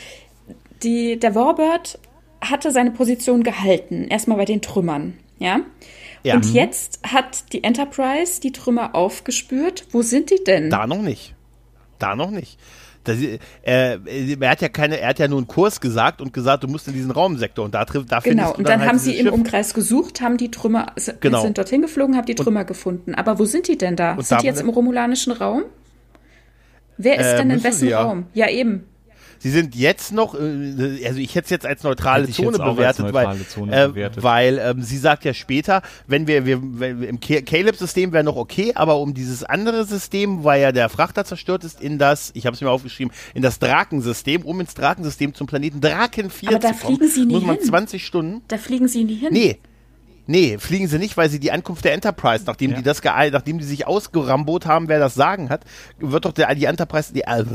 [0.82, 1.98] die, der Warbird
[2.40, 5.60] hatte seine Position gehalten, erstmal bei den Trümmern, ja.
[6.22, 6.34] Ja.
[6.34, 9.86] Und jetzt hat die Enterprise die Trümmer aufgespürt.
[9.90, 10.70] Wo sind die denn?
[10.70, 11.34] Da noch nicht.
[11.98, 12.58] Da noch nicht.
[13.04, 16.64] Das, äh, er hat ja keine, er hat ja nur einen Kurs gesagt und gesagt,
[16.64, 18.98] du musst in diesen Raumsektor und da trifft, da Genau, und dann, dann halt haben
[18.98, 19.32] sie im Schiff.
[19.32, 21.42] Umkreis gesucht, haben die Trümmer, genau.
[21.42, 23.14] sind dorthin geflogen, haben die Trümmer und, gefunden.
[23.14, 24.20] Aber wo sind die denn da?
[24.20, 25.64] Sind die jetzt im romulanischen Raum?
[26.98, 28.02] Wer ist äh, denn in wessen ja.
[28.02, 28.26] Raum?
[28.34, 28.84] Ja, eben.
[29.38, 33.38] Sie sind jetzt noch, äh, also ich hätte es jetzt als neutrale Zone bewertet, neutrale
[33.38, 34.22] weil, Zone äh, bewertet.
[34.22, 38.72] weil ähm, sie sagt ja später, wenn wir, wir wenn im Caleb-System wäre noch okay,
[38.74, 42.54] aber um dieses andere System, weil ja der Frachter zerstört ist, in das, ich habe
[42.54, 46.66] es mir aufgeschrieben, in das Drakensystem, um ins Drakensystem zum Planeten Draken 4 aber zu
[46.66, 47.64] kommen, fliegen sie nie muss man hin.
[47.64, 48.42] 20 Stunden.
[48.48, 49.28] Da fliegen sie nie hin.
[49.32, 49.58] Nee,
[50.30, 52.76] Nee, fliegen sie nicht, weil sie die Ankunft der Enterprise, nachdem ja.
[52.76, 55.62] die das nachdem die sich ausgerambot haben, wer das Sagen hat,
[55.98, 57.46] wird doch der, die Enterprise, die, äh,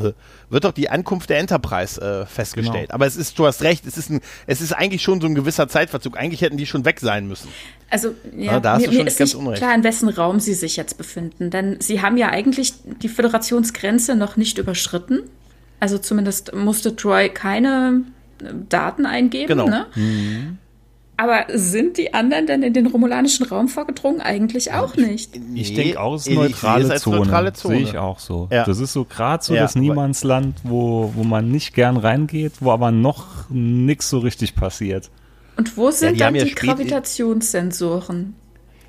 [0.50, 2.88] wird doch die Ankunft der Enterprise äh, festgestellt.
[2.88, 2.96] Genau.
[2.96, 5.36] Aber es ist, du hast recht, es ist ein, es ist eigentlich schon so ein
[5.36, 6.18] gewisser Zeitverzug.
[6.18, 7.48] Eigentlich hätten die schon weg sein müssen.
[7.92, 9.62] Also, ja, da hast mir, du schon mir ist ganz nicht unrecht.
[9.62, 11.52] klar, in wessen Raum sie sich jetzt befinden.
[11.52, 15.20] Denn sie haben ja eigentlich die Föderationsgrenze noch nicht überschritten.
[15.80, 18.02] Also zumindest musste Troy keine
[18.68, 19.48] Daten eingeben.
[19.48, 19.68] Genau.
[19.68, 19.86] Ne?
[19.94, 20.58] Mhm.
[21.16, 24.20] Aber sind die anderen denn in den romulanischen Raum vorgedrungen?
[24.20, 25.36] Eigentlich auch nicht.
[25.54, 27.18] Ich, ich denke auch, es ist neutrale Zone.
[27.18, 27.76] neutrale Zone.
[27.76, 28.48] Sehe ich auch so.
[28.52, 28.64] Ja.
[28.64, 29.62] Das ist so gerade so ja.
[29.62, 35.12] das Niemandsland, wo, wo man nicht gern reingeht, wo aber noch nichts so richtig passiert.
[35.56, 38.36] Und wo sind ja, die dann die Gravitationssensoren?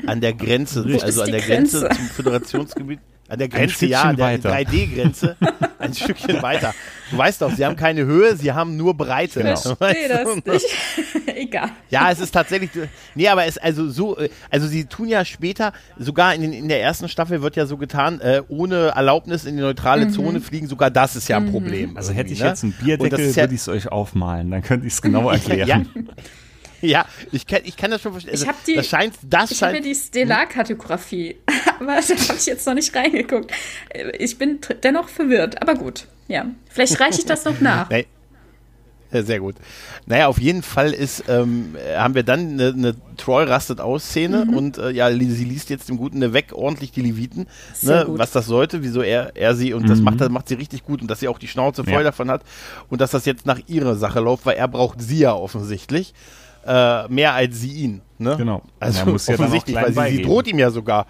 [0.06, 3.00] An der Grenze, also an der Grenze, Grenze zum Föderationsgebiet.
[3.28, 5.36] An der Grenze, ja, an der 3D-Grenze.
[5.78, 6.74] ein Stückchen weiter.
[7.10, 9.40] Du weißt doch, sie haben keine Höhe, sie haben nur Breite.
[9.40, 9.54] Genau.
[9.54, 10.66] Ich verstehe das nicht.
[11.26, 11.70] Egal.
[11.90, 12.70] Ja, es ist tatsächlich.
[13.14, 14.16] Nee, aber es also so,
[14.50, 17.76] also sie tun ja später, sogar in, den, in der ersten Staffel wird ja so
[17.76, 20.10] getan, äh, ohne Erlaubnis in die neutrale mhm.
[20.10, 21.50] Zone fliegen, sogar das ist ja ein mhm.
[21.50, 21.96] Problem.
[21.96, 22.46] Also hätte ich ne?
[22.46, 25.68] jetzt einen Bierdeckel, ja, würde ich es euch aufmafmalen, dann könnte ich es genau erklären.
[25.68, 25.82] ja.
[26.80, 28.32] Ja, ich kann, ich kann das schon verstehen.
[28.32, 31.36] Also, ich habe die, das scheint, das ich habe mir die Stellar-Kartografie,
[31.80, 33.50] aber da habe ich jetzt noch nicht reingeguckt.
[34.18, 36.06] Ich bin dennoch verwirrt, aber gut.
[36.28, 37.88] Ja, vielleicht reiche ich das noch nach.
[37.94, 38.06] Nee.
[39.22, 39.54] Sehr gut.
[40.06, 44.44] Naja, auf jeden Fall ist, ähm, haben wir dann eine, eine Troy rastet aus Szene
[44.44, 44.56] mhm.
[44.56, 47.46] und äh, ja, sie liest jetzt dem Guten weg ordentlich die Leviten,
[47.82, 49.86] ne, was das sollte, wieso er, er sie und mhm.
[49.86, 52.02] das macht, das macht sie richtig gut und dass sie auch die Schnauze voll ja.
[52.02, 52.42] davon hat
[52.88, 56.12] und dass das jetzt nach ihrer Sache läuft, weil er braucht sie ja offensichtlich
[56.66, 58.00] äh, mehr als sie ihn.
[58.18, 58.36] Ne?
[58.36, 58.62] Genau.
[58.80, 61.06] Also muss offensichtlich, ja weil sie, sie, droht ihm ja sogar.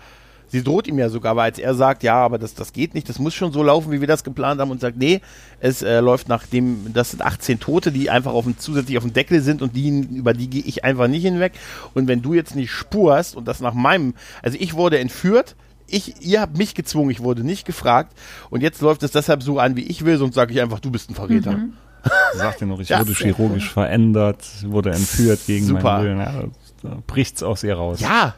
[0.54, 3.08] Sie droht ihm ja sogar, aber als er sagt, ja, aber das, das geht nicht,
[3.08, 5.20] das muss schon so laufen, wie wir das geplant haben und sagt, nee,
[5.58, 9.02] es äh, läuft nach dem, das sind 18 Tote, die einfach auf dem, zusätzlich auf
[9.02, 11.54] dem Deckel sind und die, über die gehe ich einfach nicht hinweg.
[11.92, 15.56] Und wenn du jetzt nicht spurst und das nach meinem, also ich wurde entführt,
[15.88, 18.16] ich, ihr habt mich gezwungen, ich wurde nicht gefragt
[18.48, 20.92] und jetzt läuft es deshalb so an, wie ich will, sonst sage ich einfach, du
[20.92, 21.50] bist ein Verräter.
[21.50, 21.72] Mhm.
[22.34, 25.82] Sagt ja noch, ich das wurde chirurgisch verändert, wurde entführt gegen Super.
[25.82, 26.18] meinen Willen.
[26.20, 26.44] Ja,
[26.84, 27.98] da bricht's aus ihr raus.
[27.98, 28.36] Ja.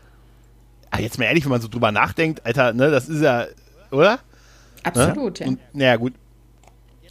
[0.91, 3.47] Ah, jetzt mal ehrlich, wenn man so drüber nachdenkt, Alter, ne, das ist ja,
[3.91, 4.21] oder?
[4.83, 5.47] Absolut, ne?
[5.47, 5.53] ja.
[5.53, 6.15] Und, naja, gut.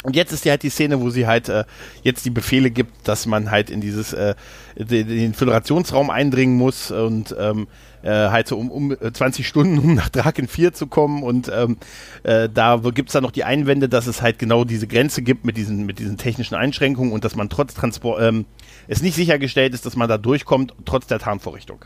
[0.03, 1.63] Und jetzt ist ja halt die Szene, wo sie halt äh,
[2.03, 4.36] jetzt die Befehle gibt, dass man halt in dieses äh,
[4.76, 7.67] den Föderationsraum eindringen muss und ähm,
[8.03, 11.23] äh, halt so um, um 20 äh, Stunden, um nach Draken 4 zu kommen.
[11.23, 11.78] Und ähm,
[12.21, 15.43] äh, da gibt es dann noch die Einwände, dass es halt genau diese Grenze gibt
[15.43, 18.45] mit diesen, mit diesen technischen Einschränkungen und dass man trotz Transport, ähm,
[18.88, 21.86] es nicht sichergestellt ist, dass man da durchkommt, trotz der Tarnvorrichtung.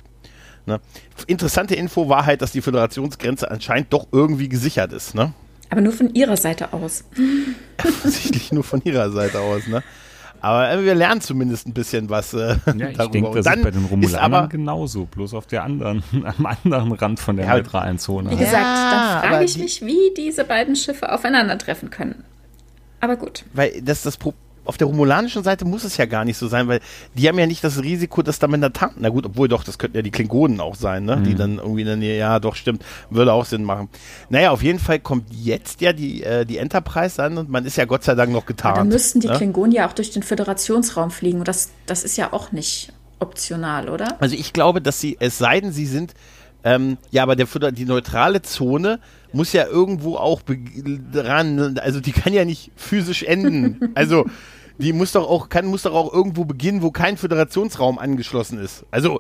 [0.66, 0.80] Ne?
[1.28, 5.16] Interessante Info war halt, dass die Föderationsgrenze anscheinend doch irgendwie gesichert ist.
[5.16, 5.34] Ne?
[5.70, 7.04] Aber nur von ihrer Seite aus.
[7.78, 9.84] Offensichtlich nur von ihrer Seite aus, ne?
[10.42, 13.12] Aber äh, wir lernen zumindest ein bisschen was äh, ja, ich darüber.
[13.12, 16.02] Denke, das ist bei den Romulanern aber, genauso, bloß auf der anderen,
[16.38, 18.32] am anderen Rand von der ja, neutralen Zone.
[18.32, 22.24] Wie gesagt, ja, da frage ich mich, wie diese beiden Schiffe aufeinandertreffen können.
[23.02, 23.44] Aber gut.
[23.54, 26.68] Weil das das Problem auf der romulanischen Seite muss es ja gar nicht so sein,
[26.68, 26.80] weil
[27.14, 29.64] die haben ja nicht das Risiko, dass da mit einer Tank, na gut, obwohl doch,
[29.64, 31.18] das könnten ja die Klingonen auch sein, ne?
[31.18, 31.24] Mhm.
[31.24, 33.90] Die dann irgendwie in der Nähe, ja, doch, stimmt, würde auch Sinn machen.
[34.30, 37.78] Naja, auf jeden Fall kommt jetzt ja die, äh, die Enterprise an und man ist
[37.78, 38.78] ja Gott sei Dank noch getarnt.
[38.78, 39.34] Ja, dann müssten die ne?
[39.34, 43.90] Klingonen ja auch durch den Föderationsraum fliegen und das, das ist ja auch nicht optional,
[43.90, 44.18] oder?
[44.22, 46.14] Also ich glaube, dass sie, es sei denn, sie sind
[46.64, 49.00] ähm, ja, aber der, die neutrale Zone
[49.34, 50.42] muss ja irgendwo auch
[51.12, 53.92] dran, also die kann ja nicht physisch enden.
[53.96, 54.26] Also
[54.78, 58.86] die muss doch auch, kann, muss doch auch irgendwo beginnen, wo kein Föderationsraum angeschlossen ist.
[58.92, 59.20] Also,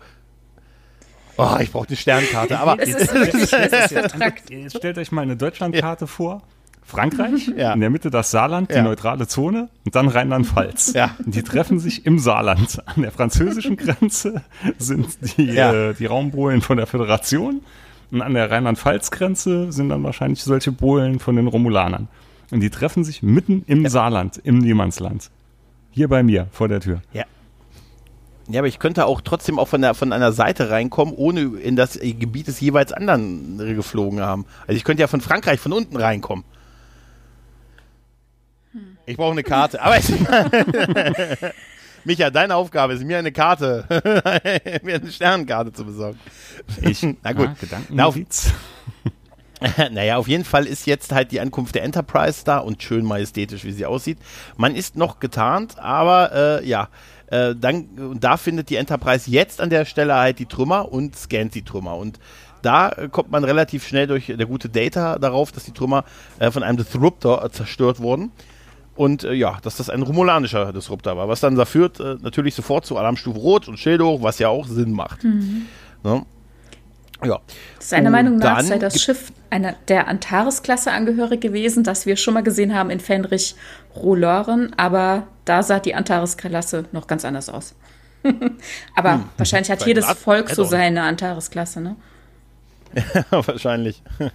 [1.38, 2.60] oh, ich brauche eine Sternkarte.
[2.60, 6.08] Aber jetzt, jetzt, stellt euch mal eine Deutschlandkarte ja.
[6.08, 6.42] vor.
[6.90, 7.74] Frankreich, ja.
[7.74, 8.82] in der Mitte das Saarland, die ja.
[8.82, 10.94] neutrale Zone und dann Rheinland-Pfalz.
[10.94, 11.12] Ja.
[11.20, 12.80] Die treffen sich im Saarland.
[12.88, 14.42] An der französischen Grenze
[14.80, 17.62] sind die, äh, die Raumbohlen von der Föderation
[18.12, 22.08] und an der Rheinland-Pfalz-Grenze sind dann wahrscheinlich solche Bohlen von den Romulanern.
[22.52, 25.30] Und die treffen sich mitten im Saarland, im Niemandsland.
[25.92, 27.02] Hier bei mir, vor der Tür.
[27.14, 27.26] Ja.
[28.48, 31.76] Ja, aber ich könnte auch trotzdem auch von, der, von einer Seite reinkommen, ohne in
[31.76, 34.46] das Gebiet des jeweils anderen geflogen haben.
[34.62, 36.44] Also ich könnte ja von Frankreich von unten reinkommen.
[39.06, 39.80] Ich brauche eine Karte.
[39.84, 39.98] Aber
[42.04, 43.86] Micha, deine Aufgabe ist, mir eine Karte,
[44.84, 46.20] mir eine Sternenkarte zu besorgen.
[46.82, 47.50] Ich, na gut.
[47.72, 48.16] Ah, Na, auf,
[49.92, 53.64] naja, auf jeden Fall ist jetzt halt die Ankunft der Enterprise da und schön majestätisch,
[53.64, 54.18] wie sie aussieht.
[54.58, 56.90] Man ist noch getarnt, aber äh, ja,
[57.28, 61.56] äh, dann, da findet die Enterprise jetzt an der Stelle halt die Trümmer und scannt
[61.56, 61.98] die Trümmer.
[61.98, 62.20] Und
[62.62, 66.06] da äh, kommt man relativ schnell durch der gute Data darauf, dass die Trümmer
[66.40, 68.32] äh, von einem Disruptor äh, zerstört wurden.
[69.00, 72.54] Und äh, ja, dass das ein romulanischer Disruptor war, was dann da führt äh, natürlich
[72.54, 75.24] sofort zu Alarmstufe Rot und Schild hoch, was ja auch Sinn macht.
[75.24, 75.68] Mhm.
[76.04, 76.26] Ne?
[77.24, 77.40] Ja.
[77.80, 82.44] Seiner Meinung nach sei das Schiff einer der Antares-Klasse angehörig gewesen, das wir schon mal
[82.44, 83.56] gesehen haben in Fenrich
[83.96, 87.76] Rolloren, aber da sah die Antares-Klasse noch ganz anders aus.
[88.98, 89.24] aber hm.
[89.38, 91.96] wahrscheinlich hat jedes Volk so seine Antares-Klasse, ne?
[93.30, 94.02] Wahrscheinlich.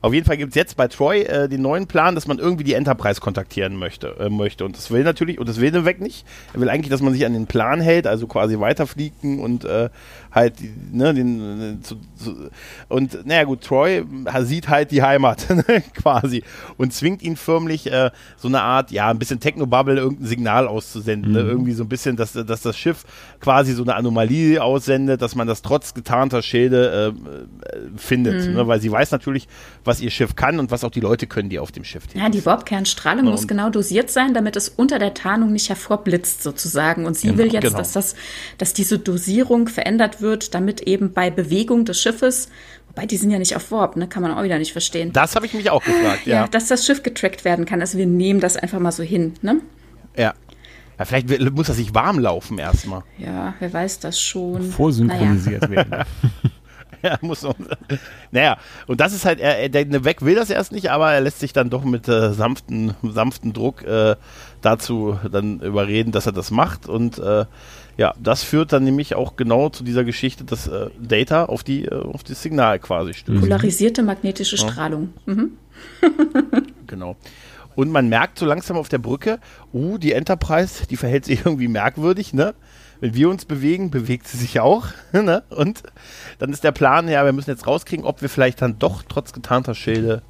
[0.00, 2.64] Auf jeden Fall gibt es jetzt bei Troy äh, den neuen Plan, dass man irgendwie
[2.64, 4.16] die Enterprise kontaktieren möchte.
[4.18, 4.64] Äh, möchte.
[4.64, 6.24] Und das will natürlich, und das will Weg nicht.
[6.54, 9.90] Er will eigentlich, dass man sich an den Plan hält, also quasi weiterfliegen und äh,
[10.32, 10.54] halt,
[10.92, 12.50] ne, den, äh, zu, zu,
[12.88, 14.04] und naja gut, Troy
[14.40, 16.42] sieht halt die Heimat ne, quasi
[16.76, 21.32] und zwingt ihn förmlich äh, so eine Art, ja, ein bisschen Technobubble, irgendein Signal auszusenden.
[21.32, 21.40] Ne?
[21.40, 21.46] Mhm.
[21.46, 21.52] Ne?
[21.52, 23.04] Irgendwie so ein bisschen, dass, dass das Schiff
[23.40, 28.46] quasi so eine Anomalie aussendet, dass man das trotz getarnter Schilde äh, findet.
[28.46, 28.54] Mhm.
[28.54, 28.66] Ne?
[28.66, 29.48] Weil sie weiß natürlich,
[29.84, 32.20] was ihr Schiff kann und was auch die Leute können, die auf dem Schiff sind.
[32.20, 37.06] Ja, die Warpkernstrahlung muss genau dosiert sein, damit es unter der Tarnung nicht hervorblitzt sozusagen.
[37.06, 37.78] Und sie genau, will jetzt, genau.
[37.78, 38.14] dass, das,
[38.58, 42.48] dass diese Dosierung verändert wird, damit eben bei Bewegung des Schiffes
[42.96, 44.08] Wobei, die sind ja nicht auf Warp, ne?
[44.08, 45.12] Kann man auch wieder nicht verstehen.
[45.12, 46.36] Das habe ich mich auch gefragt, ja.
[46.36, 46.48] ja.
[46.48, 47.82] Dass das Schiff getrackt werden kann.
[47.82, 49.60] Also wir nehmen das einfach mal so hin, ne?
[50.16, 50.32] Ja.
[50.98, 53.02] ja vielleicht muss das sich warm laufen erstmal.
[53.18, 54.70] Ja, wer weiß das schon.
[54.70, 55.90] Vorsynchronisiert naja.
[55.90, 56.06] werden.
[57.02, 57.54] ja, muss so.
[58.30, 61.40] Naja, und das ist halt, er, der Weg will das erst nicht, aber er lässt
[61.40, 64.16] sich dann doch mit äh, sanften, sanften Druck äh,
[64.62, 66.88] dazu dann überreden, dass er das macht.
[66.88, 67.46] Und äh,
[67.96, 71.84] ja, das führt dann nämlich auch genau zu dieser Geschichte, dass äh, Data auf die,
[71.84, 73.40] äh, auf das Signal quasi stößt.
[73.40, 75.12] Polarisierte magnetische Strahlung.
[75.24, 75.52] Mhm.
[76.86, 77.16] genau.
[77.74, 79.38] Und man merkt so langsam auf der Brücke,
[79.72, 82.54] uh, die Enterprise, die verhält sich irgendwie merkwürdig, ne?
[83.00, 84.86] Wenn wir uns bewegen, bewegt sie sich auch.
[85.12, 85.42] ne?
[85.50, 85.82] Und
[86.38, 89.32] dann ist der Plan, ja, wir müssen jetzt rauskriegen, ob wir vielleicht dann doch trotz
[89.32, 90.22] getarnter Schilde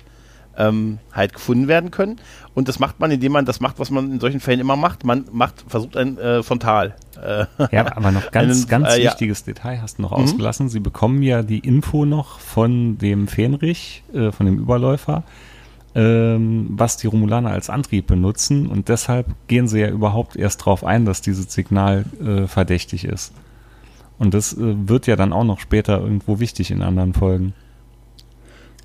[0.57, 2.17] ähm, halt gefunden werden können.
[2.55, 5.05] Und das macht man, indem man das macht, was man in solchen Fällen immer macht.
[5.05, 6.97] Man macht, versucht ein äh, Frontal.
[7.23, 9.53] Äh, ja, aber noch ganz, einen, ganz äh, wichtiges ja.
[9.53, 10.25] Detail hast du noch mhm.
[10.25, 10.69] ausgelassen.
[10.69, 15.25] Sie bekommen ja die Info noch von dem Fähnrich, äh, von dem Überläufer,
[15.97, 20.85] ähm, was die Romulaner als Antrieb benutzen und deshalb gehen sie ja überhaupt erst darauf
[20.85, 23.33] ein, dass dieses Signal äh, verdächtig ist.
[24.19, 27.55] Und das äh, wird ja dann auch noch später irgendwo wichtig in anderen Folgen.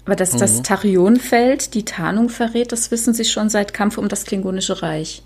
[0.05, 0.39] Aber dass mhm.
[0.39, 5.21] das Tarionfeld die Tarnung verrät, das wissen sie schon seit Kampf um das Klingonische Reich.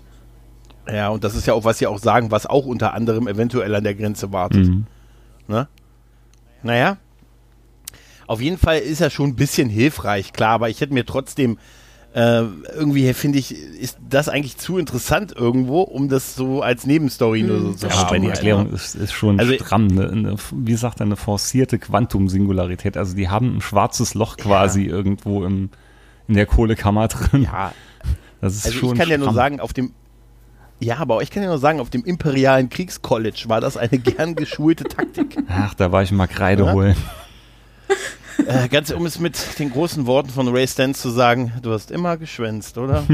[0.92, 3.72] Ja, und das ist ja auch, was sie auch sagen, was auch unter anderem eventuell
[3.76, 4.66] an der Grenze wartet.
[4.66, 4.86] Mhm.
[5.46, 5.68] Ne?
[6.64, 6.98] Naja,
[8.26, 11.58] auf jeden Fall ist er schon ein bisschen hilfreich, klar, aber ich hätte mir trotzdem
[12.16, 12.44] äh,
[12.74, 17.60] irgendwie finde ich, ist das eigentlich zu interessant irgendwo, um das so als Nebenstory nur
[17.60, 19.88] so zu ja, aber die Erklärung ist, ist schon also, stramm.
[19.90, 22.96] Eine, eine, wie gesagt, eine forcierte Quantum-Singularität.
[22.96, 24.92] Also die haben ein schwarzes Loch quasi ja.
[24.92, 25.68] irgendwo im,
[26.26, 27.42] in der Kohlekammer drin.
[27.42, 27.74] Ja.
[28.40, 29.20] Das ist also schon ich kann stramm.
[29.20, 29.92] ja nur sagen, auf dem
[30.80, 34.36] Ja, aber ich kann ja nur sagen, auf dem Imperialen Kriegscollege war das eine gern
[34.36, 35.36] geschulte Taktik.
[35.48, 36.72] Ach, da war ich mal Kreide ja?
[36.72, 36.96] holen.
[38.46, 41.90] Äh, ganz um es mit den großen Worten von Ray Stantz zu sagen, du hast
[41.90, 43.04] immer geschwänzt, oder?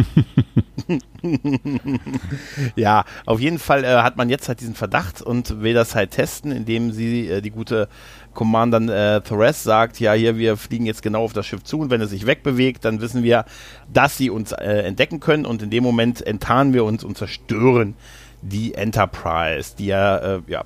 [2.77, 6.11] ja, auf jeden Fall äh, hat man jetzt halt diesen Verdacht und will das halt
[6.11, 7.89] testen, indem sie äh, die gute
[8.35, 11.91] Commander äh, Torres sagt, ja, hier, wir fliegen jetzt genau auf das Schiff zu und
[11.91, 13.47] wenn es sich wegbewegt, dann wissen wir,
[13.91, 17.95] dass sie uns äh, entdecken können und in dem Moment enttarnen wir uns und zerstören
[18.43, 20.65] die Enterprise, die ja, äh, ja.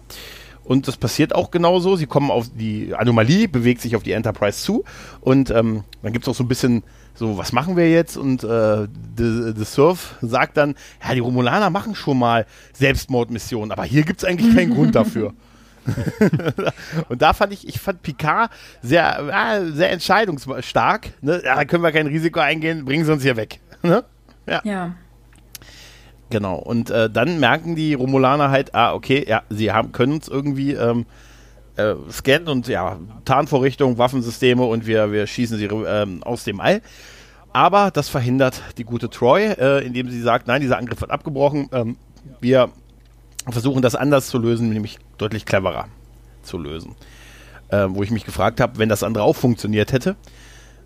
[0.67, 1.97] Und das passiert auch genauso.
[1.97, 4.85] Sie kommen auf die Anomalie, bewegt sich auf die Enterprise zu
[5.21, 6.83] und ähm, dann gibt es auch so ein bisschen
[7.15, 8.17] so, was machen wir jetzt?
[8.17, 13.85] Und äh, The, The Surf sagt dann, ja, die Romulaner machen schon mal Selbstmordmissionen, aber
[13.85, 15.33] hier gibt es eigentlich keinen Grund dafür.
[17.09, 18.51] und da fand ich, ich fand Picard
[18.83, 21.11] sehr, äh, sehr entscheidungsstark.
[21.23, 21.43] Ne?
[21.45, 23.61] Ja, da können wir kein Risiko eingehen, bringen sie uns hier weg.
[23.83, 24.05] Ne?
[24.47, 24.61] Ja.
[24.65, 24.95] ja.
[26.31, 26.57] Genau.
[26.57, 30.73] Und äh, dann merken die Romulaner halt, ah, okay, ja, sie haben, können uns irgendwie
[30.73, 31.07] ähm,
[31.77, 36.83] äh, scannen und ja, Tarnvorrichtung, Waffensysteme und wir, wir schießen sie ähm, aus dem All.
[37.53, 41.69] Aber das verhindert die gute Troy, äh, indem sie sagt, nein, dieser Angriff wird abgebrochen.
[41.73, 41.97] Ähm,
[42.41, 42.71] wir
[43.49, 45.87] versuchen das anders zu lösen, nämlich deutlich cleverer
[46.43, 46.97] zu lösen.
[47.69, 50.17] Äh, wo ich mich gefragt habe, wenn das andere auch funktioniert hätte,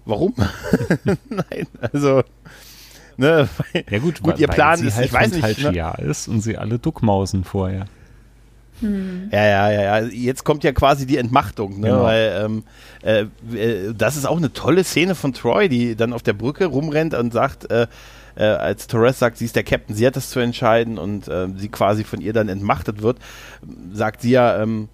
[0.04, 0.34] warum?
[1.28, 2.22] Nein, also.
[3.20, 3.50] Ne,
[3.90, 5.94] ja gut, gut weil, ihr Plan ist, halt ich weiß nicht, ne?
[5.98, 7.84] ist und sie alle duckmausen vorher.
[8.80, 9.28] Hm.
[9.30, 10.06] Ja, ja, ja, ja.
[10.06, 11.88] Jetzt kommt ja quasi die Entmachtung, ne?
[11.88, 12.04] Genau.
[12.04, 12.62] Weil ähm,
[13.02, 16.64] äh, äh das ist auch eine tolle Szene von Troy, die dann auf der Brücke
[16.64, 17.88] rumrennt und sagt, äh,
[18.36, 21.48] äh, als Torres sagt, sie ist der Captain, sie hat das zu entscheiden und äh,
[21.56, 23.18] sie quasi von ihr dann entmachtet wird,
[23.92, 24.88] sagt sie ja, ähm,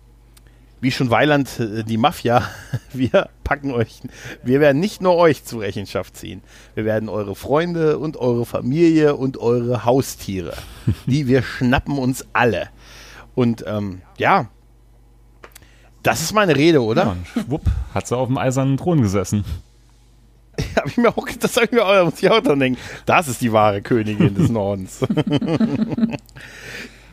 [0.87, 2.49] wie schon Weiland äh, die Mafia,
[2.93, 4.03] wir packen euch,
[4.45, 6.43] wir werden nicht nur euch zur Rechenschaft ziehen,
[6.77, 10.53] wir werden eure Freunde und eure Familie und eure Haustiere,
[11.07, 12.69] die wir schnappen uns alle.
[13.35, 14.49] Und ähm, ja,
[16.05, 17.17] das ist meine Rede, oder?
[17.35, 17.63] Ja, schwupp,
[17.93, 19.45] hat sie auf dem eisernen Thron gesessen.
[20.77, 22.79] habe ich mir auch, das habe ich mir auch, muss ich auch dran denken.
[23.07, 25.01] Das ist die wahre Königin des Nordens.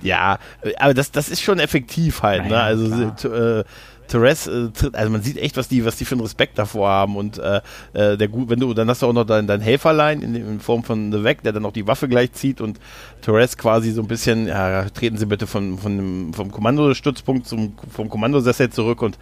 [0.04, 0.39] Ja,
[0.78, 2.60] aber das, das ist schon effektiv halt, ne?
[2.60, 2.86] Also
[3.30, 3.64] äh,
[4.08, 7.16] Therese, äh, also man sieht echt, was die, was die für einen Respekt davor haben
[7.16, 7.62] und äh,
[7.93, 10.60] äh der gut, wenn du, dann hast du auch noch dein, dein Helferlein in, in,
[10.60, 12.80] Form von The Weg, der dann auch die Waffe gleich zieht und
[13.22, 18.10] Therese quasi so ein bisschen, ja, treten Sie bitte von, von vom Kommandostützpunkt zum, vom
[18.10, 19.18] Kommandosessel zurück und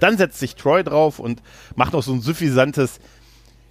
[0.00, 1.42] dann setzt sich Troy drauf und
[1.76, 3.00] macht noch so ein suffisantes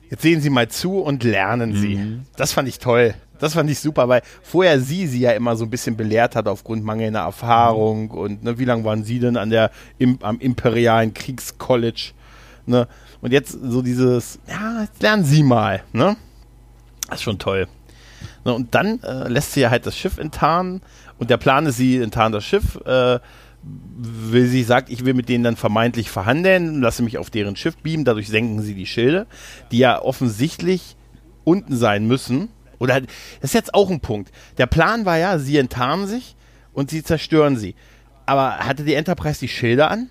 [0.09, 1.95] jetzt sehen Sie mal zu und lernen Sie.
[1.95, 2.25] Mhm.
[2.35, 3.15] Das fand ich toll.
[3.41, 6.47] Das fand ich super, weil vorher sie sie ja immer so ein bisschen belehrt hat
[6.47, 8.11] aufgrund mangelnder Erfahrung mhm.
[8.11, 12.11] und ne, wie lange waren Sie denn an der im, am imperialen Kriegscollege?
[12.67, 12.87] Ne?
[13.21, 15.83] Und jetzt so dieses, ja, jetzt lernen Sie mal.
[15.91, 16.15] Ne?
[17.09, 17.67] Das ist schon toll.
[18.45, 20.81] Ne, und dann äh, lässt sie ja halt das Schiff enttarnen
[21.17, 22.79] und der Plan ist, sie enttarnt das Schiff.
[22.85, 23.19] Äh,
[23.63, 27.77] will sie sagt, ich will mit denen dann vermeintlich verhandeln, lasse mich auf deren Schiff
[27.77, 29.27] beamen, dadurch senken sie die Schilde,
[29.71, 30.95] die ja offensichtlich
[31.43, 32.49] unten sein müssen.
[32.81, 33.09] Oder das
[33.41, 34.31] ist jetzt auch ein Punkt.
[34.57, 36.35] Der Plan war ja, sie enttarnen sich
[36.73, 37.75] und sie zerstören sie.
[38.25, 40.09] Aber hatte die Enterprise die Schilde an?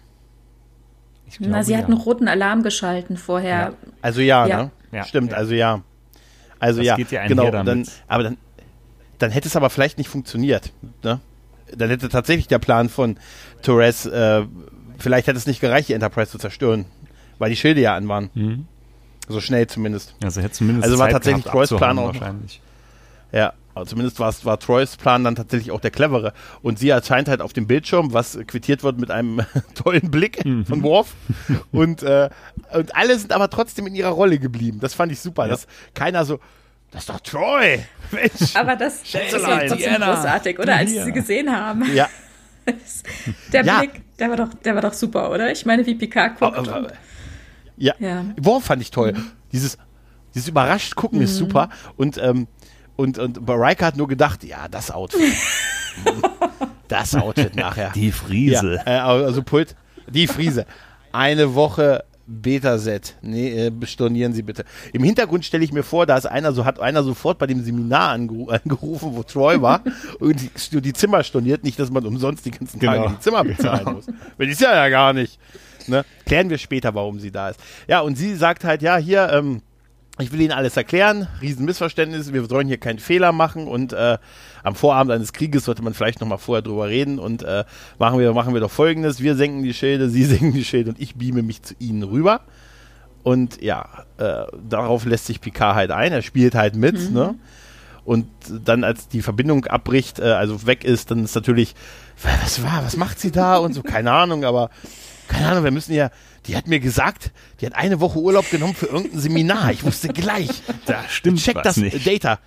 [1.36, 1.78] Glaube, Na, sie ja.
[1.78, 3.58] hat einen roten Alarm geschalten vorher.
[3.58, 3.72] Ja.
[4.02, 4.62] Also ja, ja.
[4.64, 4.70] ne?
[4.92, 5.04] Ja.
[5.04, 5.82] Stimmt, also ja.
[6.58, 7.50] Also das ja, geht ja genau.
[7.50, 8.36] Dann, aber dann,
[9.18, 10.72] dann hätte es aber vielleicht nicht funktioniert.
[11.02, 11.20] Ne?
[11.76, 13.16] dann hätte tatsächlich der Plan von
[13.62, 14.44] Torres, äh,
[14.98, 16.86] vielleicht hätte es nicht gereicht, die Enterprise zu zerstören,
[17.38, 18.30] weil die Schilde ja an waren.
[18.34, 18.66] Mhm.
[19.30, 20.14] So schnell zumindest.
[20.22, 22.08] Also hätte zumindest Also war Zeit tatsächlich Troys Plan auch.
[22.08, 22.60] Wahrscheinlich.
[23.32, 26.32] Ja, aber zumindest war, war Troys Plan dann tatsächlich auch der clevere.
[26.62, 29.40] Und sie erscheint halt auf dem Bildschirm, was quittiert wird mit einem
[29.74, 30.66] tollen Blick mhm.
[30.66, 31.14] von Worf.
[31.72, 32.30] und, äh,
[32.72, 34.80] und alle sind aber trotzdem in ihrer Rolle geblieben.
[34.80, 35.50] Das fand ich super, ja.
[35.50, 36.40] dass keiner so,
[36.90, 37.78] das ist doch Troy.
[38.10, 38.54] Mensch.
[38.54, 40.76] Aber das, das war trotzdem großartig, oder?
[40.76, 41.84] Als sie sie gesehen haben.
[41.94, 42.08] Ja.
[43.52, 43.78] der ja.
[43.78, 45.50] Blick, der war, doch, der war doch super, oder?
[45.52, 46.68] Ich meine, wie Picard guckt.
[46.68, 46.86] Oh, oh,
[47.80, 47.94] ja.
[47.98, 48.24] ja.
[48.40, 49.12] Wow, fand ich toll.
[49.12, 49.30] Mhm.
[49.52, 49.78] Dieses,
[50.34, 51.24] dieses überrascht gucken mhm.
[51.24, 51.70] ist super.
[51.96, 52.46] Und, ähm,
[52.96, 55.34] und, und Riker hat nur gedacht, ja, das Outfit.
[56.88, 57.90] das Outfit nachher.
[57.94, 58.80] Die Friese.
[58.86, 59.74] Ja, äh, also Pult,
[60.08, 60.66] die Friese.
[61.12, 63.16] Eine Woche Beta-Set.
[63.22, 64.64] Nee, äh, stornieren Sie bitte.
[64.92, 67.64] Im Hintergrund stelle ich mir vor, da ist einer so, hat einer sofort bei dem
[67.64, 69.82] Seminar angeru angerufen, wo Troy war
[70.20, 71.64] und die, die, Zimmer storniert.
[71.64, 73.10] Nicht, dass man umsonst die ganzen Tage genau.
[73.10, 73.92] die Zimmer bezahlen genau.
[73.92, 74.06] muss.
[74.36, 75.38] Wenn ich ja ja gar nicht.
[75.88, 76.04] Ne?
[76.26, 77.60] Klären wir später, warum sie da ist.
[77.88, 79.62] Ja, und sie sagt halt, ja, hier, ähm,
[80.18, 84.18] ich will Ihnen alles erklären, Riesenmissverständnis, wir sollen hier keinen Fehler machen und äh,
[84.62, 87.64] am Vorabend eines Krieges sollte man vielleicht nochmal vorher drüber reden und äh,
[87.98, 91.00] machen, wir, machen wir doch folgendes, wir senken die Schilde, Sie senken die Schilde und
[91.00, 92.42] ich beame mich zu Ihnen rüber.
[93.22, 97.14] Und ja, äh, darauf lässt sich Picard halt ein, er spielt halt mit, mhm.
[97.14, 97.34] ne?
[98.04, 98.26] und
[98.64, 101.74] dann als die Verbindung abbricht, äh, also weg ist, dann ist natürlich,
[102.22, 104.70] was war, was macht sie da und so, keine Ahnung, aber
[105.30, 106.10] keine Ahnung, wir müssen ja,
[106.46, 109.70] die hat mir gesagt, die hat eine Woche Urlaub genommen für irgendein Seminar.
[109.72, 110.62] Ich wusste gleich.
[110.86, 112.06] Da stimmt Check was das nicht.
[112.06, 112.38] Data.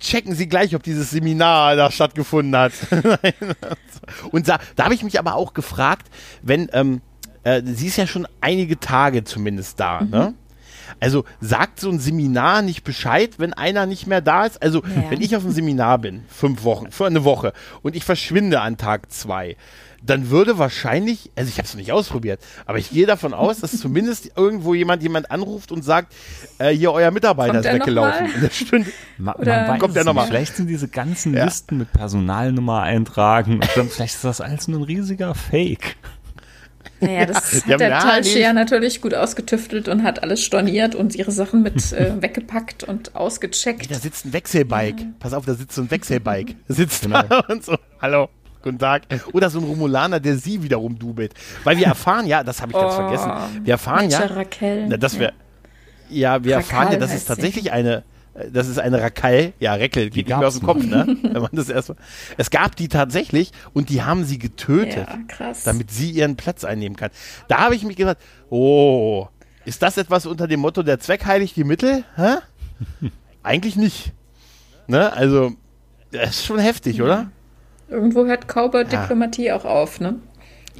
[0.00, 2.72] Checken Sie gleich, ob dieses Seminar da stattgefunden hat.
[4.32, 6.08] Und da, da habe ich mich aber auch gefragt,
[6.42, 7.00] wenn, ähm,
[7.44, 10.34] äh, sie ist ja schon einige Tage zumindest da, ne?
[11.00, 14.62] Also sagt so ein Seminar nicht Bescheid, wenn einer nicht mehr da ist?
[14.62, 15.10] Also Ja.
[15.10, 18.76] wenn ich auf einem Seminar bin, fünf Wochen, für eine Woche und ich verschwinde an
[18.76, 19.56] Tag zwei,
[20.06, 23.60] dann würde wahrscheinlich, also ich habe es noch nicht ausprobiert, aber ich gehe davon aus,
[23.60, 26.12] dass zumindest irgendwo jemand jemand anruft und sagt,
[26.58, 28.26] äh, hier euer Mitarbeiter Kommt ist noch weggelaufen.
[28.26, 28.34] mal?
[28.34, 28.86] Und das stimmt.
[29.18, 30.22] Ma Oder- man weiß Kommt der es noch mal?
[30.22, 30.30] nicht.
[30.30, 31.44] Vielleicht sind diese ganzen Ja.
[31.44, 35.96] Listen mit Personalnummer eintragen und dann vielleicht ist das alles nur ein riesiger Fake.
[37.00, 38.52] Naja, das die hat der ja, Talscher nee.
[38.52, 43.90] natürlich gut ausgetüftelt und hat alles storniert und ihre Sachen mit äh, weggepackt und ausgecheckt.
[43.90, 45.18] Da sitzt ein Wechselbike.
[45.18, 46.56] Pass auf, da sitzt so ein Wechselbike.
[46.68, 48.28] Sitzt da und so, hallo,
[48.64, 49.02] guten Tag.
[49.32, 51.32] Oder so ein Romulaner, der sie wiederum dubelt.
[51.62, 53.30] Weil wir erfahren ja, das habe ich ganz Oh, vergessen,
[53.64, 54.86] wir erfahren Mensch, ja, Raquel.
[54.88, 55.32] na, dass wir,
[56.10, 57.28] ja, wir erfahren ja, Rakal dass es heißt sie.
[57.28, 58.02] tatsächlich eine,
[58.34, 61.06] äh, das ist eine Rakal, ja, Reckel, geht nicht mehr aus dem Kopf, ne?
[61.22, 61.98] Wenn man das erstmal,
[62.36, 65.62] es gab die tatsächlich und die haben sie getötet, Ja, krass.
[65.64, 67.10] damit sie ihren Platz einnehmen kann.
[67.48, 68.18] Da habe ich mich gedacht,
[68.50, 69.28] oh,
[69.64, 72.04] ist das etwas unter dem Motto, der Zweck heiligt die Mittel?
[72.16, 72.36] Hä?
[73.42, 74.12] Eigentlich nicht.
[74.86, 75.12] Ne?
[75.12, 75.52] Also,
[76.10, 77.30] das ist schon heftig, oder?
[77.94, 80.16] Irgendwo hört Cowboy-Diplomatie auch auf, ne?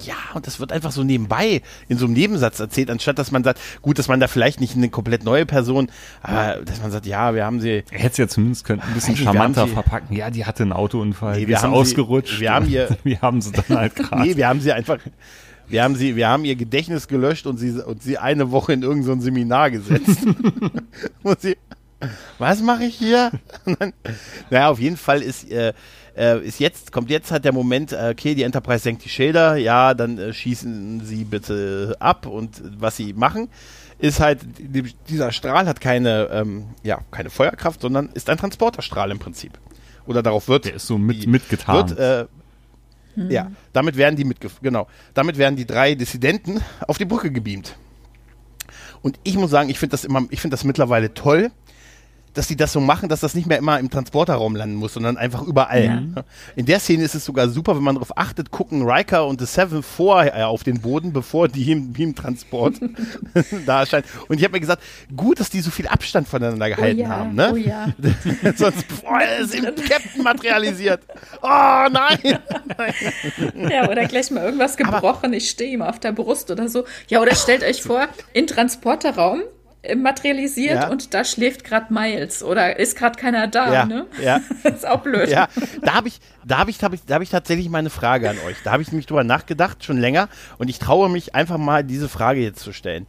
[0.04, 3.44] Ja, und das wird einfach so nebenbei in so einem Nebensatz erzählt, anstatt dass man
[3.44, 5.88] sagt, gut, dass man da vielleicht nicht eine komplett neue Person,
[6.20, 8.92] aber dass man sagt, ja, wir haben sie, Er hätte es ja zumindest können, ein
[8.92, 10.16] bisschen charmanter sie- verpacken.
[10.16, 12.40] Ja, die hatte einen Autounfall, Nee, die wir ist haben sie- ausgerutscht.
[12.40, 14.22] wir haben ihr- wir haben sie dann halt gerade.
[14.26, 14.98] nee, wir haben sie einfach,
[15.68, 18.82] wir haben sie, wir haben ihr Gedächtnis gelöscht und sie, und sie eine Woche in
[18.82, 20.26] irgendein so ein Seminar gesetzt.
[21.22, 21.56] und sie,
[22.40, 23.30] was mache ich hier?
[24.50, 25.72] Naja, auf jeden Fall ist, äh,
[26.16, 29.56] äh, ist jetzt, kommt jetzt halt der Moment, äh, okay, die Enterprise senkt die Schilder,
[29.56, 33.48] ja, dann äh, schießen sie bitte ab und was sie machen,
[33.98, 39.10] ist halt, die, dieser Strahl hat keine, ähm, ja, keine Feuerkraft, sondern ist ein Transporterstrahl
[39.10, 39.58] im Prinzip.
[40.06, 42.26] Oder darauf wird, Der ist so mit, wird, äh,
[43.16, 47.76] ja, damit werden die mitge genau, damit werden die drei Dissidenten auf die Brücke gebeamt.
[49.02, 51.50] Und ich muss sagen, ich finde das immer, ich finde das mittlerweile toll,
[52.34, 55.16] dass die das so machen, dass das nicht mehr immer im Transporterraum landen muss, sondern
[55.16, 55.84] einfach überall.
[56.14, 56.24] Ja.
[56.56, 59.46] In der Szene ist es sogar super, wenn man darauf achtet, gucken Riker und The
[59.46, 62.74] Seven vorher auf den Boden, bevor die im Beamtransport
[63.66, 64.04] da erscheinen.
[64.28, 64.82] Und ich habe mir gesagt,
[65.16, 67.34] gut, dass die so viel Abstand voneinander gehalten oh ja, haben.
[67.34, 67.50] Ne?
[67.52, 67.94] oh ja.
[68.56, 71.00] Sonst, boah, ist im Captain materialisiert.
[71.42, 72.38] Oh nein!
[73.68, 76.84] Ja, oder gleich mal irgendwas gebrochen, ich stehe ihm auf der Brust oder so.
[77.08, 79.63] Ja, oder stellt euch vor, in Transporterraum äh,
[79.96, 80.88] materialisiert Ja.
[80.88, 84.06] und da schläft gerade Miles oder ist gerade keiner da, Ja, ne?
[84.22, 84.40] ja.
[84.62, 85.28] Das ist auch blöd.
[85.28, 85.48] Ja,
[85.82, 87.90] da habe ich, da habe ich, da habe ich, da habe ich tatsächlich mal eine
[87.90, 88.56] Frage an euch.
[88.64, 90.28] Da habe ich nämlich drüber nachgedacht, schon länger,
[90.58, 93.06] und ich traue mich einfach mal diese Frage jetzt zu stellen.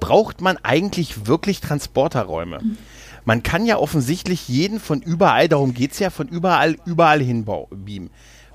[0.00, 2.60] Braucht man eigentlich wirklich Transporterräume?
[3.24, 8.10] Man kann ja offensichtlich jeden von überall, darum geht's ja, von überall, überall hin beamen.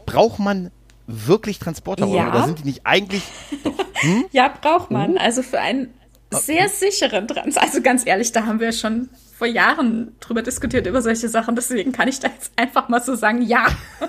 [0.06, 0.72] Braucht man
[1.08, 2.18] wirklich Transporterräume?
[2.18, 2.30] Ja.
[2.30, 3.24] Oder sind die nicht eigentlich,
[4.32, 5.14] Ja, braucht man.
[5.14, 5.18] Uh.
[5.18, 5.94] Also für einen
[6.32, 7.58] sehr sicheren Trans.
[7.58, 11.56] Also ganz ehrlich, da haben wir schon vor Jahren drüber diskutiert, über solche Sachen.
[11.56, 13.66] Deswegen kann ich da jetzt einfach mal so sagen, ja.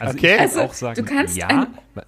[0.00, 0.36] Also Okay.
[0.38, 2.02] Also, auch sagen, du kannst ja, ein- Erzähl doch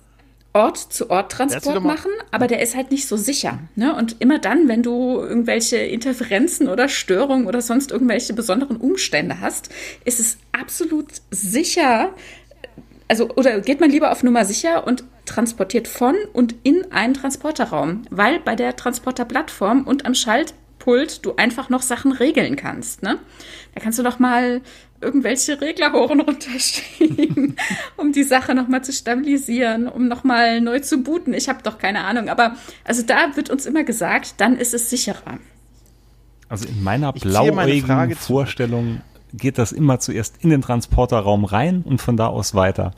[0.54, 3.59] Ort-zu-Ort-Transport machen, aber der ist halt nicht so sicher.
[3.74, 3.94] Ne?
[3.94, 9.68] Und immer dann, wenn du irgendwelche Interferenzen oder Störungen oder sonst irgendwelche besonderen Umstände hast,
[10.04, 12.09] ist es absolut sicher,
[13.07, 18.03] also oder geht man lieber auf Nummer sicher und transportiert von und in einen Transporterraum,
[18.11, 23.03] weil bei der Transporterplattform und am Schaltpult du einfach noch Sachen regeln kannst.
[23.03, 23.18] Ne?
[23.74, 24.62] Da kannst du doch mal
[25.01, 27.57] irgendwelche Reglerhoren runterschieben,
[27.97, 31.35] um die Sache nochmal zu stabilisieren, um nochmal neu zu booten.
[31.35, 34.89] Ich habe doch keine Ahnung, aber also da wird uns immer gesagt, dann ist es
[34.89, 35.39] sicherer.
[36.49, 38.14] Also in meiner meine blauäugigen.
[38.14, 39.03] Vorstellung
[39.35, 42.93] geht das immer zuerst in den Transporterraum rein und von da aus weiter.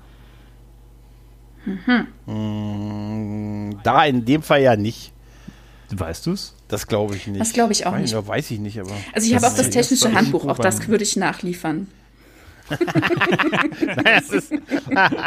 [3.82, 5.12] Da in dem Fall ja nicht.
[5.90, 6.54] Weißt du's?
[6.68, 7.40] Das glaube ich nicht.
[7.40, 8.12] Das glaube ich auch weiß, nicht.
[8.12, 8.92] ja, Weiß ich nicht, aber.
[9.14, 11.88] Also ich habe auch das das technische Handbuch, auch das würde ich nachliefern.
[14.04, 14.52] es ist,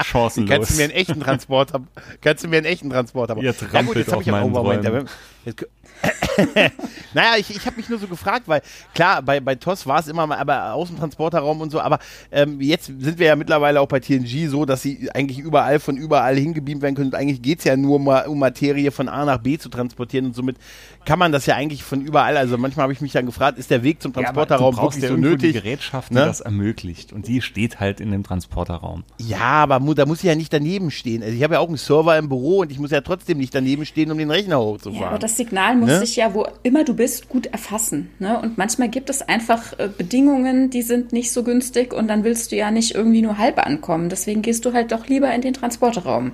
[0.03, 0.49] Chancenlos.
[0.49, 1.81] Kannst du mir einen echten Transporter,
[2.21, 3.43] kannst du mir einen echten Transporter bauen?
[3.43, 5.09] Ihr trampelt jetzt hab auf meinen oh, Moment, Träumen.
[5.45, 5.67] Jetzt,
[7.14, 8.62] naja, ich, ich habe mich nur so gefragt, weil
[8.93, 11.99] klar, bei, bei TOS war es immer mal aber Außentransporterraum und so, aber
[12.32, 15.97] ähm, jetzt sind wir ja mittlerweile auch bei TNG so, dass sie eigentlich überall von
[15.97, 17.10] überall hingebeamt werden können.
[17.10, 20.28] Und eigentlich geht es ja nur mal um Materie von A nach B zu transportieren
[20.28, 20.58] und somit
[21.06, 22.38] kann man das ja eigentlich von überall.
[22.38, 25.10] Also manchmal habe ich mich dann gefragt, ist der Weg zum Transporterraum ja, wirklich ja
[25.10, 25.54] so nötig?
[25.54, 26.26] Die Gerätschaft, die ne?
[26.26, 27.14] das ermöglicht.
[27.14, 29.04] Und die steht halt in dem Transporterraum.
[29.18, 31.24] Ja, aber da muss ich ja nicht daneben stehen.
[31.24, 33.54] Also ich habe ja auch einen Server im Büro und ich muss ja trotzdem nicht
[33.54, 35.02] daneben stehen, um den Rechner hochzufahren.
[35.02, 35.99] Ja, aber das Signal muss ne?
[35.99, 38.09] sich ja, wo immer du bist, gut erfassen.
[38.19, 38.39] Ne?
[38.39, 42.51] Und manchmal gibt es einfach äh, Bedingungen, die sind nicht so günstig und dann willst
[42.51, 44.09] du ja nicht irgendwie nur halb ankommen.
[44.09, 46.31] Deswegen gehst du halt doch lieber in den Transporterraum.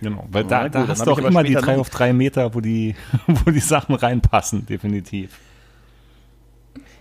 [0.00, 2.60] Genau, weil da, ja, da hast du auch immer die drei auf drei Meter, wo
[2.60, 2.94] die,
[3.26, 5.38] wo die Sachen reinpassen, definitiv.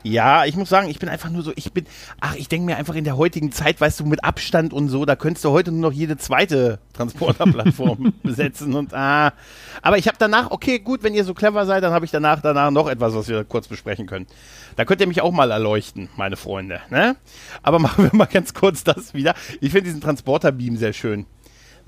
[0.06, 1.88] Ja, ich muss sagen, ich bin einfach nur so, ich bin,
[2.22, 5.04] ach, ich denke mir einfach in der heutigen Zeit, weißt du, mit Abstand und so,
[5.04, 9.34] da könntest du heute nur noch jede zweite Transporterplattform besetzen und ah.
[9.82, 12.40] Aber ich habe danach, okay, gut, wenn ihr so clever seid, dann habe ich danach,
[12.40, 14.28] danach noch etwas, was wir kurz besprechen können.
[14.76, 17.16] Da könnt ihr mich auch mal erleuchten, meine Freunde, ne?
[17.64, 19.34] Aber machen wir mal ganz kurz das wieder.
[19.60, 21.26] Ich finde diesen Transporterbeam sehr schön.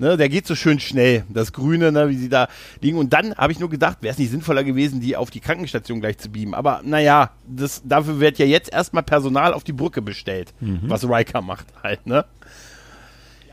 [0.00, 2.46] Ne, der geht so schön schnell, das Grüne, ne, wie sie da
[2.80, 2.98] liegen.
[2.98, 6.00] Und dann habe ich nur gedacht, wäre es nicht sinnvoller gewesen, die auf die Krankenstation
[6.00, 6.54] gleich zu beamen.
[6.54, 10.82] Aber naja, das, dafür wird ja jetzt erstmal Personal auf die Brücke bestellt, mhm.
[10.84, 12.24] was Riker macht halt, ne?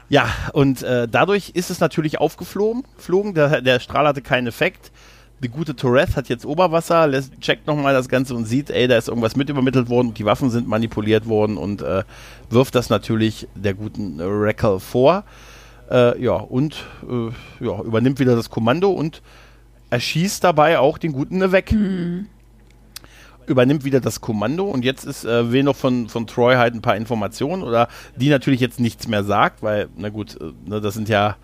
[0.07, 2.83] Ja, und äh, dadurch ist es natürlich aufgeflogen.
[2.97, 3.33] Flogen.
[3.33, 4.91] Der, der Strahl hatte keinen Effekt.
[5.43, 8.97] Die gute Torres hat jetzt Oberwasser, lässt, checkt nochmal das Ganze und sieht, ey, da
[8.97, 12.03] ist irgendwas mit übermittelt worden, die Waffen sind manipuliert worden und äh,
[12.49, 15.23] wirft das natürlich der guten Rackle vor.
[15.89, 19.21] Äh, ja, und äh, ja, übernimmt wieder das Kommando und
[19.89, 21.71] erschießt dabei auch den guten weg.
[21.71, 22.27] Mhm.
[23.47, 26.81] Übernimmt wieder das Kommando und jetzt ist äh, will noch von, von Troy halt ein
[26.81, 30.95] paar Informationen oder die natürlich jetzt nichts mehr sagt, weil, na gut, äh, ne, das
[30.95, 31.35] sind ja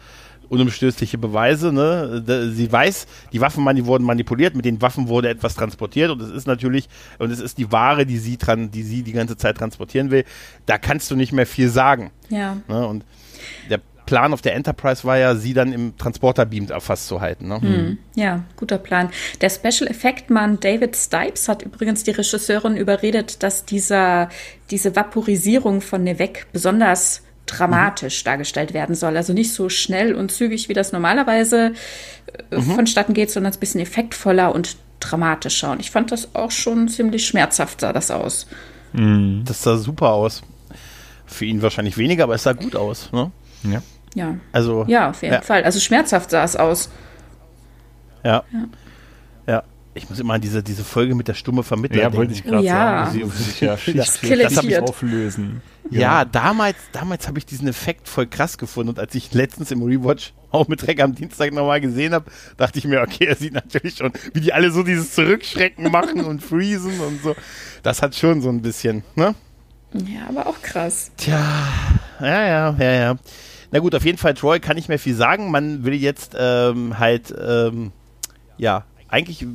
[0.50, 1.72] unumstößliche Beweise.
[1.72, 2.52] Ne?
[2.54, 6.30] Sie weiß, die Waffen die wurden manipuliert, mit den Waffen wurde etwas transportiert und es
[6.30, 6.90] ist natürlich,
[7.20, 10.26] und es ist die Ware, die sie, dran, die sie die ganze Zeit transportieren will.
[10.66, 12.12] Da kannst du nicht mehr viel sagen.
[12.30, 12.58] Ja.
[12.68, 12.86] Ne?
[12.86, 13.06] Und
[13.70, 13.80] der
[14.12, 17.48] Plan auf der Enterprise war ja, sie dann im Transporterbeam erfasst zu halten.
[17.48, 17.62] Ne?
[17.62, 17.98] Hm.
[18.16, 19.10] Ja, guter Plan.
[19.40, 24.28] Der Special Effect Mann David Stipes hat übrigens die Regisseurin überredet, dass dieser,
[24.70, 28.26] diese Vaporisierung von Nevek besonders dramatisch mhm.
[28.26, 29.16] dargestellt werden soll.
[29.16, 31.72] Also nicht so schnell und zügig, wie das normalerweise
[32.52, 32.64] äh, mhm.
[32.64, 35.72] vonstatten geht, sondern ein bisschen effektvoller und dramatischer.
[35.72, 38.46] Und ich fand das auch schon ziemlich schmerzhaft, sah das aus.
[38.92, 39.44] Mhm.
[39.46, 40.44] Das sah super aus.
[41.26, 43.10] Für ihn wahrscheinlich weniger, aber es sah gut aus.
[43.14, 43.32] Ne?
[43.64, 43.82] Ja.
[44.16, 44.36] Ja.
[44.52, 45.42] Also, ja, auf jeden ja.
[45.42, 45.64] Fall.
[45.64, 46.90] Also schmerzhaft sah es aus.
[48.24, 48.44] Ja.
[48.52, 48.66] ja.
[49.48, 49.64] ja.
[49.94, 52.64] Ich muss immer an diese, diese Folge mit der stumme Vermittler Ja, wollte ich gerade
[52.64, 53.06] ja.
[53.12, 53.32] sagen.
[53.32, 55.62] Sie sich ja das habe ich auflösen.
[55.90, 59.72] Ja, ja damals, damals habe ich diesen Effekt voll krass gefunden und als ich letztens
[59.72, 63.36] im Rewatch auch mit Dreck am Dienstag nochmal gesehen habe, dachte ich mir, okay, er
[63.36, 67.36] sieht natürlich schon, wie die alle so dieses Zurückschrecken machen und freezen und so.
[67.84, 69.36] Das hat schon so ein bisschen, ne?
[69.94, 71.12] Ja, aber auch krass.
[71.18, 71.68] Tja,
[72.22, 73.16] ja, ja, ja, ja.
[73.72, 75.50] Na gut, auf jeden Fall, Troy kann nicht mehr viel sagen.
[75.50, 77.92] Man will jetzt ähm, halt, ähm,
[78.58, 79.46] ja, eigentlich,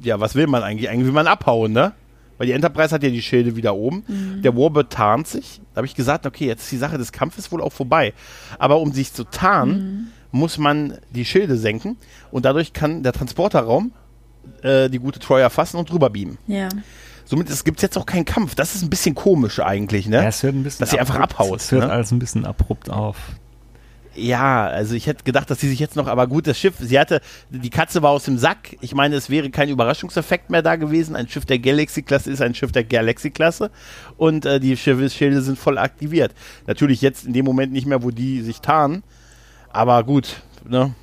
[0.00, 0.88] ja, was will man eigentlich?
[0.88, 1.92] Eigentlich will man abhauen, ne?
[2.38, 4.04] Weil die Enterprise hat ja die Schilde wieder oben.
[4.06, 4.42] Mhm.
[4.42, 5.60] Der Warbird tarnt sich.
[5.74, 8.14] Da habe ich gesagt, okay, jetzt ist die Sache des Kampfes wohl auch vorbei.
[8.60, 10.38] Aber um sich zu tarnen, mhm.
[10.38, 11.96] muss man die Schilde senken.
[12.30, 13.90] Und dadurch kann der Transporterraum
[14.62, 16.38] äh, die gute Troy erfassen und drüber beamen.
[16.46, 16.68] Ja.
[17.24, 18.54] Somit gibt es jetzt auch keinen Kampf.
[18.54, 20.16] Das ist ein bisschen komisch eigentlich, ne?
[20.16, 21.60] Ja, es hört ein bisschen Dass sie einfach abhaut.
[21.60, 21.92] Es hört ne?
[21.92, 23.16] alles ein bisschen abrupt auf.
[24.18, 26.98] Ja, also ich hätte gedacht, dass sie sich jetzt noch, aber gut, das Schiff, sie
[26.98, 28.76] hatte, die Katze war aus dem Sack.
[28.80, 31.14] Ich meine, es wäre kein Überraschungseffekt mehr da gewesen.
[31.14, 33.70] Ein Schiff der Galaxy-Klasse ist ein Schiff der Galaxy-Klasse
[34.16, 36.34] und äh, die Schilde sind voll aktiviert.
[36.66, 39.02] Natürlich jetzt in dem Moment nicht mehr, wo die sich tarnen,
[39.70, 40.94] aber gut, ne?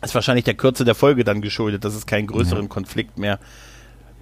[0.00, 2.68] Ist wahrscheinlich der Kürze der Folge dann geschuldet, dass es keinen größeren ja.
[2.68, 3.40] Konflikt mehr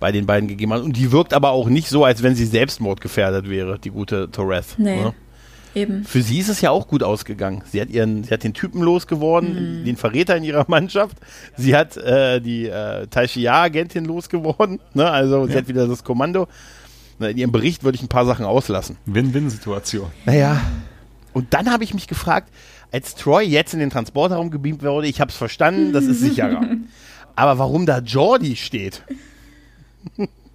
[0.01, 0.83] bei den beiden gegeben hat.
[0.83, 4.79] Und die wirkt aber auch nicht so, als wenn sie selbstmordgefährdet wäre, die gute Torres.
[4.79, 4.97] Nee.
[4.97, 5.15] Ne?
[5.77, 6.05] Eben.
[6.05, 7.63] Für sie ist es ja auch gut ausgegangen.
[7.71, 9.85] Sie hat ihren, sie hat den Typen losgeworden, mhm.
[9.85, 11.19] den Verräter in ihrer Mannschaft.
[11.55, 14.81] Sie hat äh, die äh, Taishia-Agentin losgeworden.
[14.95, 15.11] Ne?
[15.11, 15.53] Also ja.
[15.53, 16.49] sie hat wieder das Kommando.
[17.19, 18.97] In ihrem Bericht würde ich ein paar Sachen auslassen.
[19.05, 20.11] Win-Win-Situation.
[20.25, 20.63] Naja.
[21.35, 22.51] Und dann habe ich mich gefragt,
[22.91, 26.63] als Troy jetzt in den Transporterraum gebeamt wurde, ich habe es verstanden, das ist sicherer.
[27.37, 29.03] Aber warum da Jordi steht?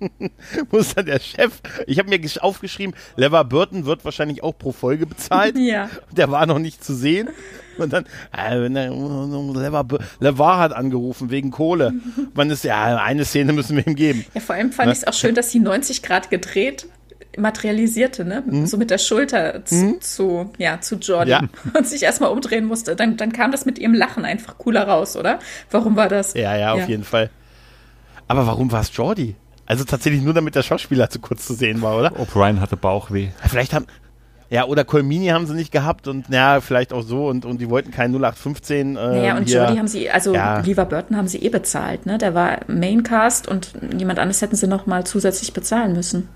[0.71, 5.05] muss dann der Chef, ich habe mir aufgeschrieben, Lever Burton wird wahrscheinlich auch pro Folge
[5.05, 5.57] bezahlt.
[5.57, 5.89] Ja.
[6.11, 7.29] Der war noch nicht zu sehen.
[7.77, 8.05] Und dann,
[8.37, 9.85] äh, Lever,
[10.19, 11.93] Levar hat angerufen wegen Kohle.
[12.33, 14.25] Man ist ja, eine Szene müssen wir ihm geben.
[14.33, 14.93] Ja, vor allem fand ne?
[14.93, 16.87] ich es auch schön, dass sie 90 Grad gedreht
[17.37, 18.43] materialisierte, ne?
[18.45, 18.65] Mhm.
[18.65, 20.01] So mit der Schulter zu, mhm.
[20.01, 21.71] zu, ja, zu Jordan ja.
[21.77, 22.95] und sich erstmal umdrehen musste.
[22.95, 25.39] Dann, dann kam das mit ihrem Lachen einfach cooler raus, oder?
[25.69, 26.33] Warum war das?
[26.33, 26.87] Ja, ja, auf ja.
[26.87, 27.29] jeden Fall.
[28.27, 29.35] Aber warum war es Jordi?
[29.71, 32.11] Also tatsächlich nur, damit der Schauspieler zu kurz zu sehen war, oder?
[32.19, 33.29] O'Brien hatte Bauchweh.
[33.47, 33.85] Vielleicht haben,
[34.49, 37.69] ja, oder Colmini haben sie nicht gehabt und ja, vielleicht auch so und, und die
[37.69, 38.97] wollten kein 0815.
[38.97, 39.63] Äh, naja, und hier.
[39.63, 40.59] Jodie haben sie, also Ja.
[40.59, 42.17] Lever Burton haben sie eh bezahlt, ne?
[42.17, 46.27] Der war Maincast und jemand anderes hätten sie noch mal zusätzlich bezahlen müssen.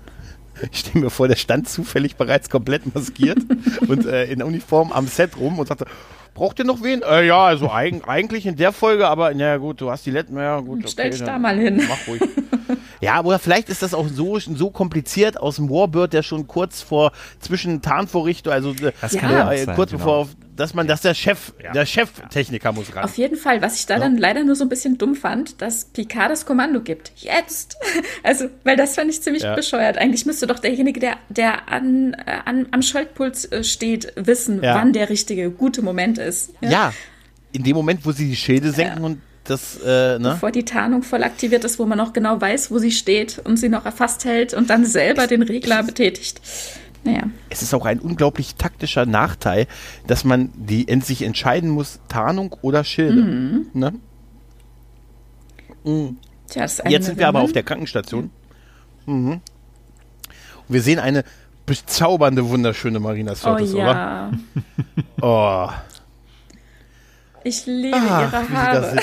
[0.72, 3.40] Ich stelle mir vor, der stand zufällig bereits komplett maskiert
[3.86, 5.84] und äh, in Uniform am Set rum und sagte,
[6.36, 7.02] braucht ihr noch wen?
[7.02, 10.36] Äh, ja, also eig eigentlich in der Folge, aber naja gut, du hast die letzten,
[10.36, 10.80] ja gut.
[10.80, 11.82] Okay, Stell dich da mal hin.
[11.88, 12.22] Mach ruhig.
[12.98, 16.80] Ja, oder vielleicht ist das auch so, so kompliziert aus dem Warbird, der schon kurz
[16.80, 19.18] vor zwischen Tarnvorrichtung, also äh, Das äh,
[19.66, 20.26] sein, kurz genau.
[20.56, 21.72] Dass man, dass der Chef, Ja.
[21.72, 23.04] der Cheftechniker muss ran.
[23.04, 25.84] Auf jeden Fall, was ich da dann leider nur so ein bisschen dumm fand, dass
[25.86, 27.12] Picard das Kommando gibt.
[27.16, 27.76] Jetzt!
[28.22, 29.54] Also, weil das fand ich ziemlich Ja.
[29.54, 29.98] bescheuert.
[29.98, 34.74] Eigentlich müsste doch derjenige, der, der an, äh, an, am Schaltpult äh, steht, wissen, Ja.
[34.74, 36.50] wann der richtige, gute Moment ist.
[36.60, 36.92] Ja,
[37.52, 40.30] in dem Moment, wo sie die Schilde senken und das, äh, ne?
[40.32, 43.56] Bevor die Tarnung voll aktiviert ist, wo man noch genau weiß, wo sie steht und
[43.58, 46.40] sie noch erfasst hält und dann selber den Regler betätigt.
[47.06, 47.22] Naja.
[47.50, 49.66] Es ist auch ein unglaublich taktischer Nachteil,
[50.06, 53.22] dass man die sich entscheiden muss, Tarnung oder Schilde.
[53.22, 53.66] Mhm.
[53.72, 53.94] Ne?
[56.48, 58.30] Tja, eine Jetzt sind wir aber auf der Krankenstation.
[59.06, 59.32] Mhm.
[59.32, 59.40] Und
[60.68, 61.22] wir sehen eine
[61.64, 63.90] bezaubernde, wunderschöne Marina Oh Sirtis, ja.
[63.90, 64.32] oder?
[65.22, 65.68] Oh,
[67.44, 68.96] Ich liebe Ach, ihre Haare.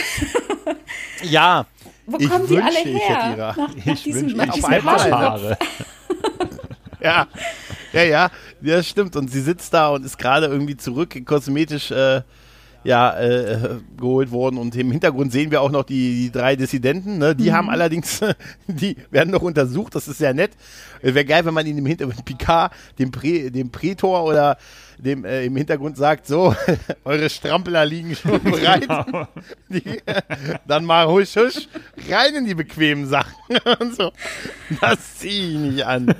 [1.23, 1.65] Ja,
[2.05, 2.95] Wo ich kommen die alle her?
[3.29, 4.83] ihre- nach, nach Ich diesem, wünsche nach auf diesem?
[5.11, 5.57] Haare.
[7.01, 7.27] ja,
[7.93, 8.31] ja, ja,
[8.61, 9.15] ja, stimmt.
[9.15, 12.21] Und sie sitzt da und ist gerade irgendwie zurück kosmetisch äh,
[12.83, 14.57] ja, äh, geholt worden.
[14.57, 17.17] Und im Hintergrund sehen wir auch noch die, die drei Dissidenten.
[17.17, 17.35] Ne?
[17.35, 18.21] Die haben allerdings,
[18.67, 19.95] die werden noch untersucht.
[19.95, 20.51] Das ist sehr nett.
[21.01, 24.57] Wäre geil, wenn man ihnen im Hintergrund Picard, dem, Prä, dem Prätor oder
[24.97, 26.55] dem äh, im Hintergrund sagt, so,
[27.03, 28.87] eure Strampeler liegen schon bereit.
[29.69, 30.01] Die,
[30.67, 31.67] dann mal husch, husch,
[32.09, 33.33] rein in die bequemen Sachen.
[33.79, 34.11] und so.
[34.81, 36.13] Das zieh ich nicht an.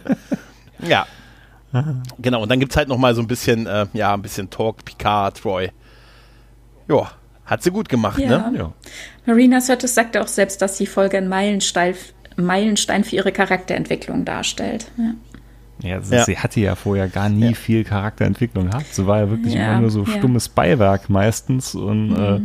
[0.87, 1.05] Ja.
[2.19, 4.49] Genau, und dann gibt es halt noch mal so ein bisschen, äh, ja, ein bisschen
[4.49, 5.69] Talk, Picard, Troy.
[6.87, 7.11] Ja,
[7.45, 8.49] hat sie gut gemacht, Ja.
[8.49, 8.57] ne?
[8.57, 8.71] Ja.
[9.25, 11.95] Marina Sirtis sagte auch selbst, dass die Folge ein Meilenstein,
[12.35, 14.91] Meilenstein für ihre Charakterentwicklung darstellt.
[14.97, 15.13] Ja.
[15.81, 16.23] Ja, sie, Ja.
[16.25, 17.53] sie hatte ja vorher gar nie Ja.
[17.53, 18.93] viel Charakterentwicklung gehabt.
[18.93, 20.13] Sie war ja wirklich Ja, immer nur so ja.
[20.17, 21.73] stummes Beiwerk meistens.
[21.75, 22.15] Und Mhm.
[22.15, 22.39] äh,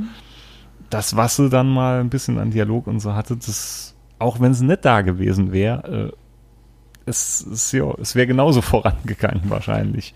[0.90, 4.54] das, was sie dann mal ein bisschen an Dialog und so hatte, das, auch wenn
[4.54, 6.16] sie nicht da gewesen wäre, äh,
[7.08, 10.14] es, es, ja, es wäre genauso vorangegangen wahrscheinlich.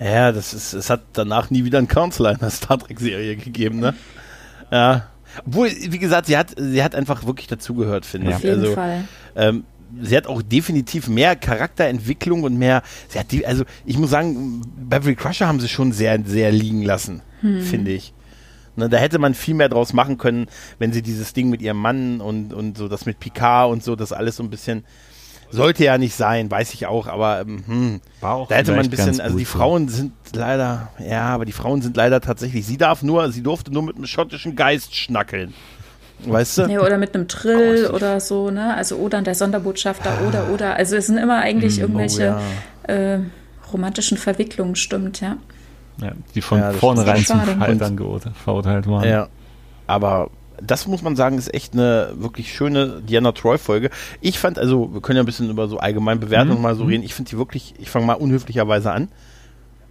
[0.00, 3.78] Ja, das ist, es hat danach nie wieder einen Counselor in der Star Trek-Serie gegeben,
[3.80, 3.94] ne?
[4.70, 5.08] Ja.
[5.46, 8.30] Obwohl, wie gesagt, sie hat, sie hat einfach wirklich dazugehört, finde Ja.
[8.32, 8.36] ich.
[8.36, 9.04] Auf jeden also, Fall.
[9.36, 9.64] Ähm,
[10.00, 12.82] sie hat auch definitiv mehr Charakterentwicklung und mehr.
[13.08, 16.82] Sie hat die, also ich muss sagen, Beverly Crusher haben sie schon sehr, sehr liegen
[16.82, 18.12] lassen, finde ich.
[18.74, 20.46] Ne, da hätte man viel mehr draus machen können,
[20.78, 23.96] wenn sie dieses Ding mit ihrem Mann und, und so das mit Picard und so,
[23.96, 24.84] das alles so ein bisschen.
[25.52, 28.80] Sollte ja nicht sein, weiß ich auch, aber ähm, hm, War auch da hätte man
[28.84, 29.58] ein bisschen, also die so.
[29.58, 33.72] Frauen sind leider, ja, aber die Frauen sind leider tatsächlich, sie darf nur, sie durfte
[33.72, 35.52] nur mit einem schottischen Geist schnackeln.
[36.24, 36.62] Weißt du?
[36.62, 38.74] Ja, oder mit einem Trill Oh, oder so, ne?
[38.76, 40.76] Also oder der Sonderbotschafter oder oder.
[40.76, 42.36] Also es sind immer eigentlich irgendwelche
[42.86, 43.18] oh, äh,
[43.72, 45.36] romantischen Verwicklungen, stimmt, ja.
[46.00, 47.40] Ja, die von Ja, vornherein zum
[47.96, 49.08] geurteilt- verurteilt waren.
[49.08, 49.28] Ja.
[49.86, 50.30] Aber
[50.66, 53.90] das muss man sagen, ist echt eine wirklich schöne Diana Troy-Folge.
[54.20, 56.62] Ich fand, also, wir können ja ein bisschen über so allgemein Bewertungen Mhm.
[56.62, 57.02] mal so reden.
[57.02, 59.08] Ich finde die wirklich, ich fange mal unhöflicherweise an.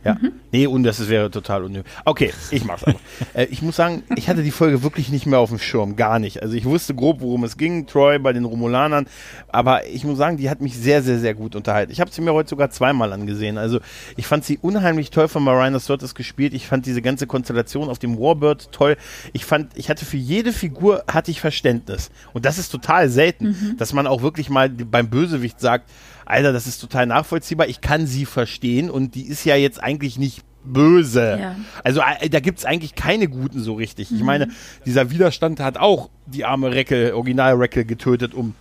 [0.03, 0.15] Ja.
[0.15, 0.31] Mhm.
[0.51, 1.91] Nee, und das wäre total unnötig.
[2.05, 3.01] Okay, ich mach's einfach.
[3.33, 5.95] äh, ich muss sagen, ich hatte die Folge wirklich nicht mehr auf dem Schirm.
[5.95, 6.41] Gar nicht.
[6.41, 7.85] Also ich wusste grob, worum es ging.
[7.85, 9.05] Troy bei den Romulanern.
[9.49, 11.91] Aber ich muss sagen, die hat mich sehr, sehr, sehr gut unterhalten.
[11.91, 13.57] Ich habe sie mir heute sogar zweimal angesehen.
[13.57, 13.79] Also
[14.17, 16.53] ich fand sie unheimlich toll von Marina Sirtis gespielt.
[16.53, 18.97] Ich fand diese ganze Konstellation auf dem Warbird toll.
[19.33, 22.09] Ich fand, ich hatte für jede Figur hatte ich Verständnis.
[22.33, 25.89] Und das ist total selten, dass man auch wirklich mal beim Bösewicht sagt,
[26.25, 27.67] Alter, das ist total nachvollziehbar.
[27.67, 31.37] Ich kann sie verstehen und die ist ja jetzt eigentlich nicht böse.
[31.39, 31.55] Ja.
[31.83, 34.11] Also äh, da gibt's eigentlich keine guten so richtig.
[34.11, 34.49] Ich meine,
[34.85, 38.53] dieser Widerstand hat auch die arme Reckel, Original Reckel getötet, um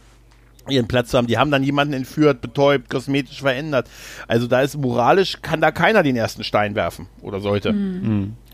[0.69, 1.27] ihren Platz zu haben.
[1.27, 3.89] Die haben dann jemanden entführt, betäubt, kosmetisch verändert.
[4.29, 7.75] Also da ist moralisch, kann da keiner den ersten Stein werfen oder sollte.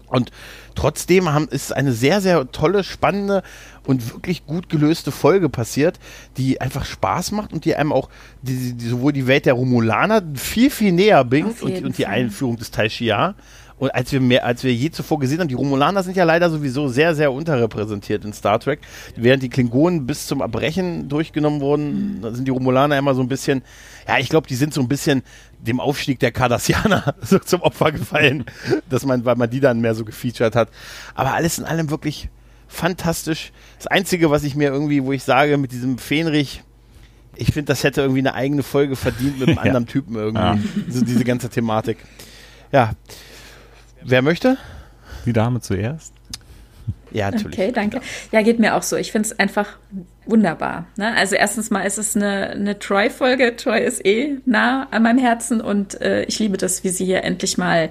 [0.07, 0.31] Und
[0.75, 3.43] trotzdem haben, ist eine sehr, sehr tolle, spannende
[3.85, 5.99] und wirklich gut gelöste Folge passiert,
[6.37, 8.09] die einfach Spaß macht und die einem auch
[8.43, 12.07] die, die, sowohl die Welt der Romulaner viel, viel näher bringt und, und die.
[12.07, 13.35] Einführung des Tai Shiar.
[13.79, 16.49] Und als wir mehr, als wir je zuvor gesehen haben, die Romulaner sind ja leider
[16.49, 18.81] sowieso sehr, sehr unterrepräsentiert in Star Trek.
[19.17, 23.29] Während die Klingonen bis zum Erbrechen durchgenommen wurden, da sind die Romulaner immer so ein
[23.29, 23.63] bisschen,
[24.09, 25.23] ja, ich glaube, die sind so ein bisschen
[25.59, 28.47] dem Aufstieg der Cardassianer so zum Opfer gefallen,
[28.89, 30.71] dass man, weil man die dann mehr so gefeatured hat.
[31.15, 32.31] Aber alles in allem wirklich,
[32.69, 33.53] fantastisch.
[33.79, 36.63] Das Einzige, was ich mir irgendwie, wo ich sage, mit diesem Fähnrich,
[37.37, 39.63] ich finde, das hätte irgendwie eine eigene Folge verdient mit einem ja.
[39.63, 40.43] anderen Typen irgendwie.
[40.43, 40.59] Ja.
[40.89, 41.99] So, diese ganze Thematik.
[42.73, 42.93] Ja.
[44.09, 44.57] Wer möchte?
[45.25, 46.13] Die Dame zuerst.
[47.11, 47.59] Ja, natürlich.
[47.59, 48.01] Okay, danke.
[48.31, 48.97] Ja, geht mir auch so.
[48.97, 49.79] Ich finde es einfach
[50.27, 50.87] wunderbar.
[50.97, 51.15] Ne?
[51.17, 53.57] Also erstens mal ist es eine, eine Troy-Folge.
[53.57, 57.25] Troy ist eh nah an meinem Herzen und äh, ich liebe das, wie sie hier
[57.25, 57.91] endlich mal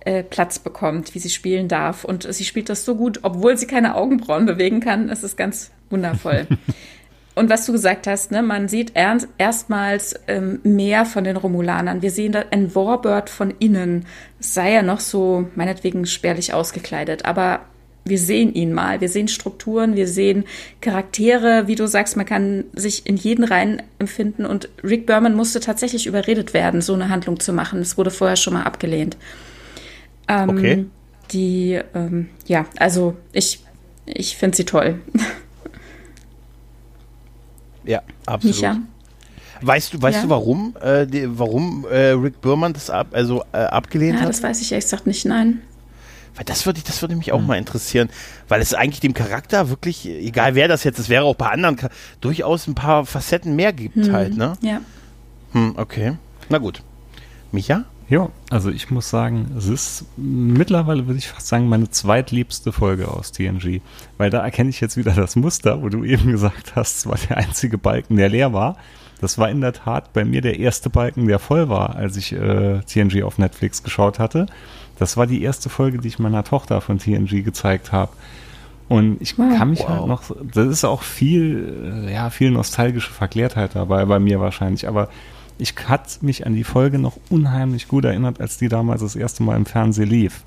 [0.00, 2.04] äh, Platz bekommt, wie sie spielen darf.
[2.04, 5.08] Und sie spielt das so gut, obwohl sie keine Augenbrauen bewegen kann.
[5.08, 6.46] Es ist ganz wundervoll.
[7.34, 12.02] Und was du gesagt hast, ne, man sieht ernst, erstmals ähm, mehr von den Romulanern.
[12.02, 14.06] Wir sehen da ein Warbird von innen.
[14.40, 17.60] Es sei ja noch so meinetwegen spärlich ausgekleidet, aber
[18.04, 20.44] wir sehen ihn mal, wir sehen Strukturen, wir sehen
[20.80, 25.60] Charaktere, wie du sagst, man kann sich in jeden rein empfinden und Rick Berman musste
[25.60, 27.80] tatsächlich überredet werden, so eine Handlung zu machen.
[27.80, 29.16] Es wurde vorher schon mal abgelehnt.
[30.28, 30.86] Ähm, okay.
[31.32, 33.60] Die, ähm, ja, also ich,
[34.06, 35.00] ich finde sie toll.
[37.84, 38.56] Ja, absolut.
[38.56, 38.76] Micha.
[39.62, 40.22] Weißt du, weißt ja.
[40.22, 44.28] du, warum, äh, die, warum äh, Rick Berman das ab, also, äh, abgelehnt ja, hat?
[44.30, 45.60] Das weiß ich ehrlich gesagt nicht, nein.
[46.34, 47.46] Weil das würde, das würde mich auch mhm.
[47.48, 48.08] mal interessieren,
[48.48, 51.76] weil es eigentlich dem Charakter wirklich, egal wer das jetzt, es wäre auch bei anderen
[52.20, 54.12] durchaus ein paar Facetten mehr gibt mhm.
[54.12, 54.54] halt, ne?
[54.62, 54.80] Ja.
[55.52, 56.16] Hm, okay.
[56.48, 56.82] Na gut.
[57.52, 57.84] Micha?
[58.10, 63.06] Ja, also ich muss sagen, es ist mittlerweile, würde ich fast sagen, meine zweitliebste Folge
[63.06, 63.80] aus TNG.
[64.18, 67.16] Weil da erkenne ich jetzt wieder das Muster, wo du eben gesagt hast, es war
[67.28, 68.76] der einzige Balken, der leer war.
[69.20, 72.32] Das war in der Tat bei mir der erste Balken, der voll war, als ich
[72.32, 74.46] äh, TNG auf Netflix geschaut hatte.
[74.98, 78.10] Das war die erste Folge, die ich meiner Tochter von TNG gezeigt habe.
[78.88, 79.56] Und ich wow.
[79.56, 80.20] kann mich halt wow.
[80.20, 84.88] halt noch, das ist auch viel, äh, ja, viel nostalgische Verklärtheit dabei bei mir wahrscheinlich,
[84.88, 85.10] aber
[85.60, 89.42] ich hatte mich an die Folge noch unheimlich gut erinnert, als die damals das erste
[89.42, 90.44] Mal im Fernsehen lief.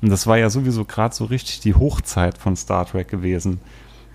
[0.00, 3.60] Und das war ja sowieso gerade so richtig die Hochzeit von Star Trek gewesen.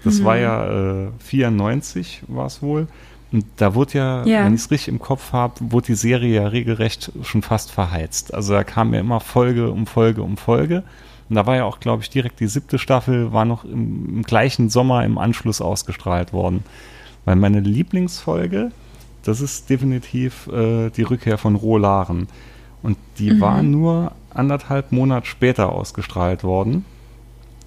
[0.03, 0.25] Das mhm.
[0.25, 2.87] war ja äh, 94 war es wohl.
[3.31, 4.45] Und da wurde ja, ja.
[4.45, 8.33] wenn ich es richtig im Kopf habe, wurde die Serie ja regelrecht schon fast verheizt.
[8.33, 10.83] Also da kam ja immer Folge um Folge um Folge.
[11.29, 14.23] Und da war ja auch, glaube ich, direkt die siebte Staffel, war noch im, im,
[14.23, 16.63] gleichen Sommer im Anschluss ausgestrahlt worden.
[17.25, 18.71] Weil meine Lieblingsfolge,
[19.27, 22.27] das ist definitiv äh, die Rückkehr von Rohlaren.
[22.81, 23.41] Und die mhm.
[23.41, 26.85] war nur anderthalb Monate später ausgestrahlt worden.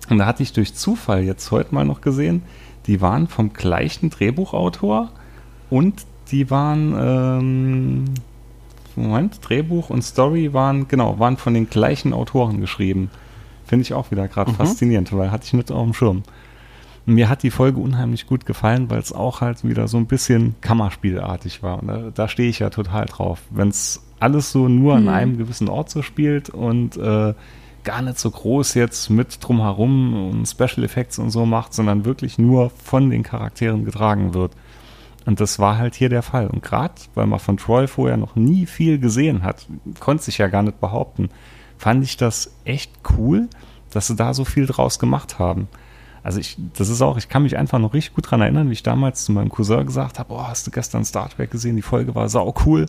[0.08, 2.42] Und da hatte ich durch Zufall jetzt heute mal noch gesehen,
[2.86, 5.10] die waren vom gleichen Drehbuchautor
[5.68, 8.04] und die waren, ähm,
[8.96, 13.10] Moment, Drehbuch und Story waren, genau, waren von den gleichen Autoren geschrieben.
[13.66, 14.56] Finde ich auch wieder gerade mhm.
[14.56, 16.22] faszinierend, weil hatte ich nicht auf dem Schirm.
[17.10, 20.54] Mir hat die Folge unheimlich gut gefallen, weil es auch halt wieder so ein bisschen
[20.60, 21.80] Kammerspielartig war.
[21.80, 23.40] Und da, da stehe ich ja total drauf.
[23.50, 25.08] Wenn es alles so nur mhm.
[25.08, 27.34] an einem gewissen Ort so spielt und äh,
[27.84, 32.38] gar nicht so groß jetzt mit drumherum und Special Effects und so macht, sondern wirklich
[32.38, 34.52] nur von den Charakteren getragen wird.
[35.26, 36.46] Und das war halt hier der Fall.
[36.46, 39.66] Und gerade, weil man von Troy vorher noch nie viel gesehen hat,
[39.98, 41.30] konnte sich ja gar nicht behaupten,
[41.78, 43.48] fand ich das echt cool,
[43.90, 45.68] dass sie da so viel draus gemacht haben.
[46.22, 48.74] Also ich, das ist auch, ich kann mich einfach noch richtig gut daran erinnern, wie
[48.74, 51.76] ich damals zu meinem Cousin gesagt habe, oh, hast du gestern Star Trek gesehen?
[51.76, 52.86] Die Folge war sau cool.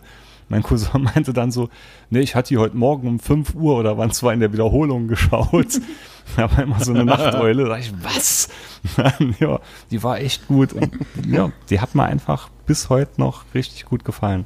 [0.48, 1.70] Mein Cousin meinte dann so,
[2.10, 5.08] nee, ich hatte die heute Morgen um 5 Uhr oder wann zwar in der Wiederholung
[5.08, 5.80] geschaut.
[6.36, 7.64] da war immer so eine Nachteule.
[7.64, 8.48] Da sag ich, was?
[9.40, 9.60] ja,
[9.90, 10.74] die war echt gut.
[10.74, 10.92] Und
[11.26, 14.44] ja, die hat mir einfach bis heute noch richtig gut gefallen.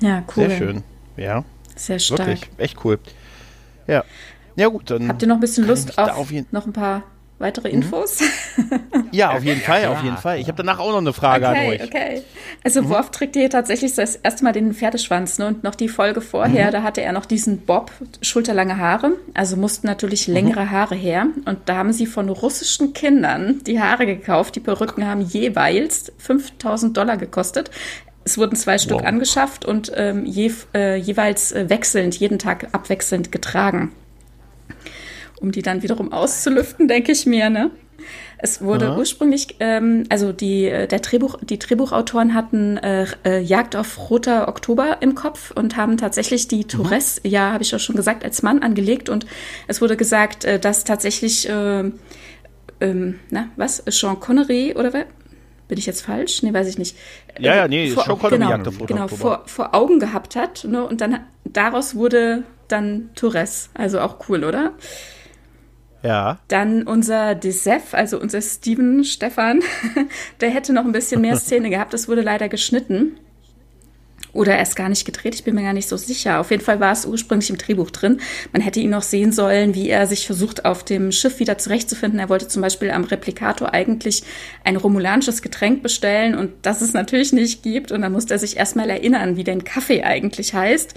[0.00, 0.48] Ja, cool.
[0.48, 0.82] Sehr schön.
[1.16, 1.44] Ja.
[1.76, 2.26] Sehr stark.
[2.26, 2.98] Wirklich, echt cool.
[3.86, 4.04] Ja.
[4.60, 5.08] Ja, gut, dann.
[5.08, 7.04] Habt ihr noch ein bisschen Lust auf, auf noch ein paar
[7.38, 7.76] weitere mhm.
[7.76, 8.18] Infos?
[9.12, 10.38] Ja, auf jeden Fall, auf jeden Fall.
[10.38, 11.82] Ich habe danach auch noch eine Frage okay, an euch.
[11.82, 12.22] Okay.
[12.62, 12.90] Also mhm.
[12.90, 15.48] Worf trägt hier tatsächlich das erste Mal den Pferdeschwanz ne?
[15.48, 16.70] und noch die Folge vorher, mhm.
[16.70, 17.90] da hatte er noch diesen Bob,
[18.22, 20.34] schulterlange Haare, also mussten natürlich mhm.
[20.34, 24.54] längere Haare her und da haben sie von russischen Kindern die Haare gekauft.
[24.54, 27.72] Die Perücken haben jeweils 5000 Dollar gekostet.
[28.22, 28.80] Es wurden zwei wow.
[28.80, 33.90] Stück angeschafft und ähm, je, äh, jeweils wechselnd, jeden Tag abwechselnd getragen
[35.40, 37.70] um die dann wiederum auszulüften, denke ich mir, ne?
[38.38, 38.96] Es wurde Aha.
[38.96, 44.48] ursprünglich, ähm, also die, äh, der Drehbuch, die Drehbuchautoren hatten äh, äh, Jagd auf Roter
[44.48, 47.30] Oktober im Kopf und haben tatsächlich die Tourette, mhm.
[47.30, 49.08] ja, habe ich auch schon gesagt, als Mann angelegt.
[49.08, 49.26] Und
[49.68, 51.90] es wurde gesagt, äh, dass tatsächlich, äh,
[52.80, 55.06] ähm, na, was, Sean Connery oder wer?
[55.68, 56.42] Bin ich jetzt falsch?
[56.42, 56.96] Nee, weiß ich nicht.
[57.38, 59.20] Ja, ja, nee, vor, Sean Connery genau, Jagd auf Roter genau, Oktober.
[59.20, 60.64] Vor, vor Augen gehabt hat.
[60.64, 60.82] Ne?
[60.82, 63.68] Und dann daraus wurde dann Tourette.
[63.74, 64.72] Also auch cool, oder?
[66.02, 66.38] Ja.
[66.48, 69.60] Dann unser Desef, also unser Steven Stefan,
[70.40, 71.92] der hätte noch ein bisschen mehr Szene gehabt.
[71.92, 73.16] Das wurde leider geschnitten.
[74.32, 76.38] Oder er ist gar nicht gedreht, ich bin mir gar nicht so sicher.
[76.38, 78.20] Auf jeden Fall war es ursprünglich im Drehbuch drin.
[78.52, 82.20] Man hätte ihn noch sehen sollen, wie er sich versucht, auf dem Schiff wieder zurechtzufinden.
[82.20, 84.22] Er wollte zum Beispiel am Replikator eigentlich
[84.62, 87.90] ein romulanisches Getränk bestellen und das es natürlich nicht gibt.
[87.90, 90.94] Und dann musste er sich erstmal erinnern, wie denn Kaffee eigentlich heißt.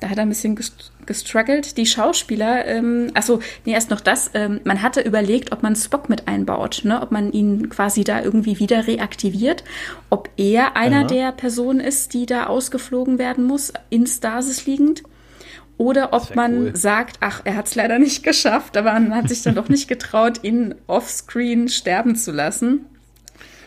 [0.00, 0.58] Da hat er ein bisschen
[1.06, 1.76] gestruggelt.
[1.76, 4.30] Die Schauspieler, ähm, achso, nee, erst noch das.
[4.34, 7.00] Ähm, man hatte überlegt, ob man Spock mit einbaut, ne?
[7.00, 9.64] ob man ihn quasi da irgendwie wieder reaktiviert,
[10.10, 11.06] ob er einer Aha.
[11.06, 15.02] der Personen ist, die da ausgeflogen werden muss, in Stasis liegend.
[15.76, 16.76] Oder ob man cool.
[16.76, 19.88] sagt, ach, er hat es leider nicht geschafft, aber man hat sich dann doch nicht
[19.88, 22.86] getraut, ihn offscreen sterben zu lassen.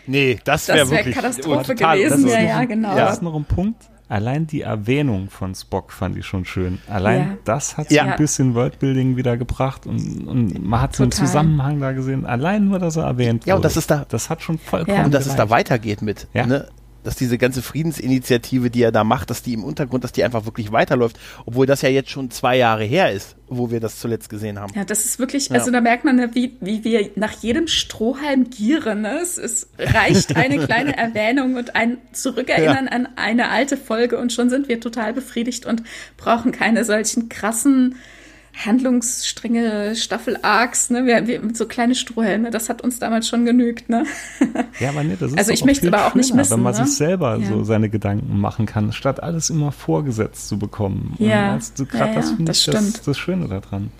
[0.06, 2.26] Nee, das wäre wär wirklich Katastrophe gewesen.
[2.26, 2.96] Ja, ja, genau.
[2.96, 6.78] Das ist noch ein Punkt allein die Erwähnung von Spock fand ich schon schön.
[6.88, 7.36] Allein ja.
[7.44, 8.04] das hat so ja.
[8.04, 12.26] ein bisschen Worldbuilding wieder gebracht und, und man hat so einen Zusammenhang da gesehen.
[12.26, 13.48] Allein nur, dass er erwähnt wurde.
[13.50, 14.06] Ja, und das ist da.
[14.08, 14.96] Das hat schon vollkommen.
[14.96, 15.04] Ja.
[15.04, 16.26] Und dass es da weitergeht mit.
[16.32, 16.46] Ja.
[16.46, 16.68] Ne?
[17.04, 20.44] Dass diese ganze Friedensinitiative, die er da macht, dass die im Untergrund, dass die einfach
[20.44, 24.28] wirklich weiterläuft, obwohl das ja jetzt schon zwei Jahre her ist, wo wir das zuletzt
[24.28, 24.72] gesehen haben.
[24.74, 29.02] Ja, das ist wirklich, also da merkt man, wie, wie wir nach jedem Strohhalm gieren.
[29.02, 29.20] Ne?
[29.22, 32.92] Es, es reicht eine kleine Erwähnung und ein Zurückerinnern ja.
[32.92, 35.82] an eine alte Folge und schon sind wir total befriedigt und
[36.16, 37.96] brauchen keine solchen krassen
[38.54, 41.06] Handlungsstränge, Staffel-Arcs, ne?
[41.06, 44.04] Wir, wir, so kleine Strohhelme, das hat uns damals schon genügt, ne?
[44.80, 46.84] Ja, aber nee, das ist Also ich möchte aber auch nicht missen, wenn man ne?
[46.84, 47.46] sich selber ja.
[47.46, 51.14] so seine Gedanken machen kann, statt alles immer vorgesetzt zu bekommen.
[51.18, 53.90] Ja, also, ja, ja das ich das, das Schöne daran.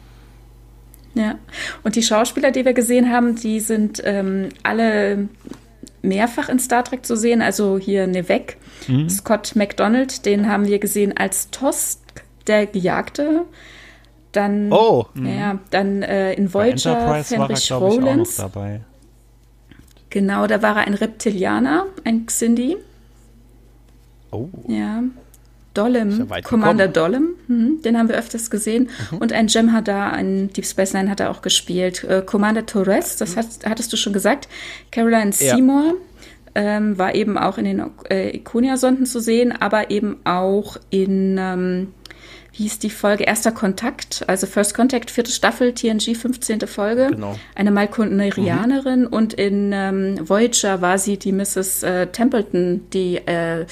[1.15, 1.37] Ja,
[1.83, 5.29] und die Schauspieler, die wir gesehen haben, die sind ähm, alle
[6.03, 7.43] mehrfach in Star Trek zu sehen.
[7.43, 8.57] Also hier Nevek,
[8.87, 9.09] mhm.
[9.09, 11.99] Scott McDonald, den haben wir gesehen als Tosk,
[12.47, 13.45] der Gejagte.
[14.33, 15.07] Dann, oh.
[15.15, 18.37] ja, dann äh, in Voyager Fenrich Rollins.
[18.37, 18.83] dabei.
[20.11, 22.77] Genau, da war er ein Reptilianer, ein Xindi.
[24.31, 24.49] Oh.
[24.67, 25.03] Ja.
[25.75, 28.91] Dollem, ja Commander Dollem, hm, den haben wir öfters gesehen.
[29.11, 29.19] Mhm.
[29.19, 32.05] Und ein Jem'Hadar, ein Deep Space Nine hat er auch gespielt.
[32.05, 34.49] Äh, Commander Torres, das hat, hattest du schon gesagt.
[34.91, 35.55] Caroline ja.
[35.55, 35.95] Seymour
[36.55, 41.95] ähm, war eben auch in den äh, Iconia-Sonden zu sehen, aber eben auch in ähm,
[42.59, 46.61] hieß die Folge Erster Kontakt, also First Contact, vierte Staffel, TNG, 15.
[46.67, 47.09] Folge.
[47.11, 47.39] Genau.
[47.55, 49.07] Eine Malkonerianerin mhm.
[49.07, 51.85] und in ähm, Voyager war sie die Mrs.
[51.85, 53.67] Äh, Templeton, die, äh, äh,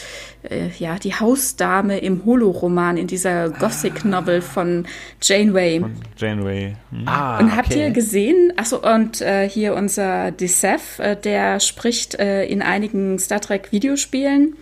[0.78, 4.86] ja, die Hausdame im Holo-Roman, in dieser Gothic-Novel von
[5.20, 5.80] Janeway.
[5.80, 6.76] Von Janeway.
[6.92, 7.08] Mhm.
[7.08, 7.80] Ah, und habt okay.
[7.80, 13.40] ihr gesehen, achso, und äh, hier unser Decev, äh, der spricht äh, in einigen Star
[13.40, 14.56] Trek Videospielen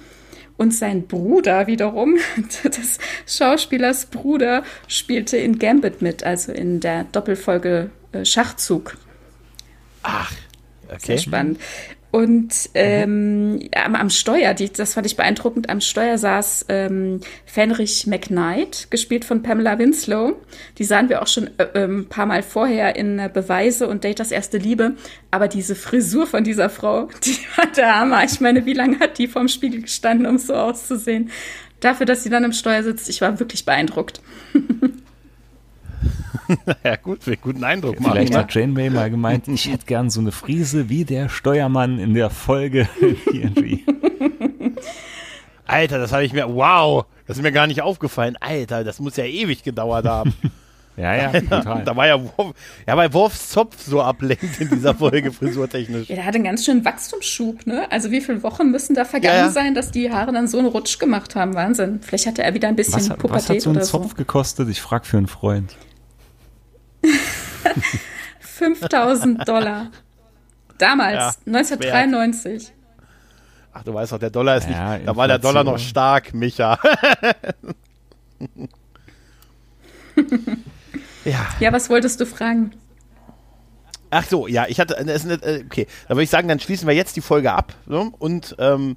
[0.56, 2.16] und sein Bruder wiederum,
[2.64, 8.96] des Schauspielers Bruder, spielte in Gambit mit, also in der Doppelfolge äh, Schachzug.
[10.02, 10.32] Ach,
[10.88, 10.98] okay.
[10.98, 11.58] Sehr spannend.
[12.14, 13.70] Und ähm, mhm.
[13.74, 19.24] am, am, Steuer, die, das fand ich beeindruckend, am Steuer saß ähm, Fenrich McKnight, gespielt
[19.24, 20.36] von Pamela Winslow.
[20.78, 24.04] Die sahen wir auch schon äh, ein ähm, paar Mal vorher in äh, Beweise und
[24.04, 24.94] Datas erste Liebe.
[25.32, 28.22] Aber diese Frisur von dieser Frau, die war der Hammer.
[28.22, 31.30] Ich meine, wie lange hat die vorm Spiegel gestanden, um so auszusehen?
[31.80, 34.20] Dafür, dass sie dann im Steuer sitzt, ich war wirklich beeindruckt.
[36.84, 38.12] ja gut, wir guten Eindruck machen.
[38.12, 42.14] Vielleicht hat Janeway mal gemeint, ich hätte gern so eine Friese wie der Steuermann in
[42.14, 42.88] der Folge
[43.30, 43.80] TNG.
[45.66, 48.36] Alter, das habe ich mir, wow, das ist mir gar nicht aufgefallen.
[48.40, 50.34] Alter, das muss ja ewig gedauert haben.
[50.96, 51.84] ja, ja, total.
[51.84, 52.54] Da war ja, Worf,
[52.86, 56.08] ja, weil Worfs Zopf so ablenkt in dieser Folge frisurtechnisch.
[56.08, 57.90] Ja, der hat einen ganz schönen Wachstumsschub, ne?
[57.90, 59.50] Also wie viele Wochen müssen da vergangen ja, ja.
[59.50, 61.54] sein, dass die Haare dann so einen Rutsch gemacht haben?
[61.54, 62.00] Wahnsinn.
[62.02, 64.16] Vielleicht hatte er wieder ein bisschen was, Pubertät was hat so ein Zopf so.
[64.16, 64.68] gekostet?
[64.68, 65.76] Ich frage für einen Freund.
[68.40, 69.90] 5000 Dollar.
[70.78, 72.52] Damals, ja, 1993.
[72.52, 72.72] Wert.
[73.72, 75.08] Ach, du weißt doch, der Dollar ist ja, nicht.
[75.08, 76.78] Da war der Dollar noch stark, Micha.
[81.24, 81.46] ja.
[81.58, 82.70] Ja, was wolltest du fragen?
[84.10, 84.96] Ach so, ja, ich hatte.
[84.96, 88.54] Äh, okay, da würde ich sagen, dann schließen wir jetzt die Folge ab so, und
[88.60, 88.96] ähm,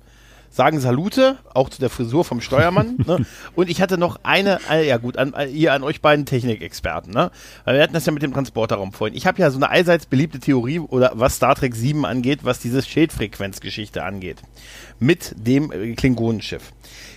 [0.57, 2.97] sagen Salute, auch zu der Frisur vom Steuermann.
[3.07, 3.25] ne?
[3.55, 7.13] Und ich hatte noch eine, eine ja gut, an, ihr an euch beiden Technikexperten.
[7.13, 7.31] Ne?
[7.63, 9.15] Weil wir hatten das ja mit dem Transporterraum vorhin.
[9.15, 12.59] Ich habe ja so eine allseits beliebte Theorie, oder was Star Trek 7 angeht, was
[12.59, 14.41] diese Schildfrequenzgeschichte angeht.
[14.99, 16.73] Mit dem äh, Klingonenschiff.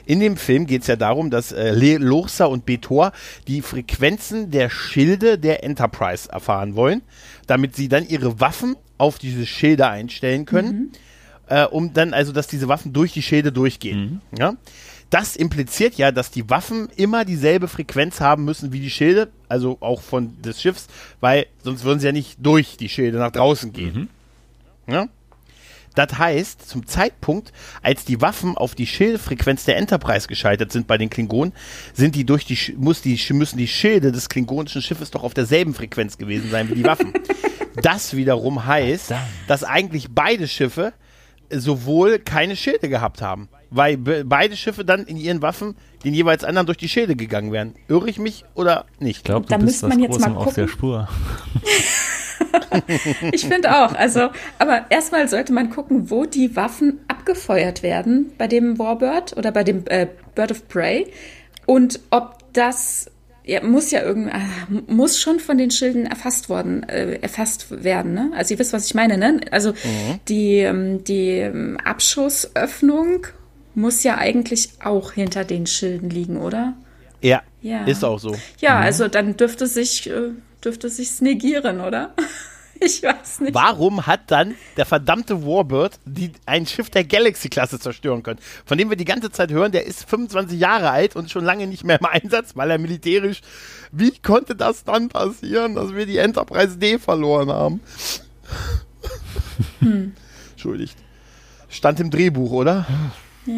[0.06, 3.12] In dem Film geht es ja darum, dass äh, Lorsa und Betor
[3.48, 7.02] die Frequenzen der Schilde der Enterprise erfahren wollen,
[7.46, 10.68] damit sie dann ihre Waffen auf diese Schilde einstellen können.
[10.68, 10.92] Mhm
[11.50, 14.22] äh, um dann also, dass diese Waffen durch die Schilde durchgehen.
[14.30, 14.38] Mhm.
[14.38, 14.54] Ja?
[15.10, 19.76] Das impliziert ja, dass die Waffen immer dieselbe Frequenz haben müssen wie die Schilde, also
[19.80, 20.86] auch von des Schiffs,
[21.18, 24.08] weil sonst würden sie ja nicht durch die Schilde nach draußen gehen.
[24.86, 24.94] Mhm.
[24.94, 25.08] Ja?
[25.96, 27.52] Das heißt, zum Zeitpunkt,
[27.82, 31.52] als die Waffen auf die Schildfrequenz der Enterprise gescheitert sind bei den Klingonen,
[31.92, 35.74] sind die durch die, muss die, müssen die Schilde des klingonischen Schiffes doch auf derselben
[35.74, 37.12] Frequenz gewesen sein wie die Waffen.
[37.82, 39.12] das wiederum heißt,
[39.48, 40.92] dass eigentlich beide Schiffe
[41.50, 46.44] sowohl keine Schilde gehabt haben, weil be beide Schiffe dann in ihren Waffen den jeweils
[46.44, 47.74] anderen durch die Schilde gegangen wären.
[47.88, 49.18] Irre ich mich oder nicht?
[49.18, 50.78] Ich glaube, du Da bist müsste man das jetzt mal auf der gucken.
[50.78, 51.08] Spur.
[53.32, 53.94] Ich finde auch.
[53.94, 59.52] Also, aber erstmal sollte man gucken, wo die Waffen abgefeuert werden bei dem Warbird oder
[59.52, 61.12] bei dem äh, Bird of Prey
[61.66, 63.10] und ob das
[63.50, 64.32] ja, muss ja irgendwie
[64.86, 68.14] muss schon von den Schilden erfasst worden äh, erfasst werden.
[68.14, 68.30] Ne?
[68.36, 69.18] Also ihr wisst, was ich meine.
[69.18, 69.40] Ne?
[69.50, 69.72] Also
[70.28, 73.26] die ähm, die ähm, Abschussöffnung
[73.74, 76.74] muss ja eigentlich auch hinter den Schilden liegen, oder?
[77.22, 77.84] Ja, Ja.
[77.84, 78.34] ist auch so.
[78.60, 80.30] Ja, also dann dürfte sich äh,
[80.64, 82.14] dürfte sich's negieren, oder?
[82.84, 83.54] Ich weiß nicht.
[83.54, 88.40] Warum hat dann der verdammte Warbird die, ein Schiff der Galaxy-Klasse zerstören können?
[88.64, 91.66] Von dem wir die ganze Zeit hören, der ist 25 Jahre alt und schon lange
[91.66, 93.42] nicht mehr im Einsatz, weil er militärisch.
[93.92, 97.80] Wie konnte das dann passieren, dass wir die Enterprise D verloren haben?
[100.52, 100.96] Entschuldigt.
[101.68, 102.86] Stand im Drehbuch, oder?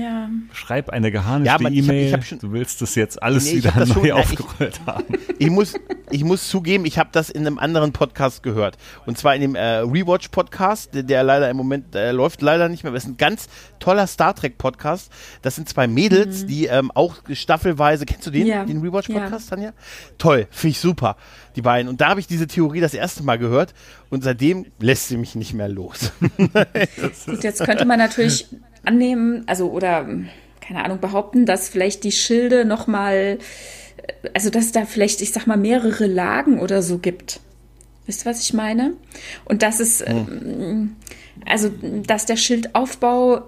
[0.00, 0.28] Ja.
[0.52, 2.18] Schreib eine geharnischte Ja, E-Mail.
[2.40, 5.04] du willst das jetzt alles Nee, wieder das neu schon- ja, ich- aufgerollt haben.
[5.38, 5.74] Ich muss,
[6.10, 8.76] ich muss zugeben, ich habe das in einem anderen Podcast gehört.
[9.06, 12.84] Und zwar in dem äh, Rewatch-Podcast, der, der leider im Moment äh, läuft leider nicht
[12.84, 12.90] mehr.
[12.90, 13.48] aber es ist ein ganz
[13.80, 15.10] toller Star Trek-Podcast.
[15.42, 18.48] Das sind zwei Mädels, die ähm, auch staffelweise, kennst du den, Mhm.
[18.48, 18.64] Ja.
[18.64, 19.72] den Rewatch-Podcast, Tanja?
[20.18, 21.16] Toll, finde ich super,
[21.56, 21.88] die beiden.
[21.88, 23.74] Und da habe ich diese Theorie das erste Mal gehört
[24.10, 26.12] und seitdem lässt sie mich nicht mehr los.
[27.26, 28.46] Gut, jetzt könnte man natürlich
[28.84, 30.08] annehmen, also oder
[30.60, 33.38] keine Ahnung behaupten, dass vielleicht die Schilde noch mal,
[34.34, 37.40] also dass da vielleicht, ich sag mal, mehrere Lagen oder so gibt.
[38.06, 38.94] Wisst ihr, was ich meine?
[39.44, 40.96] Und dass es, ähm,
[41.46, 41.70] also
[42.06, 43.42] dass der Schildaufbau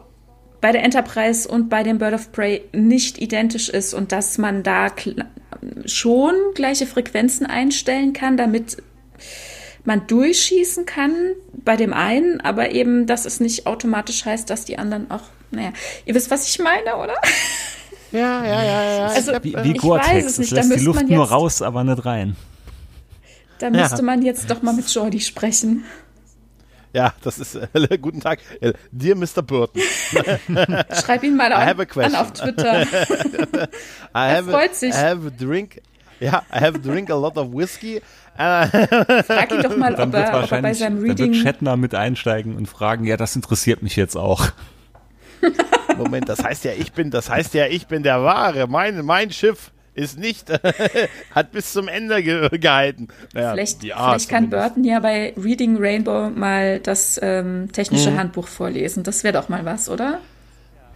[0.61, 4.63] bei der Enterprise und bei dem Bird of Prey nicht identisch ist und dass man
[4.63, 4.89] da
[5.85, 8.79] schon gleiche Frequenzen einstellen kann, damit
[9.85, 11.15] man durchschießen kann
[11.53, 15.73] bei dem einen, aber eben, dass es nicht automatisch heißt, dass die anderen auch, naja,
[16.07, 17.15] ihr wisst, was ich meine, oder?
[18.13, 19.07] ja, ja, ja, ja.
[19.09, 20.25] Also, Wie, Ich wie weiß Gore-Tex.
[20.27, 22.37] es Es nicht, da lässt die müsste Luft man nur jetzt- raus, aber nicht rein.
[23.59, 25.85] Da müsste man jetzt doch mal mit Jordi sprechen.
[26.93, 29.43] Ja, das ist, äh, guten Tag, äh, dear Mr.
[29.43, 29.83] Burton.
[30.93, 32.83] Schreib ihn mal auf, an auf Twitter.
[32.83, 33.67] I
[34.15, 34.91] have, freut a, sich.
[34.95, 35.81] I have a drink,
[36.21, 38.01] ja, I have drink a lot of whiskey.
[38.37, 41.21] Frag ihn doch mal, Dann ob wird er, ob er bei wahrscheinlich seinem dann wird
[41.21, 41.35] Reading.
[41.35, 44.49] Shatner mit einsteigen und fragen, ja, das interessiert mich jetzt auch.
[45.99, 48.67] Moment, das heißt ja, ich bin, das heißt ja, ich bin der Wahre.
[48.67, 50.51] Mein, mein Schiff ist nicht,
[51.35, 53.09] hat bis zum Ende ge gehalten.
[53.33, 54.51] Naja, Vielleicht, vielleicht kann.
[54.51, 58.19] Burton ja bei Reading Rainbow mal das ähm, technische Mhm.
[58.19, 59.05] Handbuch vorlesen.
[59.05, 60.19] Das wäre doch mal was, oder?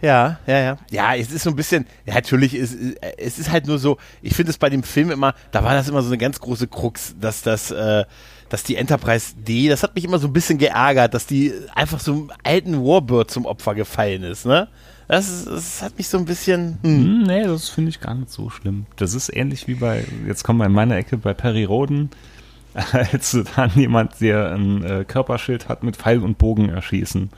[0.01, 0.77] Ja, ja, ja.
[0.91, 2.77] Ja, es ist so ein bisschen, ja, natürlich, ist,
[3.17, 5.89] es ist halt nur so, ich finde es bei dem Film immer, da war das
[5.89, 8.05] immer so eine ganz große Krux, dass das, äh,
[8.49, 11.99] dass die Enterprise D, das hat mich immer so ein bisschen geärgert, dass die einfach
[11.99, 14.67] so einem alten Warbird zum Opfer gefallen ist, ne?
[15.07, 17.03] Das, ist, das hat mich so ein bisschen, hm.
[17.03, 18.85] Hm, nee, das finde ich gar nicht so schlimm.
[18.95, 22.11] Das ist ähnlich wie bei, jetzt kommen wir in meiner Ecke bei Perry Roden,
[22.91, 27.31] als dann jemand, der ein äh, Körperschild hat, mit Pfeil und Bogen erschießen.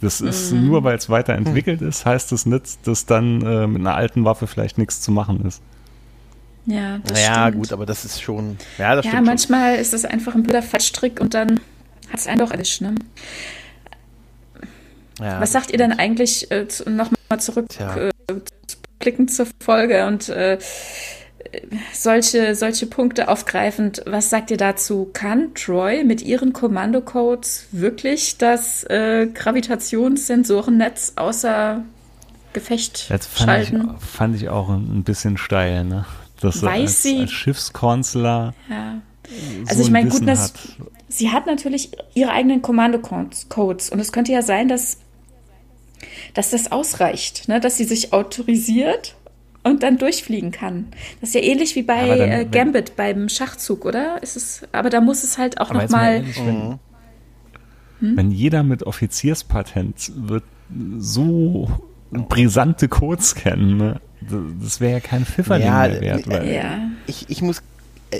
[0.00, 3.94] Das ist nur, weil es weiterentwickelt ist, heißt es nicht, dass dann äh, mit einer
[3.94, 5.62] alten Waffe vielleicht nichts zu machen ist.
[6.66, 7.56] Ja, das Ja, stimmt.
[7.62, 9.24] gut, aber das ist schon, ja, das Ja, stimmt schon.
[9.24, 11.60] manchmal ist es einfach ein blöder Fallstrick und dann
[12.10, 12.94] hat es einen doch erwischt, ne?
[15.20, 17.96] Ja, Was sagt ihr denn eigentlich, äh, nochmal zurück, Tja.
[17.96, 20.58] äh, zur Folge und äh,
[21.92, 25.10] solche, solche Punkte aufgreifend, was sagt ihr dazu?
[25.12, 31.82] Kann Troy mit ihren Kommandocodes wirklich das äh, Gravitationssensorennetz außer
[32.52, 33.94] Gefecht Das fand ich, schalten?
[33.98, 36.06] fand ich auch ein, bisschen steil, ne?
[36.40, 39.00] Dass Weiß als, sie- als Schiffskonsular Ja.
[39.28, 40.60] so Also ich ein meine, gut, Wissen das, hat.
[41.08, 43.90] sie hat natürlich ihre eigenen Kommandocodes Codes.
[43.90, 44.98] und es könnte ja sein, dass,
[46.34, 47.60] dass das ausreicht, ne?
[47.60, 49.15] dass sie sich autorisiert
[49.66, 50.86] und dann durchfliegen kann.
[51.20, 54.22] Das ist ja ähnlich wie bei dann, äh, wenn- Gambit beim Schachzug, oder?
[54.22, 56.34] Ist es, aber da muss es halt auch Aber jetzt mal nochmal.
[56.46, 56.78] ehrlich,
[58.00, 60.44] wenn, wenn jeder mit Offizierspatent wird
[60.98, 61.70] so
[62.10, 64.00] brisante Codes kennen, ne?
[64.20, 66.26] das, das wäre ja kein Pfifferling Ja, mehr wert.
[66.26, 66.78] äh, Weil, Ja.
[67.06, 67.62] ich, ich muss,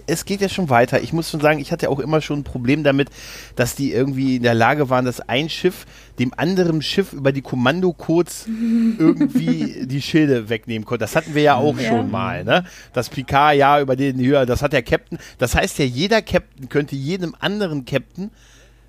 [0.07, 1.01] es geht ja schon weiter.
[1.03, 3.09] Ich muss schon sagen, ich hatte auch immer schon ein Problem damit,
[3.55, 5.87] dass die irgendwie in der Lage waren, dass ein Schiff
[6.19, 8.47] dem anderen Schiff über die Kommandocodes
[8.99, 11.05] irgendwie die Schilde wegnehmen konnte.
[11.05, 11.89] Das hatten wir ja auch Ja.
[11.89, 12.65] schon mal, ne?
[12.93, 15.19] Das Picard ja über den höher, das hat der Captain.
[15.39, 18.31] Das heißt ja, jeder Captain könnte jedem anderen Captain,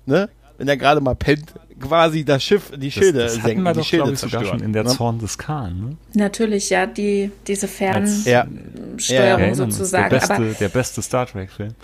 [0.06, 0.28] ne?
[0.58, 3.78] Wenn er gerade mal pennt, quasi das Schiff, die Schilde das, das senken, wir die
[3.78, 4.90] doch, Schilde ich, sogar schon in der ne?
[4.90, 5.80] Zorn des Khan.
[5.80, 5.96] Ne?
[6.14, 8.58] Natürlich, ja, die, diese Fernsteuerung
[9.06, 9.38] ja.
[9.38, 10.10] ja, sozusagen.
[10.10, 11.74] Der beste, aber, der beste Star Trek-Film.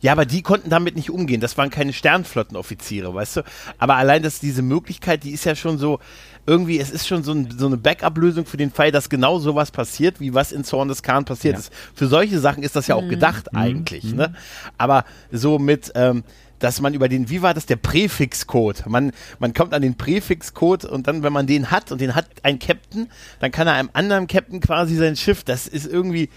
[0.00, 1.40] Ja, aber die konnten damit nicht umgehen.
[1.40, 3.42] Das waren keine Sternflottenoffiziere, weißt du?
[3.78, 5.98] Aber allein, dass diese Möglichkeit, die ist ja schon so,
[6.46, 9.70] irgendwie, es ist schon so, ein, so eine Backup-Lösung für den Fall, dass genau sowas
[9.70, 11.60] passiert, wie was in Zorn des Khan passiert ja.
[11.60, 11.72] ist.
[11.94, 13.10] Für solche Sachen ist das ja auch mhm.
[13.10, 13.58] gedacht mhm.
[13.58, 14.16] eigentlich, mhm.
[14.16, 14.34] ne?
[14.78, 16.24] Aber so mit, ähm,
[16.60, 18.86] dass man über den, wie war das, der Präfixcode?
[18.86, 22.26] Man, man kommt an den Präfixcode und dann, wenn man den hat und den hat
[22.42, 23.10] ein Captain,
[23.40, 26.28] dann kann er einem anderen Captain quasi sein Schiff, das ist irgendwie,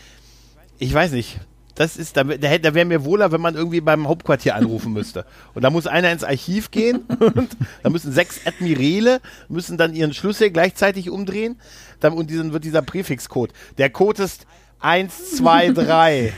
[0.80, 1.40] ich weiß nicht,
[1.76, 5.26] das ist, da, da, wäre mir wohler, wenn man irgendwie beim Hauptquartier anrufen müsste.
[5.56, 10.14] Und da muss einer ins Archiv gehen und da müssen sechs Admirale, müssen dann ihren
[10.14, 11.60] Schlüssel gleichzeitig umdrehen
[12.00, 13.54] dann, und dann wird dieser Präfixcode.
[13.78, 14.46] Der Code ist
[14.84, 16.34] 1, 2, 3.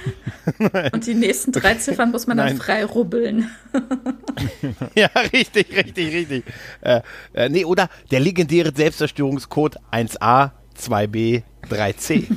[0.93, 2.57] Und die nächsten drei Ziffern muss man dann Nein.
[2.57, 3.49] frei rubbeln.
[4.95, 6.43] ja, richtig, richtig, richtig.
[6.81, 7.01] Äh,
[7.33, 12.27] äh, nee, oder der legendäre Selbstzerstörungscode 1a, 2b, 3c.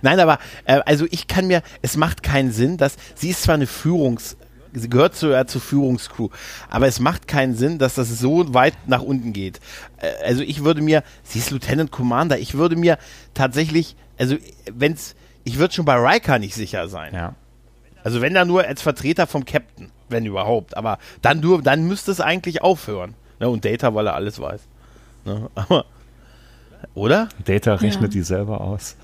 [0.00, 3.56] Nein, aber äh, also ich kann mir, es macht keinen Sinn, dass sie ist zwar
[3.56, 4.36] eine Führungs-
[4.72, 6.28] sie gehört zu, äh, zur Führungscrew.
[6.68, 9.60] Aber es macht keinen Sinn, dass das so weit nach unten geht.
[9.98, 12.98] Äh, also ich würde mir, sie ist Lieutenant Commander, ich würde mir
[13.34, 14.36] tatsächlich, also
[14.72, 15.14] wenn's,
[15.44, 17.14] ich würde schon bei Riker nicht sicher sein.
[17.14, 17.34] Ja.
[18.04, 20.76] Also wenn da nur als Vertreter vom Captain, wenn überhaupt.
[20.76, 23.14] Aber dann nur, dann müsste es eigentlich aufhören.
[23.40, 23.48] Ne?
[23.48, 24.60] Und Data, weil er alles weiß.
[25.24, 25.50] Ne?
[25.54, 25.84] Aber,
[26.94, 27.28] oder?
[27.44, 28.20] Data rechnet ja.
[28.20, 28.96] die selber aus.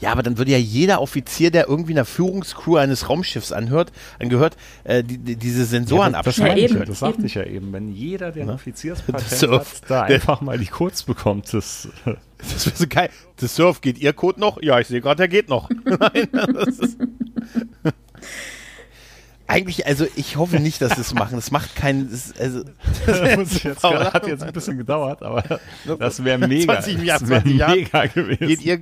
[0.00, 4.56] Ja, aber dann würde ja jeder Offizier, der irgendwie einer Führungscrew eines Raumschiffs anhört, angehört,
[4.84, 7.72] äh, die, die, diese Sensoren ja, das, das, ja, eben, das sagte ich ja eben.
[7.72, 11.88] Wenn jeder, der ein Offizierspatent hat, da einfach mal die Codes bekommt, das...
[12.38, 13.10] Das wäre so geil.
[13.40, 14.62] Das Surf, geht Ihr Code noch?
[14.62, 15.68] Ja, ich sehe gerade, der geht noch.
[15.84, 16.96] Nein, das ist
[19.48, 21.36] eigentlich, also ich hoffe nicht, dass sie es machen.
[21.36, 22.08] Das macht keinen.
[22.18, 22.64] Das, also,
[23.06, 25.60] das jetzt grad, hat jetzt ein bisschen gedauert, aber
[25.98, 26.80] das wäre mega.
[26.80, 28.46] 20 Jahre, 20 Jahre mega gewesen.
[28.46, 28.78] Geht ihr,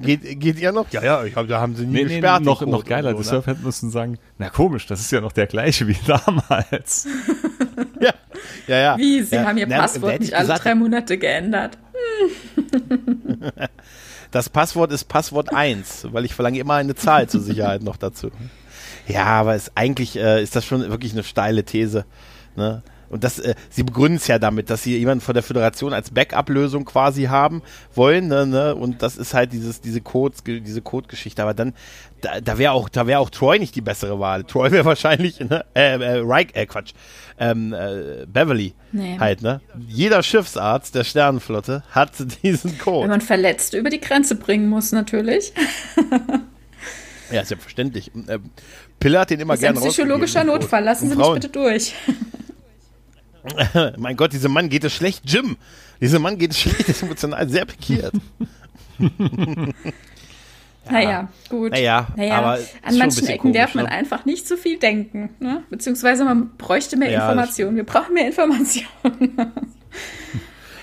[0.00, 0.90] geht, geht ihr noch?
[0.90, 2.40] Ja, ja, ich hab, da haben sie nie nee, gesperrt.
[2.40, 3.12] Nee, noch, noch geiler.
[3.12, 7.06] So, die Surfer müssen sagen, na komisch, das ist ja noch der gleiche wie damals.
[8.00, 8.12] ja,
[8.66, 8.98] ja, ja.
[8.98, 9.46] Wie, sie ja.
[9.46, 11.78] haben ihr na, Passwort nicht alle drei Monate geändert.
[14.30, 18.30] Das Passwort ist Passwort 1, weil ich verlange immer eine Zahl zur Sicherheit noch dazu.
[19.08, 22.04] Ja, aber ist, eigentlich äh, ist das schon wirklich eine steile These.
[22.56, 22.82] Ne?
[23.10, 26.10] Und das, äh, sie begründen es ja damit, dass sie jemanden von der Föderation als
[26.10, 27.62] Backup-Lösung quasi haben
[27.94, 28.74] wollen, ne, ne?
[28.74, 31.42] Und das ist halt dieses, diese Codes, diese Code-Geschichte.
[31.42, 31.74] Aber dann,
[32.20, 34.44] da, da wäre auch, da wäre auch Troy nicht die bessere Wahl.
[34.44, 36.92] Troy wäre wahrscheinlich, ne, äh, äh, Reich, äh, Quatsch,
[37.38, 39.18] ähm, äh, Beverly nee.
[39.18, 39.60] halt, ne?
[39.86, 42.12] Jeder Schiffsarzt der Sternenflotte hat
[42.42, 43.04] diesen Code.
[43.04, 45.52] Wenn man Verletzte über die Grenze bringen muss, natürlich.
[47.30, 48.10] Ja, selbstverständlich.
[48.26, 48.38] Äh,
[48.98, 50.84] Pille hat den immer gerne ein psychologischer Notfall.
[50.84, 51.94] Lassen Sie mich bitte durch.
[53.98, 55.22] mein Gott, diesem Mann geht es schlecht.
[55.24, 55.56] Jim,
[56.00, 56.88] diesem Mann geht es schlecht.
[56.88, 58.14] ist emotional sehr pikiert.
[60.90, 60.92] Ja.
[60.92, 61.72] Naja, gut.
[61.72, 63.90] Naja, naja aber an manchen Ecken komisch, darf man ne?
[63.90, 65.30] einfach nicht zu so viel denken.
[65.38, 65.62] Ne?
[65.68, 67.76] Beziehungsweise man bräuchte mehr ja, Informationen.
[67.76, 68.88] Wir brauchen mehr Informationen.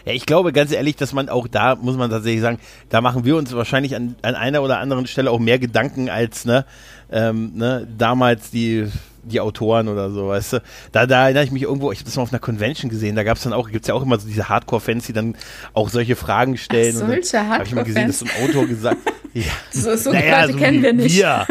[0.06, 2.60] Ja, ich glaube ganz ehrlich, dass man auch da, muss man tatsächlich sagen,
[2.90, 6.46] da machen wir uns wahrscheinlich an, an einer oder anderen Stelle auch mehr Gedanken als
[6.46, 6.66] ne,
[7.12, 8.88] ähm, ne, damals die
[9.28, 10.62] die Autoren oder so, weißt du.
[10.92, 13.24] Da, da erinnere ich mich irgendwo, ich habe das mal auf einer Convention gesehen, da
[13.24, 15.36] gab es dann auch, gibt es ja auch immer so diese Hardcore-Fans, die dann
[15.74, 16.96] auch solche Fragen stellen.
[16.96, 17.58] Ach, solche Hardcore-Fans?
[17.58, 18.98] Habe ich mal gesehen, dass so ein Autor gesagt
[19.34, 19.44] ja.
[19.72, 21.18] So, so naja, Leute so kennen wir nicht.
[21.18, 21.48] Wir.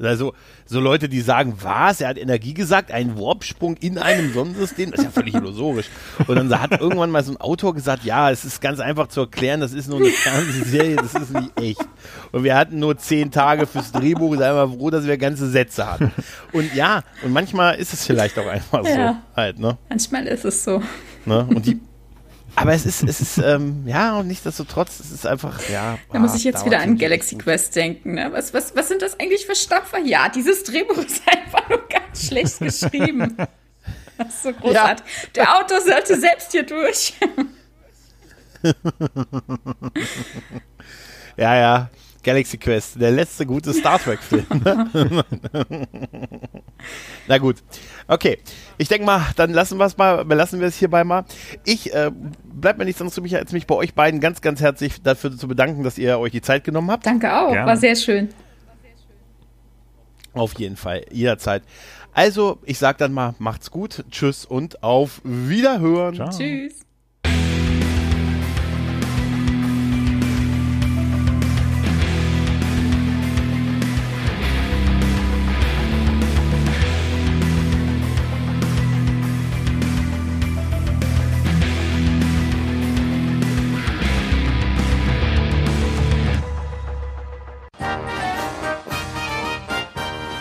[0.00, 0.34] Also,
[0.64, 2.00] so Leute, die sagen, was?
[2.00, 5.86] Er hat Energie gesagt, ein Warpsprung in einem Sonnensystem, das ist ja völlig illusorisch.
[6.26, 9.22] Und dann hat irgendwann mal so ein Autor gesagt, ja, es ist ganz einfach zu
[9.22, 11.88] erklären, das ist nur eine Fernsehserie, das ist nicht echt.
[12.32, 15.90] Und wir hatten nur zehn Tage fürs Drehbuch, seien wir froh, dass wir ganze Sätze
[15.90, 16.12] hatten.
[16.52, 19.78] Und ja, und manchmal ist es vielleicht auch einfach ja, so halt, ne?
[19.88, 20.82] Manchmal ist es so.
[21.26, 21.46] Ne?
[21.48, 21.80] Und die
[22.60, 25.98] aber es ist, es ist, ähm, ja, und nichtsdestotrotz, es ist einfach, ja.
[26.12, 28.14] Da muss ich jetzt wieder an Galaxy Quest denken.
[28.14, 28.30] Ne?
[28.32, 29.98] Was, was, was sind das eigentlich für Stapfer?
[29.98, 33.36] Ja, dieses Drehbuch ist einfach nur ganz schlecht geschrieben.
[34.16, 35.04] Das ist so großartig.
[35.06, 35.28] Ja.
[35.34, 37.14] Der Autor sollte selbst hier durch.
[41.36, 41.90] ja, ja.
[42.22, 44.46] Galaxy Quest, der letzte gute Star Trek-Film.
[47.28, 47.56] Na gut.
[48.06, 48.38] Okay.
[48.76, 51.24] Ich denke mal, dann lassen wir es mal, belassen wir es hierbei mal.
[51.64, 52.10] Ich äh,
[52.44, 55.48] bleibt mir nichts anderes übrig, als mich bei euch beiden ganz, ganz herzlich dafür zu
[55.48, 57.06] bedanken, dass ihr euch die Zeit genommen habt.
[57.06, 57.66] Danke auch, Gerne.
[57.66, 58.28] war sehr schön.
[60.32, 61.62] Auf jeden Fall, jederzeit.
[62.12, 66.14] Also, ich sag dann mal, macht's gut, tschüss und auf Wiederhören.
[66.14, 66.30] Ciao.
[66.30, 66.87] Tschüss.